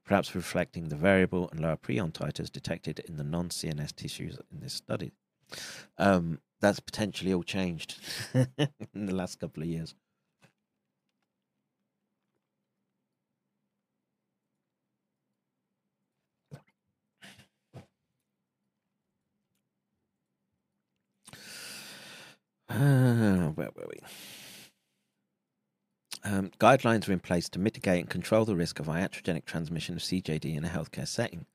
[0.04, 4.58] perhaps reflecting the variable and lower prion titers detected in the non CNS tissues in
[4.58, 5.12] this study.
[5.98, 8.00] Um, that's potentially all changed
[8.34, 9.94] in the last couple of years.
[22.68, 24.00] Where were we?
[26.24, 30.02] Um, guidelines are in place to mitigate and control the risk of iatrogenic transmission of
[30.02, 31.46] CJD in a healthcare setting.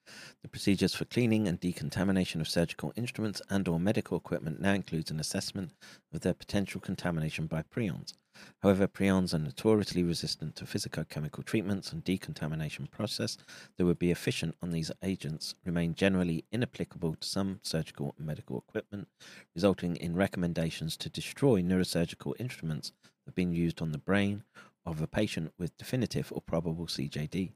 [0.44, 5.12] The procedures for cleaning and decontamination of surgical instruments and or medical equipment now includes
[5.12, 5.74] an assessment
[6.14, 8.14] of their potential contamination by prions.
[8.62, 13.38] However, prions are notoriously resistant to physicochemical treatments and decontamination process
[13.78, 18.58] that would be efficient on these agents remain generally inapplicable to some surgical and medical
[18.58, 19.08] equipment,
[19.56, 24.44] resulting in recommendations to destroy neurosurgical instruments that have been used on the brain
[24.86, 27.52] of a patient with definitive or probable CJD.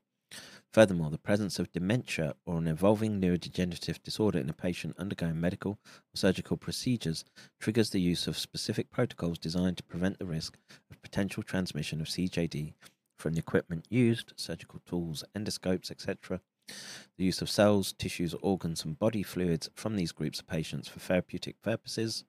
[0.72, 5.72] Furthermore, the presence of dementia or an evolving neurodegenerative disorder in a patient undergoing medical
[5.72, 7.24] or surgical procedures
[7.60, 10.57] triggers the use of specific protocols designed to prevent the risk
[10.91, 12.74] of potential transmission of CJD
[13.18, 16.41] from the equipment used, surgical tools, endoscopes, etc.
[17.18, 20.99] The use of cells, tissues, organs, and body fluids from these groups of patients for
[20.99, 22.26] therapeutic purposes,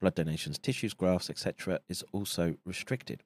[0.00, 3.22] blood donations, tissues, grafts, etc., is also restricted.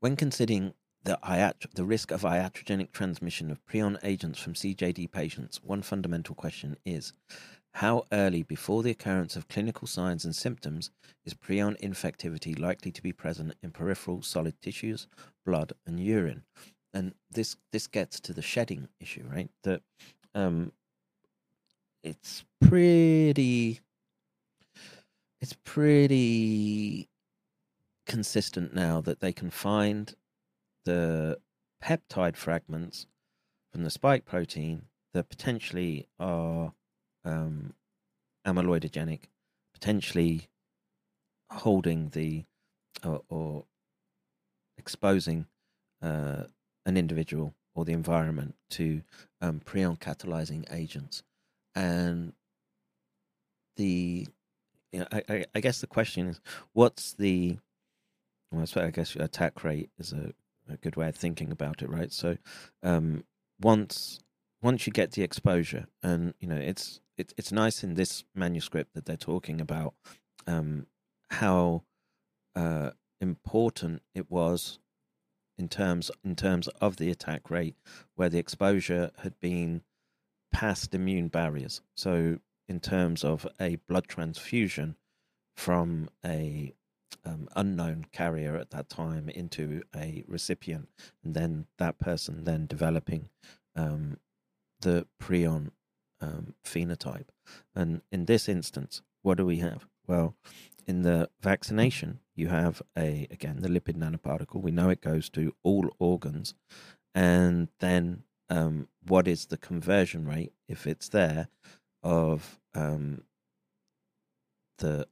[0.00, 0.74] When considering
[1.04, 6.34] the, iat- the risk of iatrogenic transmission of prion agents from CJD patients, one fundamental
[6.34, 7.12] question is
[7.74, 10.90] how early before the occurrence of clinical signs and symptoms
[11.24, 15.06] is prion infectivity likely to be present in peripheral solid tissues,
[15.44, 16.44] blood, and urine?
[16.92, 19.50] And this this gets to the shedding issue, right?
[19.64, 19.82] That
[20.34, 20.70] um,
[22.04, 23.80] it's pretty
[25.40, 27.08] it's pretty
[28.06, 30.14] consistent now that they can find
[30.84, 31.38] the
[31.82, 33.06] peptide fragments
[33.72, 36.72] from the spike protein that potentially are
[37.24, 37.74] um,
[38.46, 39.20] amyloidogenic,
[39.72, 40.48] potentially
[41.50, 42.44] holding the
[43.04, 43.64] or, or
[44.78, 45.46] exposing
[46.02, 46.44] uh,
[46.86, 49.02] an individual or the environment to
[49.40, 51.22] um, prion catalyzing agents.
[51.74, 52.32] And
[53.76, 54.26] the,
[54.92, 56.40] you know, I, I, I guess the question is,
[56.72, 57.58] what's the,
[58.52, 60.32] well, I guess attack rate is a
[60.68, 62.12] a good way of thinking about it, right?
[62.12, 62.36] So,
[62.82, 63.24] um,
[63.60, 64.20] once
[64.62, 68.94] once you get the exposure, and you know, it's it's it's nice in this manuscript
[68.94, 69.94] that they're talking about
[70.46, 70.86] um,
[71.30, 71.82] how
[72.56, 74.78] uh, important it was
[75.58, 77.76] in terms in terms of the attack rate,
[78.14, 79.82] where the exposure had been
[80.52, 81.82] past immune barriers.
[81.96, 82.38] So,
[82.68, 84.96] in terms of a blood transfusion
[85.56, 86.72] from a
[87.24, 90.88] um, unknown carrier at that time into a recipient,
[91.22, 93.28] and then that person then developing
[93.76, 94.18] um,
[94.80, 95.70] the prion
[96.20, 97.28] um, phenotype.
[97.74, 99.86] And in this instance, what do we have?
[100.06, 100.34] Well,
[100.86, 104.62] in the vaccination, you have a again the lipid nanoparticle.
[104.62, 106.54] We know it goes to all organs,
[107.14, 111.48] and then um, what is the conversion rate if it's there
[112.02, 113.22] of um,
[114.78, 115.06] the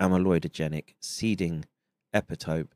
[0.00, 1.64] amyloidogenic seeding
[2.14, 2.68] epitope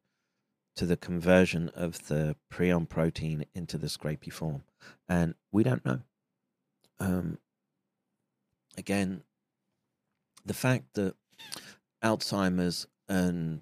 [0.75, 4.63] to the conversion of the prion protein into the scrapie form.
[5.09, 6.01] And we don't know.
[6.99, 7.39] Um,
[8.77, 9.23] again,
[10.45, 11.15] the fact that
[12.03, 13.61] Alzheimer's and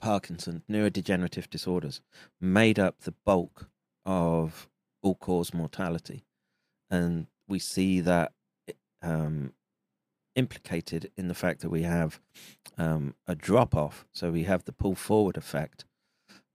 [0.00, 2.00] Parkinson's, neurodegenerative disorders,
[2.40, 3.68] made up the bulk
[4.04, 4.68] of
[5.02, 6.24] all cause mortality.
[6.90, 8.32] And we see that
[9.02, 9.52] um,
[10.34, 12.20] implicated in the fact that we have
[12.76, 14.06] um, a drop off.
[14.12, 15.84] So we have the pull forward effect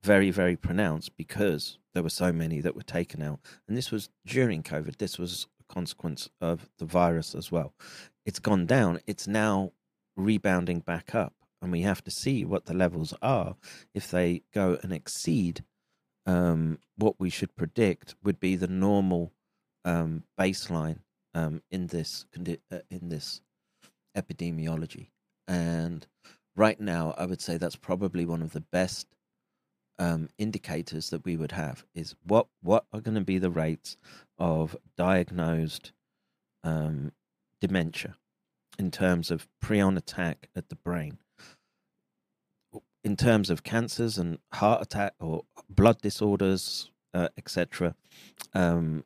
[0.02, 3.40] very, very pronounced because there were so many that were taken out.
[3.68, 4.98] And this was during COVID.
[4.98, 7.74] This was a consequence of the virus as well.
[8.26, 9.00] It's gone down.
[9.08, 9.72] It's now
[10.16, 11.34] rebounding back up.
[11.62, 13.58] And we have to see what the levels are.
[13.94, 15.66] If they go and exceed
[16.26, 19.34] um, what we should predict would be the normal
[19.84, 21.00] um, baseline
[21.34, 23.42] um, in this uh, in this
[24.16, 25.10] epidemiology.
[25.48, 26.06] And
[26.56, 29.08] right now, I would say that's probably one of the best
[29.98, 33.98] um, indicators that we would have is what what are going to be the rates
[34.38, 35.92] of diagnosed
[36.64, 37.12] um,
[37.60, 38.16] dementia
[38.78, 41.18] in terms of prion attack at the brain.
[43.04, 47.96] In terms of cancers and heart attack or blood disorders, uh, etc.,
[48.54, 49.04] um,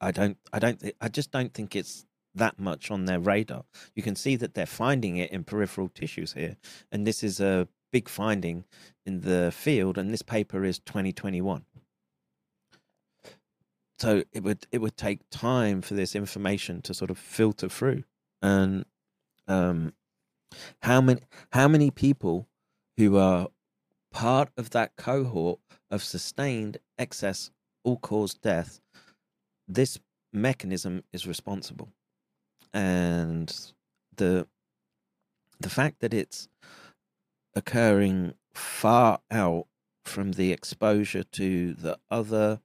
[0.00, 2.04] I don't, I don't, I just don't think it's
[2.34, 3.64] that much on their radar.
[3.94, 6.56] You can see that they're finding it in peripheral tissues here.
[6.90, 8.64] And this is a big finding
[9.06, 11.64] in the field, and this paper is 2021.
[13.98, 18.02] So it would it would take time for this information to sort of filter through.
[18.42, 18.84] And
[19.46, 19.92] um,
[20.82, 21.20] how many
[21.52, 22.48] how many people
[22.96, 23.48] who are
[24.10, 27.50] part of that cohort of sustained excess
[27.84, 28.80] all cause death,
[29.68, 29.98] this
[30.32, 31.90] mechanism is responsible
[32.74, 33.72] and
[34.16, 34.46] the
[35.60, 36.48] the fact that it's
[37.54, 39.66] occurring far out
[40.04, 42.60] from the exposure to the other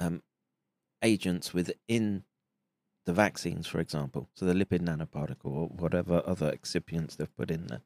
[0.00, 0.22] um,
[1.02, 2.24] agents within
[3.04, 7.68] the vaccines, for example, so the lipid nanoparticle or whatever other excipients they've put in
[7.68, 7.82] there,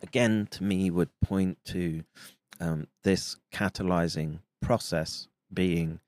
[0.00, 2.04] again, to me, would point to
[2.60, 5.98] um, this catalyzing process being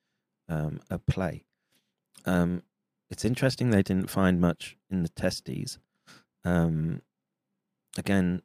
[0.49, 1.45] um, a play.
[2.25, 2.63] Um,
[3.11, 5.79] it's interesting they didn't find much in the testes.
[6.45, 7.03] Um,
[7.97, 8.43] again,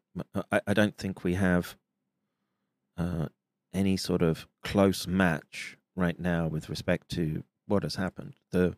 [0.52, 1.76] I, I, don't think we have
[2.98, 3.28] uh,
[3.74, 8.34] any sort of close match right now with respect to what has happened.
[8.52, 8.76] The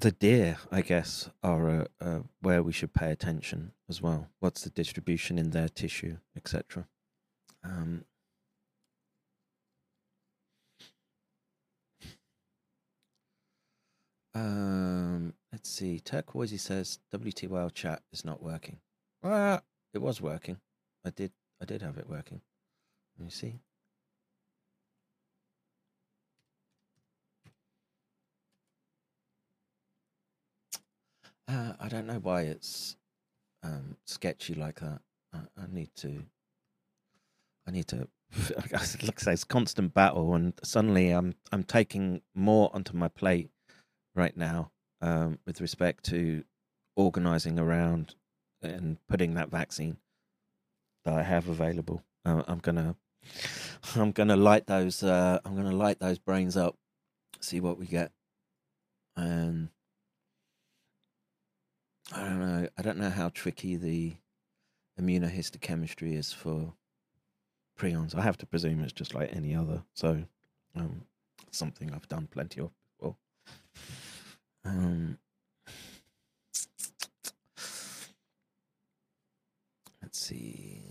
[0.00, 4.28] the deer, I guess, are uh, uh, where we should pay attention as well.
[4.38, 6.86] What's the distribution in their tissue, etc.
[7.64, 8.04] Um,
[14.34, 16.00] um, let's see.
[16.00, 18.78] Turquoise says WTWL chat is not working.
[19.22, 19.62] Ah,
[19.94, 20.58] it was working.
[21.04, 21.32] I did.
[21.60, 22.40] I did have it working.
[23.18, 23.60] Let me see.
[31.48, 32.96] Uh, I don't know why it's
[33.62, 35.00] um, sketchy like that.
[35.32, 36.22] I, I, need to.
[37.66, 38.06] I need to.
[38.56, 43.50] like I say, it's constant battle, and suddenly I'm I'm taking more onto my plate
[44.18, 44.70] right now
[45.00, 46.44] um, with respect to
[46.96, 48.16] organizing around
[48.60, 49.96] and putting that vaccine
[51.04, 52.02] that I have available.
[52.24, 52.96] Uh, I'm gonna
[53.96, 55.02] I'm gonna light those.
[55.02, 56.76] Uh, I'm gonna light those brains up,
[57.40, 58.10] see what we get,
[59.16, 59.68] and
[62.12, 62.68] I don't know.
[62.76, 64.16] I don't know how tricky the
[65.00, 66.74] immunohistochemistry is for
[67.78, 68.14] prions.
[68.14, 69.84] I have to presume it's just like any other.
[69.94, 70.24] So,
[70.74, 71.02] um,
[71.52, 73.16] something I've done plenty of before.
[74.68, 75.18] Um,
[80.02, 80.82] let's see.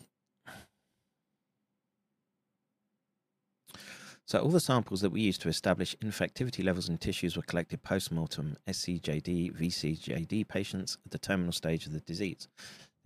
[4.26, 7.82] So all the samples that we used to establish infectivity levels in tissues were collected
[7.84, 12.48] post-mortem SCJD, VCJD patients at the terminal stage of the disease.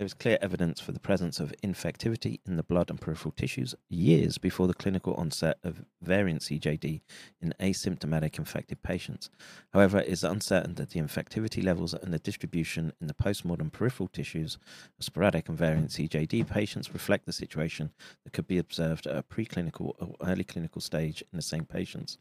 [0.01, 3.75] There was clear evidence for the presence of infectivity in the blood and peripheral tissues
[3.87, 7.01] years before the clinical onset of variant CJD
[7.39, 9.29] in asymptomatic infected patients.
[9.73, 14.07] However, it is uncertain that the infectivity levels and the distribution in the postmortem peripheral
[14.07, 14.57] tissues
[14.97, 17.91] of sporadic and variant CJD patients reflect the situation
[18.23, 22.17] that could be observed at a preclinical or early clinical stage in the same patients.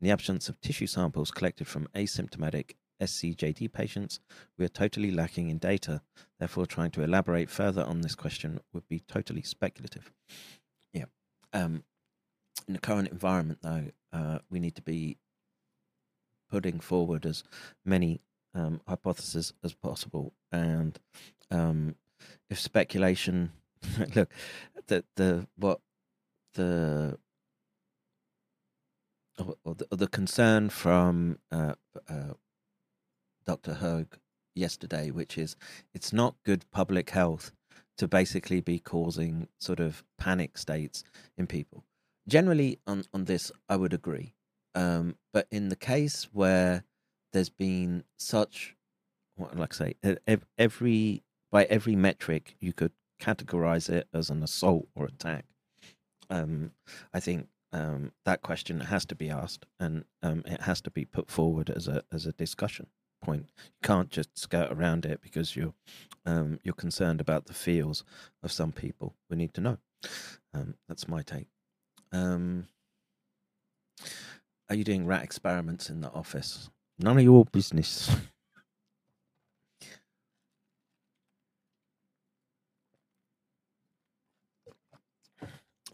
[0.00, 4.20] In the absence of tissue samples collected from asymptomatic SCJD patients,
[4.56, 6.02] we are totally lacking in data.
[6.38, 10.12] Therefore, trying to elaborate further on this question would be totally speculative.
[10.92, 11.06] Yeah.
[11.52, 11.84] Um,
[12.66, 15.16] in the current environment, though, uh, we need to be
[16.50, 17.44] putting forward as
[17.84, 18.20] many
[18.54, 20.32] um, hypotheses as possible.
[20.50, 20.98] And
[21.50, 21.96] um,
[22.50, 23.52] if speculation,
[24.14, 24.30] look,
[24.86, 25.80] the the what
[26.54, 27.18] the
[29.64, 31.74] or the, or the concern from uh,
[32.08, 32.34] uh,
[33.48, 33.72] Dr.
[33.72, 34.18] Hoag
[34.54, 35.56] yesterday, which is
[35.94, 37.50] it's not good public health
[37.96, 41.02] to basically be causing sort of panic states
[41.38, 41.82] in people.
[42.28, 44.34] Generally, on, on this, I would agree.
[44.74, 46.84] Um, but in the case where
[47.32, 48.76] there's been such,
[49.54, 55.06] like I say, every by every metric you could categorize it as an assault or
[55.06, 55.46] attack.
[56.28, 56.72] Um,
[57.14, 61.06] I think um, that question has to be asked and um, it has to be
[61.06, 62.88] put forward as a as a discussion
[63.20, 63.46] point.
[63.56, 65.74] You can't just skirt around it because you're
[66.26, 68.04] um, you're concerned about the feels
[68.42, 69.14] of some people.
[69.30, 69.78] We need to know.
[70.54, 71.48] Um, that's my take.
[72.12, 72.66] Um,
[74.68, 76.70] are you doing rat experiments in the office?
[76.98, 78.14] None of your business.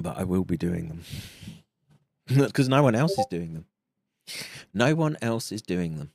[0.00, 1.02] but I will be doing them
[2.46, 3.66] because no one else is doing them.
[4.72, 6.12] No one else is doing them.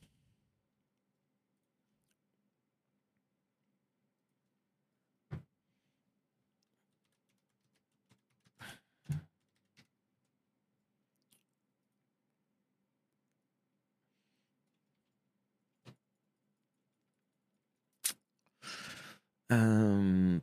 [19.50, 20.42] Um,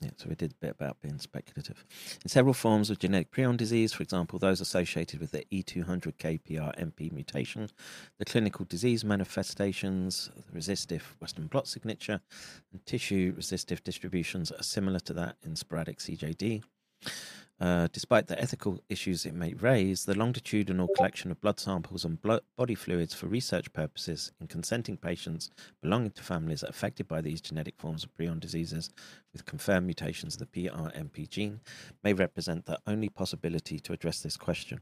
[0.00, 1.84] yeah, so we did a bit about being speculative.
[2.22, 7.68] In several forms of genetic prion disease, for example, those associated with the E200KPRMP mutation,
[8.18, 12.20] the clinical disease manifestations, the resistive Western blot signature,
[12.72, 16.62] and tissue resistive distributions are similar to that in sporadic CJD.
[17.60, 22.22] Uh, despite the ethical issues it may raise, the longitudinal collection of blood samples and
[22.22, 25.50] blood, body fluids for research purposes in consenting patients
[25.82, 28.90] belonging to families affected by these genetic forms of prion diseases
[29.32, 31.60] with confirmed mutations of the PRMP gene
[32.04, 34.80] may represent the only possibility to address this question.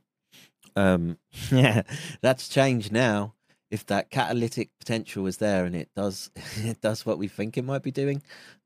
[0.75, 1.17] Um,
[1.51, 1.83] yeah,
[2.21, 3.33] that's changed now.
[3.71, 7.65] If that catalytic potential is there and it does, it does what we think it
[7.65, 8.23] might be doing,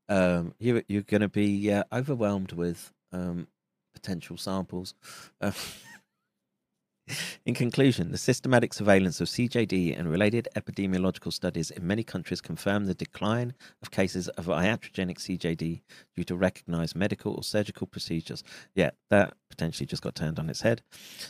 [0.09, 3.47] um, you, you're going to be uh, overwhelmed with um,
[4.01, 4.93] potential samples.
[5.39, 5.51] Uh,
[7.45, 12.85] in conclusion, the systematic surveillance of CJD and related epidemiological studies in many countries confirm
[12.85, 15.81] the decline of cases of iatrogenic CJD
[16.15, 18.43] due to recognized medical or surgical procedures.
[18.75, 20.81] Yeah, that potentially just got turned on its head,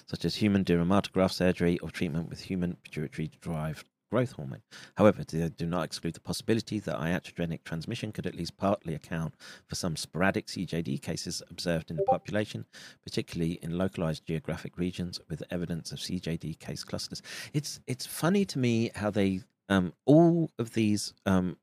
[0.05, 4.61] such as human Dürrenmatt graft surgery or treatment with human pituitary derived growth hormone.
[4.95, 9.33] However, they do not exclude the possibility that iatrogenic transmission could at least partly account
[9.65, 12.65] for some sporadic CJD cases observed in the population,
[13.03, 17.21] particularly in localized geographic regions with evidence of CJD case clusters.
[17.53, 21.57] It's it's funny to me how they um, all of these um,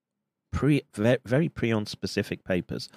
[0.50, 2.88] pre very prion specific papers,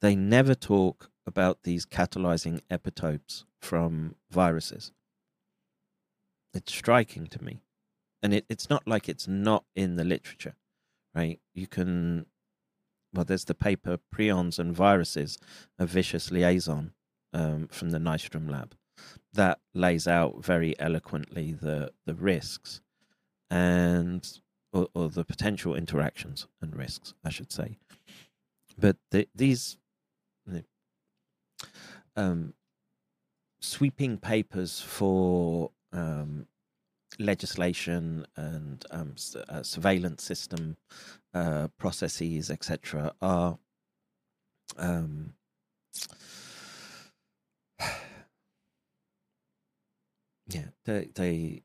[0.00, 4.92] they never talk about these catalyzing epitopes from viruses.
[6.54, 7.60] It's striking to me
[8.26, 10.56] and it, it's not like it's not in the literature,
[11.14, 11.38] right?
[11.54, 12.26] You can,
[13.14, 15.38] well, there's the paper Prions and Viruses,
[15.78, 16.90] a vicious liaison
[17.32, 18.74] um, from the Nystrom lab
[19.32, 22.80] that lays out very eloquently the, the risks
[23.48, 24.40] and
[24.72, 27.78] or, or the potential interactions and risks, I should say.
[28.76, 29.78] But the, these
[32.16, 32.54] um,
[33.60, 36.48] sweeping papers for um,
[37.18, 39.14] legislation and um,
[39.48, 40.76] uh, surveillance system
[41.34, 43.58] uh, processes, etc., are
[44.78, 45.34] um,
[50.48, 51.62] yeah, they, they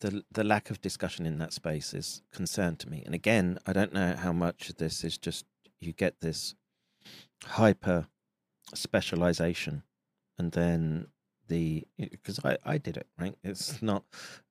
[0.00, 3.02] the the lack of discussion in that space is concern to me.
[3.04, 5.46] And again, I don't know how much of this is just
[5.80, 6.54] you get this
[7.44, 8.08] hyper
[8.74, 9.84] specialization,
[10.38, 11.08] and then
[11.50, 13.34] the because I I did it right.
[13.44, 14.04] It's not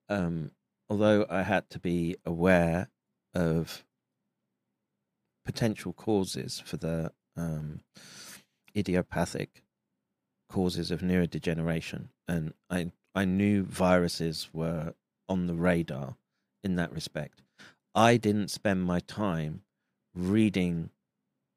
[0.08, 0.52] um,
[0.88, 2.88] although I had to be aware
[3.34, 3.84] of
[5.44, 7.80] potential causes for the um,
[8.76, 9.62] idiopathic
[10.48, 14.94] causes of neurodegeneration, and I I knew viruses were
[15.28, 16.16] on the radar
[16.62, 17.42] in that respect.
[17.94, 19.62] I didn't spend my time
[20.14, 20.90] reading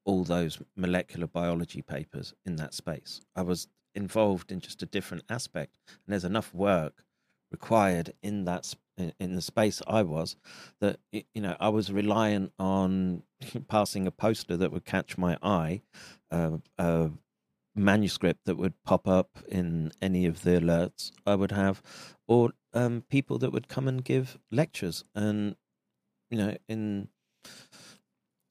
[0.05, 3.21] all those molecular biology papers in that space.
[3.35, 5.77] I was involved in just a different aspect.
[5.87, 7.03] And there's enough work
[7.51, 8.73] required in that
[9.19, 10.35] in the space I was
[10.79, 13.23] that you know I was reliant on
[13.67, 15.81] passing a poster that would catch my eye,
[16.31, 17.11] uh, a
[17.75, 21.81] manuscript that would pop up in any of the alerts I would have,
[22.27, 25.03] or um, people that would come and give lectures.
[25.15, 25.55] And
[26.29, 27.07] you know, in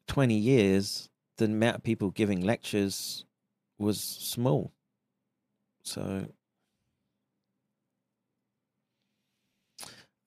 [0.07, 3.25] twenty years, the amount of people giving lectures
[3.79, 4.73] was small.
[5.85, 6.27] So,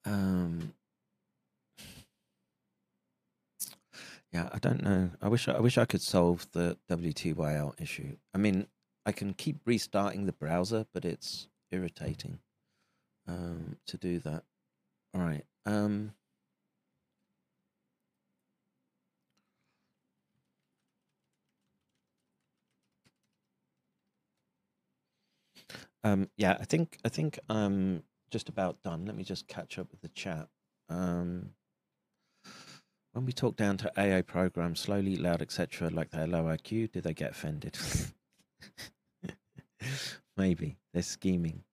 [0.04, 0.74] um,
[4.32, 5.10] yeah, I don't know.
[5.22, 8.16] I wish I wish I could solve the W2YL issue.
[8.34, 8.66] I mean,
[9.04, 12.40] I can keep restarting the browser, but it's irritating
[13.28, 14.44] um, to do that.
[15.14, 15.44] All right.
[15.64, 16.12] Um,
[26.06, 29.06] Um, yeah, I think I think I'm just about done.
[29.06, 30.46] Let me just catch up with the chat.
[30.88, 31.50] Um,
[33.12, 37.00] when we talk down to AA programs, slowly, loud, etc., like their low IQ, do
[37.00, 37.76] they get offended?
[40.36, 41.64] Maybe they're scheming.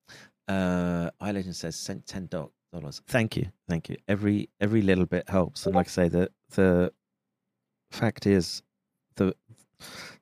[0.48, 3.04] Uh, iLegend says sent ten dollars.
[3.08, 3.98] Thank you, thank you.
[4.08, 6.92] Every every little bit helps, and like I say, the the
[7.92, 8.64] fact is,
[9.16, 9.36] the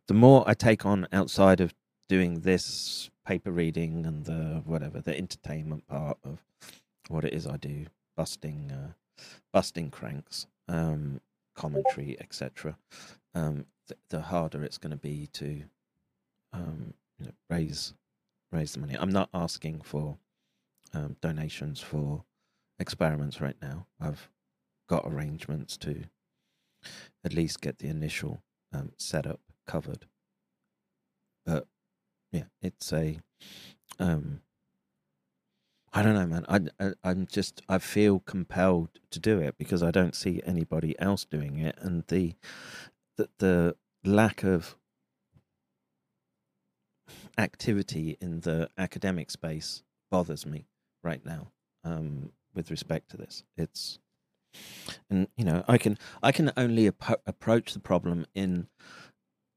[0.09, 1.73] the more I take on outside of
[2.11, 6.43] doing this paper reading and the whatever the entertainment part of
[7.07, 7.85] what it is I do,
[8.17, 9.23] busting, uh,
[9.53, 11.22] busting cranks, um,
[11.56, 12.75] commentary, etc.
[13.33, 15.64] Um, th- the harder it's going to be to
[16.51, 17.93] um, you know, raise
[18.51, 18.98] raise the money.
[18.99, 20.17] I'm not asking for
[20.93, 22.25] um, donations for
[22.77, 23.88] experiments right now.
[24.01, 24.30] I've
[24.90, 26.03] got arrangements to
[27.23, 28.41] at least get the initial
[28.73, 30.07] um, setup covered.
[31.45, 31.67] But
[32.32, 33.19] yeah, it's a
[34.00, 34.42] um
[35.93, 36.45] I don't know, man.
[36.48, 40.98] I, I I'm just I feel compelled to do it because I don't see anybody
[41.00, 42.35] else doing it, and the
[43.18, 44.76] the, the lack of
[47.38, 50.68] activity in the academic space bothers me
[51.03, 51.51] right now
[51.84, 53.43] um, with respect to this.
[53.58, 54.00] It's
[55.10, 58.68] and you know I can I can only ap- approach the problem in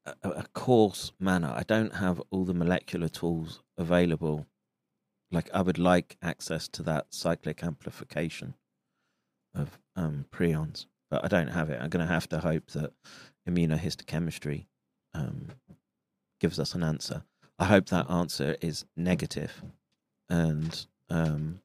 [0.07, 1.53] a, a coarse manner.
[1.55, 4.47] I don't have all the molecular tools available.
[5.31, 8.55] Like I would like access to that cyclic amplification
[9.55, 11.81] of um, prions, but I don't have it.
[11.81, 12.93] I'm going to have to hope that
[13.49, 14.67] immunohistochemistry
[15.15, 15.49] um,
[16.41, 17.23] gives us an answer.
[17.59, 19.63] I hope that answer is negative,
[20.29, 21.61] and um,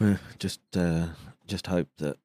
[0.38, 1.08] just uh,
[1.46, 2.16] just hope that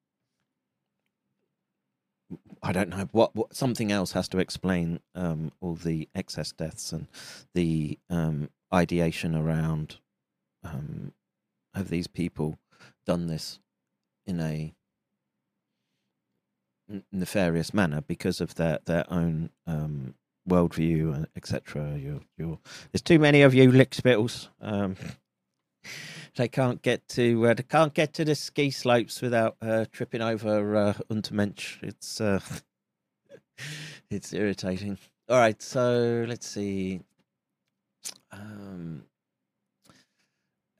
[2.63, 6.91] I don't know what, what something else has to explain um, all the excess deaths
[6.91, 7.07] and
[7.53, 9.97] the um, ideation around
[10.63, 11.13] um,
[11.75, 12.57] have these people
[13.05, 13.59] done this
[14.25, 14.73] in a
[17.11, 20.15] nefarious manner because of their their own um,
[20.47, 21.97] worldview, etc.
[21.97, 22.59] You, you,
[22.91, 24.49] there's too many of you lick spittles.
[26.35, 30.21] They can't get to uh, they can't get to the ski slopes without uh, tripping
[30.21, 31.81] over uh, Untermensch.
[31.81, 32.39] It's uh,
[34.09, 34.97] it's irritating.
[35.29, 37.01] All right, so let's see.
[38.31, 39.05] Um,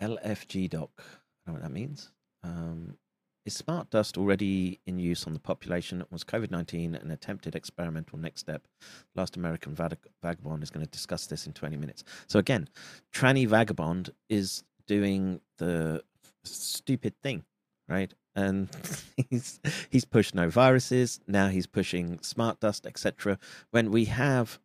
[0.01, 0.91] LFG doc.
[0.97, 2.11] I don't know what that means.
[2.43, 2.97] Um,
[3.45, 6.03] is smart dust already in use on the population?
[6.11, 8.67] Was COVID 19 an attempted experimental next step?
[9.15, 12.03] Last American Vag- Vagabond is going to discuss this in 20 minutes.
[12.27, 12.67] So, again,
[13.13, 16.03] Tranny Vagabond is doing the
[16.43, 17.43] stupid thing,
[17.87, 18.13] right?
[18.35, 18.69] And
[19.29, 21.19] he's he's pushed no viruses.
[21.27, 23.39] Now he's pushing smart dust, etc.
[23.71, 24.59] When we have,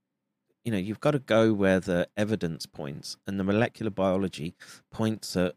[0.65, 4.55] you know, you've got to go where the evidence points, and the molecular biology
[4.91, 5.55] points at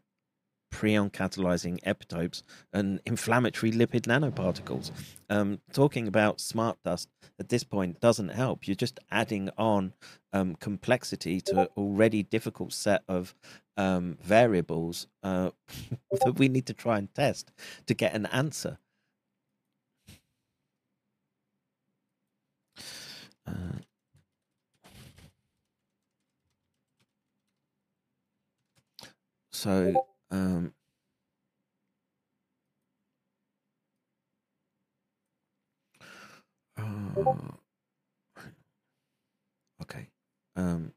[0.74, 4.90] prion catalyzing epitopes and inflammatory lipid nanoparticles.
[5.30, 8.66] Um, talking about smart dust at this point doesn't help.
[8.66, 9.92] You're just adding on
[10.32, 13.34] um, complexity to an already difficult set of
[13.76, 15.50] um, variables uh,
[16.24, 17.52] that we need to try and test
[17.86, 18.78] to get an answer.
[23.46, 23.78] Uh,
[29.52, 30.72] so um,
[36.76, 36.82] uh,
[39.82, 40.08] okay.
[40.56, 40.92] Um,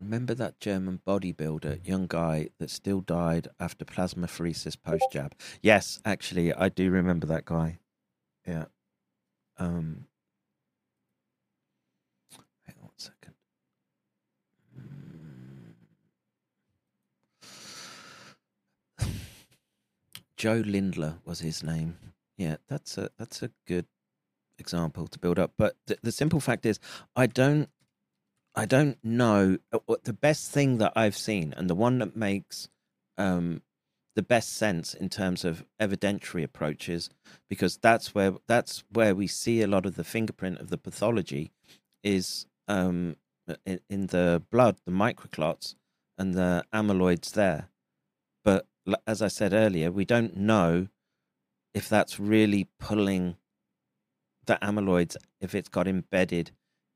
[0.00, 5.34] remember that German bodybuilder, young guy that still died after plasmapheresis post jab?
[5.62, 7.78] Yes, actually, I do remember that guy.
[8.46, 8.66] Yeah.
[9.58, 10.06] Um,
[12.96, 13.34] second.
[20.36, 21.98] Joe Lindler was his name.
[22.36, 23.86] Yeah, that's a that's a good
[24.58, 25.52] example to build up.
[25.56, 26.78] But the, the simple fact is,
[27.14, 27.68] I don't
[28.54, 32.68] I don't know uh, the best thing that I've seen, and the one that makes
[33.18, 33.62] um,
[34.16, 37.10] the best sense in terms of evidentiary approaches,
[37.48, 41.52] because that's where that's where we see a lot of the fingerprint of the pathology,
[42.02, 43.16] is um,
[43.66, 45.74] in, in the blood, the microclots
[46.16, 47.68] and the amyloids there.
[48.44, 48.66] But
[49.06, 50.88] as I said earlier, we don't know
[51.72, 53.36] if that's really pulling
[54.46, 56.50] the amyloids, if it's got embedded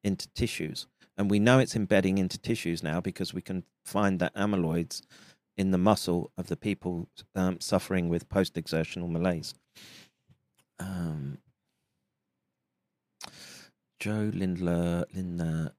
[0.04, 0.86] into tissues.
[1.16, 5.02] And we know it's embedding into tissues now because we can find the amyloids
[5.56, 9.54] in the muscle of the people um, suffering with post exertional malaise.
[10.78, 11.38] Um,
[13.98, 15.72] Joe Lindler, Lindner,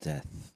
[0.00, 0.51] death.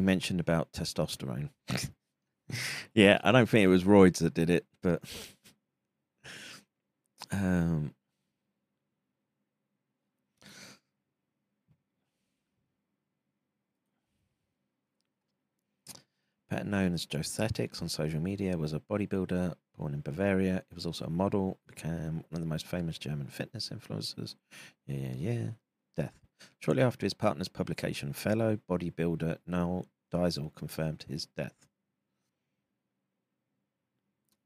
[0.00, 1.50] You mentioned about testosterone.
[2.94, 5.02] yeah, I don't think it was roids that did it, but
[7.30, 7.92] um,
[16.48, 20.62] better known as Joesthetics on social media, was a bodybuilder born in Bavaria.
[20.70, 24.34] He was also a model, became one of the most famous German fitness influencers.
[24.86, 25.48] Yeah, yeah, yeah.
[25.94, 26.29] Death.
[26.58, 31.66] Shortly after his partner's publication, fellow bodybuilder Noel Diesel confirmed his death.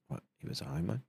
[0.08, 0.22] What?
[0.38, 1.00] He was a homo?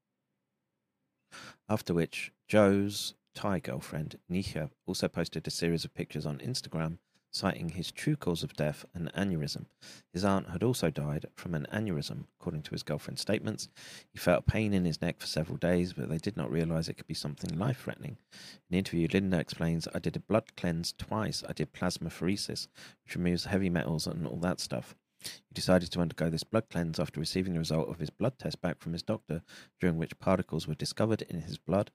[1.68, 7.00] After which, Joe's Thai girlfriend, Nisha, also posted a series of pictures on Instagram
[7.36, 9.66] citing his true cause of death, an aneurysm.
[10.14, 13.68] His aunt had also died from an aneurysm, according to his girlfriend's statements.
[14.10, 16.96] He felt pain in his neck for several days, but they did not realize it
[16.96, 18.18] could be something life threatening.
[18.32, 21.44] In the interview, Linda explains I did a blood cleanse twice.
[21.48, 22.68] I did plasmapheresis,
[23.04, 24.96] which removes heavy metals and all that stuff.
[25.24, 28.62] He decided to undergo this blood cleanse after receiving the result of his blood test
[28.62, 29.42] back from his doctor,
[29.80, 31.92] during which particles were discovered in his blood.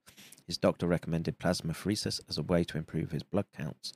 [0.46, 3.92] His doctor recommended plasmapheresis as a way to improve his blood counts.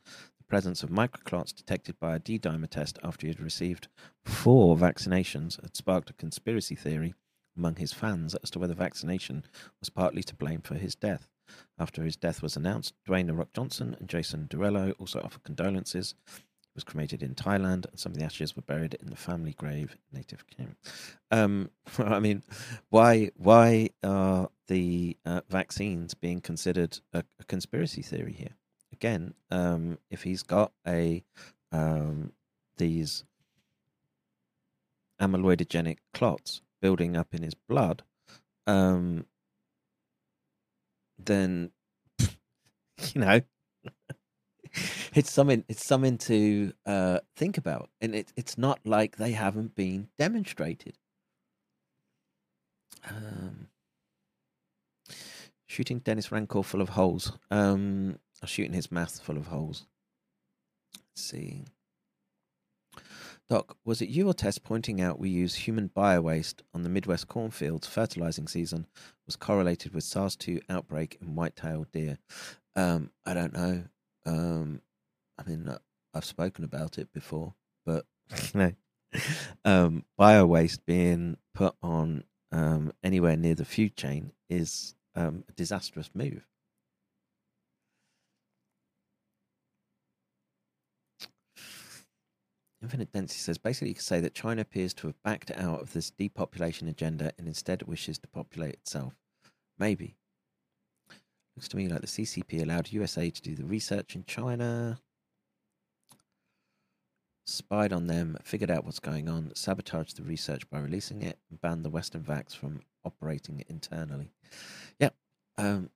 [0.55, 3.89] Presence of microclots detected by a D dimer test after he had received
[4.25, 7.13] four vaccinations had sparked a conspiracy theory
[7.57, 9.43] among his fans as to whether vaccination
[9.81, 11.27] was partly to blame for his death.
[11.77, 16.15] After his death was announced, Dwayne The Rock Johnson and Jason Derulo also offered condolences
[16.29, 19.55] He was cremated in Thailand, and some of the ashes were buried in the family
[19.55, 20.77] grave native Kim.
[21.33, 22.45] Um, I mean,
[22.91, 28.55] why why are the uh, vaccines being considered a, a, conspiracy theory here?
[28.95, 31.25] Again, um, if he's got a
[31.73, 32.33] um,
[32.77, 33.25] these
[35.21, 38.05] amyloidogenic clots building up in his blood,
[38.69, 39.27] um,
[41.19, 41.73] then
[42.21, 43.41] you know
[45.13, 49.75] it's something it's something to uh, think about, and it, it's not like they haven't
[49.75, 50.99] been demonstrated.
[53.11, 53.67] Um,
[55.67, 57.37] shooting Dennis Rancor full of holes.
[57.51, 59.87] Um, shooting his mouth full of holes.
[60.95, 61.65] Let's see.
[63.49, 67.29] Doc, was it you or Tess pointing out we use human biowaste on the Midwest
[67.29, 68.87] cornfields fertilizing season
[69.27, 72.19] was correlated with SARS-2 outbreak in white-tailed deer?
[72.75, 73.85] Um, I don't know.
[74.25, 74.81] Um,
[75.39, 75.79] I mean, uh,
[76.15, 78.07] I've spoken about it before, but
[78.55, 78.73] know,
[79.65, 85.53] um, bio waste being put on um, anywhere near the food chain is um, a
[85.53, 86.47] disastrous move.
[92.85, 95.95] Infinite Density says basically you could say that China appears to have backed out of
[95.95, 99.15] this depopulation agenda and instead wishes to populate itself.
[99.79, 100.17] Maybe.
[101.57, 105.01] Looks to me like the CCP allowed USA to do the research in China,
[107.47, 111.63] spied on them, figured out what's going on, sabotaged the research by releasing it, and
[111.63, 114.31] banned the Western vax from operating internally.
[115.01, 115.15] Yep,
[115.57, 115.89] um,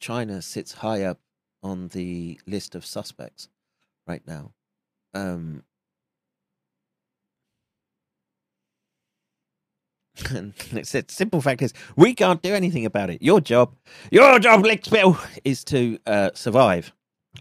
[0.00, 1.20] China sits high up
[1.62, 3.48] on the list of suspects
[4.08, 4.54] right now.
[5.14, 5.62] Um,
[10.30, 13.22] And a simple fact is we can't do anything about it.
[13.22, 13.74] Your job,
[14.10, 16.92] your job, Lickspill, is to uh, survive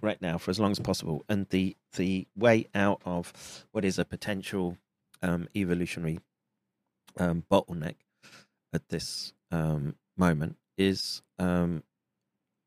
[0.01, 1.23] right now for as long as possible.
[1.27, 3.33] And the the way out of
[3.71, 4.77] what is a potential
[5.21, 6.19] um, evolutionary
[7.17, 7.95] um, bottleneck
[8.73, 11.83] at this um, moment is um,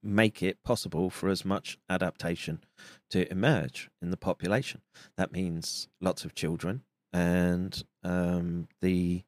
[0.03, 2.63] make it possible for as much adaptation
[3.11, 4.83] to emerge in the population.
[5.17, 9.23] That means lots of children and um, the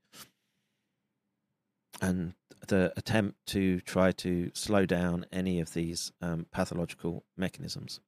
[2.00, 2.34] and
[2.68, 8.00] the attempt to try to slow down any of these um, pathological mechanisms.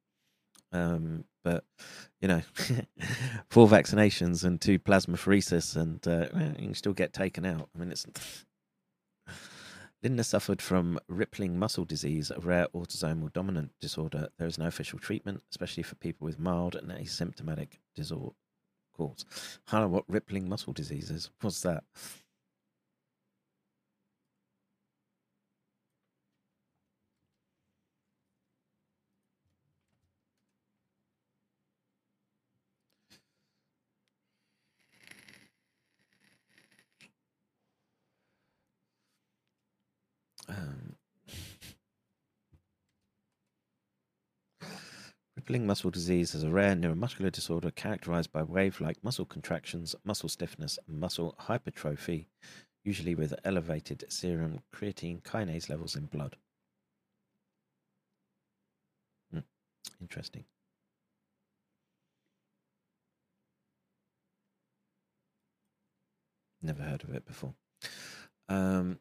[0.73, 1.65] Um, but
[2.20, 2.42] you know,
[3.49, 6.26] four vaccinations and two plasmapheresis, and uh,
[6.58, 7.68] you can still get taken out.
[7.75, 8.07] I mean, it's.
[10.00, 14.28] Linda suffered from rippling muscle disease, a rare autosomal dominant disorder.
[14.39, 18.36] There is no official treatment, especially for people with mild and asymptomatic disorder.
[18.97, 19.25] Cause.
[19.67, 21.31] I don't know what rippling muscle disease is.
[21.41, 21.83] What's that?
[40.49, 40.97] Um,
[45.36, 50.28] rippling muscle disease is a rare neuromuscular disorder characterized by wave like muscle contractions, muscle
[50.28, 52.28] stiffness, and muscle hypertrophy,
[52.85, 56.36] usually with elevated serum creatine kinase levels in blood.
[59.33, 59.41] Hmm.
[60.01, 60.44] Interesting.
[66.62, 67.55] Never heard of it before.
[68.49, 68.99] Um,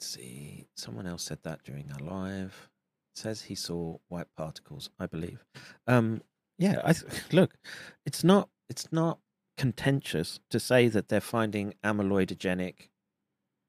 [0.00, 0.66] Let's see.
[0.76, 2.70] Someone else said that during our live.
[3.14, 5.44] Says he saw white particles, I believe.
[5.86, 6.22] Um,
[6.58, 6.94] yeah, I
[7.32, 7.58] look.
[8.06, 8.48] It's not.
[8.70, 9.18] It's not
[9.58, 12.88] contentious to say that they're finding amyloidogenic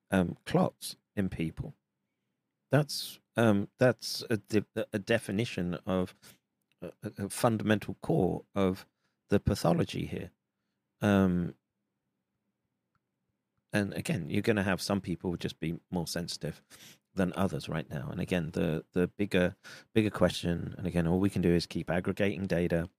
[0.09, 1.73] um, clots in people.
[2.71, 6.15] That's um, that's a, de- a definition of
[6.81, 8.85] a, a, fundamental core of
[9.29, 10.31] the pathology here.
[11.01, 11.55] Um,
[13.73, 16.61] and again, you're going to have some people just be more sensitive
[17.15, 18.09] than others right now.
[18.11, 19.55] And again, the the bigger
[19.93, 22.89] bigger question, and again, all we can do is keep aggregating data,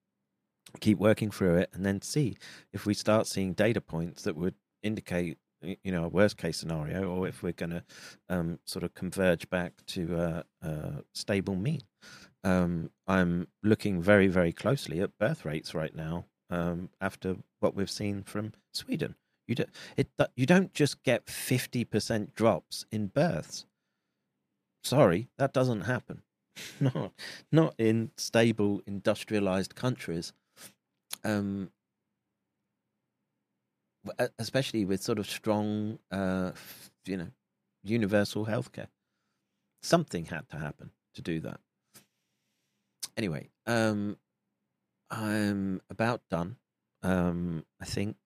[0.81, 2.37] keep working through it, and then see
[2.73, 7.09] if we start seeing data points that would indicate you know a worst case scenario
[7.09, 7.85] or if we're going to
[8.29, 11.83] um, sort of converge back to a, a stable mean
[12.45, 17.91] um, i'm looking very very closely at birth rates right now um, after what we've
[17.91, 19.15] seen from sweden
[19.47, 23.67] you don't it you don't just get 50% drops in births
[24.85, 26.23] sorry that doesn't happen
[26.81, 27.13] not
[27.51, 30.33] not in stable industrialized countries
[31.25, 31.71] um,
[34.39, 36.53] especially with sort of strong, uh,
[37.07, 37.29] you know,
[37.83, 38.89] universal healthcare.
[39.83, 41.61] Something had to happen to do that.
[43.17, 44.17] Anyway, um,
[45.11, 46.57] I'm about done.
[47.03, 48.17] Um, I think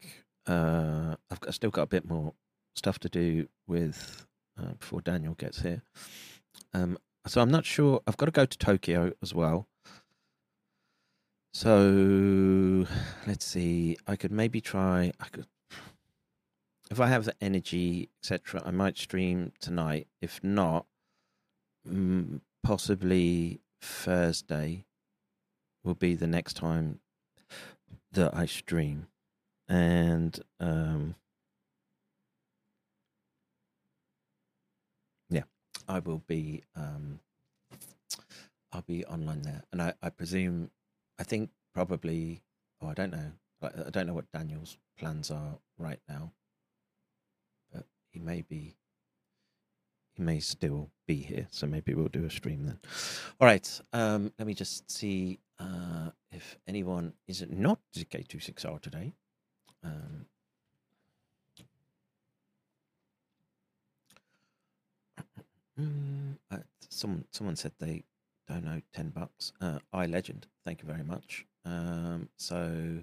[0.46, 2.32] uh, I've got, still got a bit more
[2.74, 4.26] stuff to do with
[4.58, 5.82] uh, before Daniel gets here.
[6.74, 8.00] Um, so I'm not sure.
[8.06, 9.66] I've got to go to Tokyo as well.
[11.52, 12.86] So
[13.26, 13.96] let's see.
[14.06, 15.12] I could maybe try.
[15.18, 15.46] I could
[16.90, 20.06] if I have the energy, etc., I might stream tonight.
[20.20, 20.86] If not,
[21.88, 24.84] mm, possibly Thursday
[25.82, 27.00] will be the next time
[28.12, 29.08] that I stream,
[29.68, 31.14] and um,
[35.30, 35.44] yeah,
[35.88, 36.64] I will be.
[36.76, 37.20] Um,
[38.72, 40.70] I'll be online there, and I, I presume,
[41.18, 42.42] I think probably.
[42.82, 43.32] Oh, I don't know.
[43.62, 46.32] I don't know what Daniel's plans are right now
[47.72, 48.76] but he may be
[50.14, 52.78] he may still be here so maybe we'll do a stream then
[53.40, 59.12] all right um let me just see uh if anyone is not k26r today
[59.86, 60.26] um
[66.50, 66.56] uh,
[66.88, 68.02] someone someone said they
[68.48, 73.02] don't know 10 bucks uh i legend thank you very much um so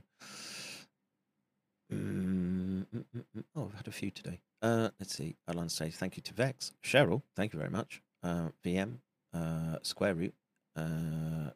[1.91, 4.39] Mm, mm, mm, mm, oh, I've had a few today.
[4.61, 5.35] Uh, let's see.
[5.47, 6.71] Alan says thank you to Vex.
[6.83, 8.01] Cheryl, thank you very much.
[8.23, 8.97] Uh, VM,
[9.33, 10.33] uh, Square Root,
[10.75, 11.51] uh,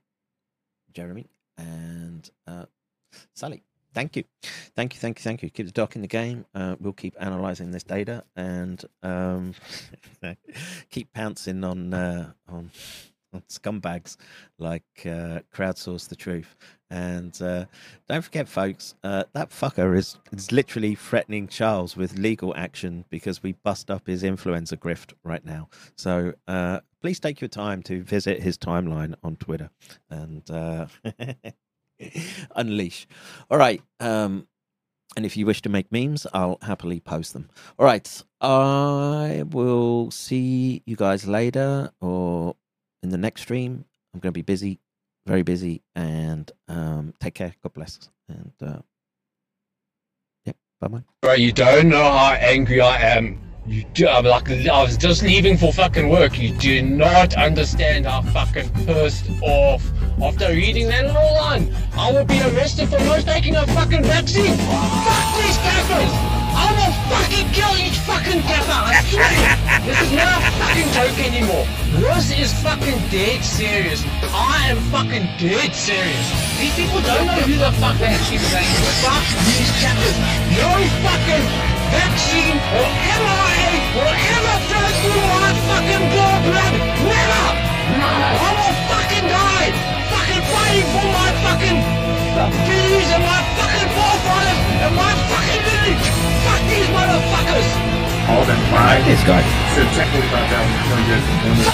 [0.94, 2.66] Jeremy, and uh,
[3.34, 3.64] Sally.
[3.98, 4.26] Thank you.
[4.76, 5.50] Thank you, thank you, thank you.
[5.50, 6.46] Keep the doc in the game.
[6.54, 9.56] Uh, we'll keep analyzing this data and um,
[10.92, 12.70] keep pouncing on uh, on
[13.50, 14.16] scumbags
[14.60, 16.56] like uh, crowdsource the truth.
[16.92, 17.66] And uh,
[18.08, 23.42] don't forget, folks, uh, that fucker is, is literally threatening Charles with legal action because
[23.42, 25.70] we bust up his influencer grift right now.
[25.96, 29.72] So uh, please take your time to visit his timeline on Twitter
[30.12, 30.86] and uh,
[32.56, 33.08] unleash.
[33.50, 33.82] All right.
[34.00, 34.48] Um,
[35.16, 37.50] and if you wish to make memes, I'll happily post them.
[37.80, 38.24] All right.
[38.40, 42.56] I will see you guys later or
[43.02, 43.86] in the next stream.
[44.14, 44.80] I'm going to be busy,
[45.26, 47.56] very busy, and um, take care.
[47.64, 48.10] God bless.
[48.30, 48.80] And uh,
[50.46, 51.04] yeah, bye bye.
[51.22, 53.40] Bro, you don't know how angry I am.
[53.68, 56.40] You do, I'm like, I was just leaving for fucking work.
[56.40, 59.84] You do not understand how fucking pissed off.
[60.24, 64.56] After reading that little line, I will be arrested for not taking a fucking vaccine.
[64.56, 66.14] Fuck these cameras!
[66.56, 68.72] I will fucking kill each fucking gaffer.
[68.72, 69.36] I swear.
[69.84, 71.68] this is not a fucking joke anymore.
[72.00, 74.00] This is fucking dead serious.
[74.32, 76.28] I am fucking dead serious.
[76.56, 78.80] These people don't know who the fuck they actually saying.
[79.04, 80.16] Fuck these chappers.
[80.56, 80.72] No
[81.04, 83.68] fucking vaccine or MRA
[84.02, 86.74] or MFS you want fucking blood red
[87.08, 87.46] never!
[87.98, 89.72] I will fucking die
[90.12, 91.78] fucking fighting for my fucking
[92.68, 96.06] bees and my fucking forefathers and my fucking village!
[96.44, 97.68] Fuck these motherfuckers!
[98.28, 98.84] All them five.
[98.84, 99.40] I like this guy.
[99.72, 100.76] So technically, what about that one.
[100.92, 101.24] Winner!
[101.48, 101.72] Winner!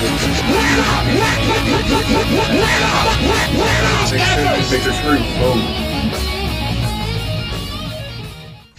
[4.38, 4.62] Winner!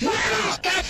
[0.01, 0.75] Winner!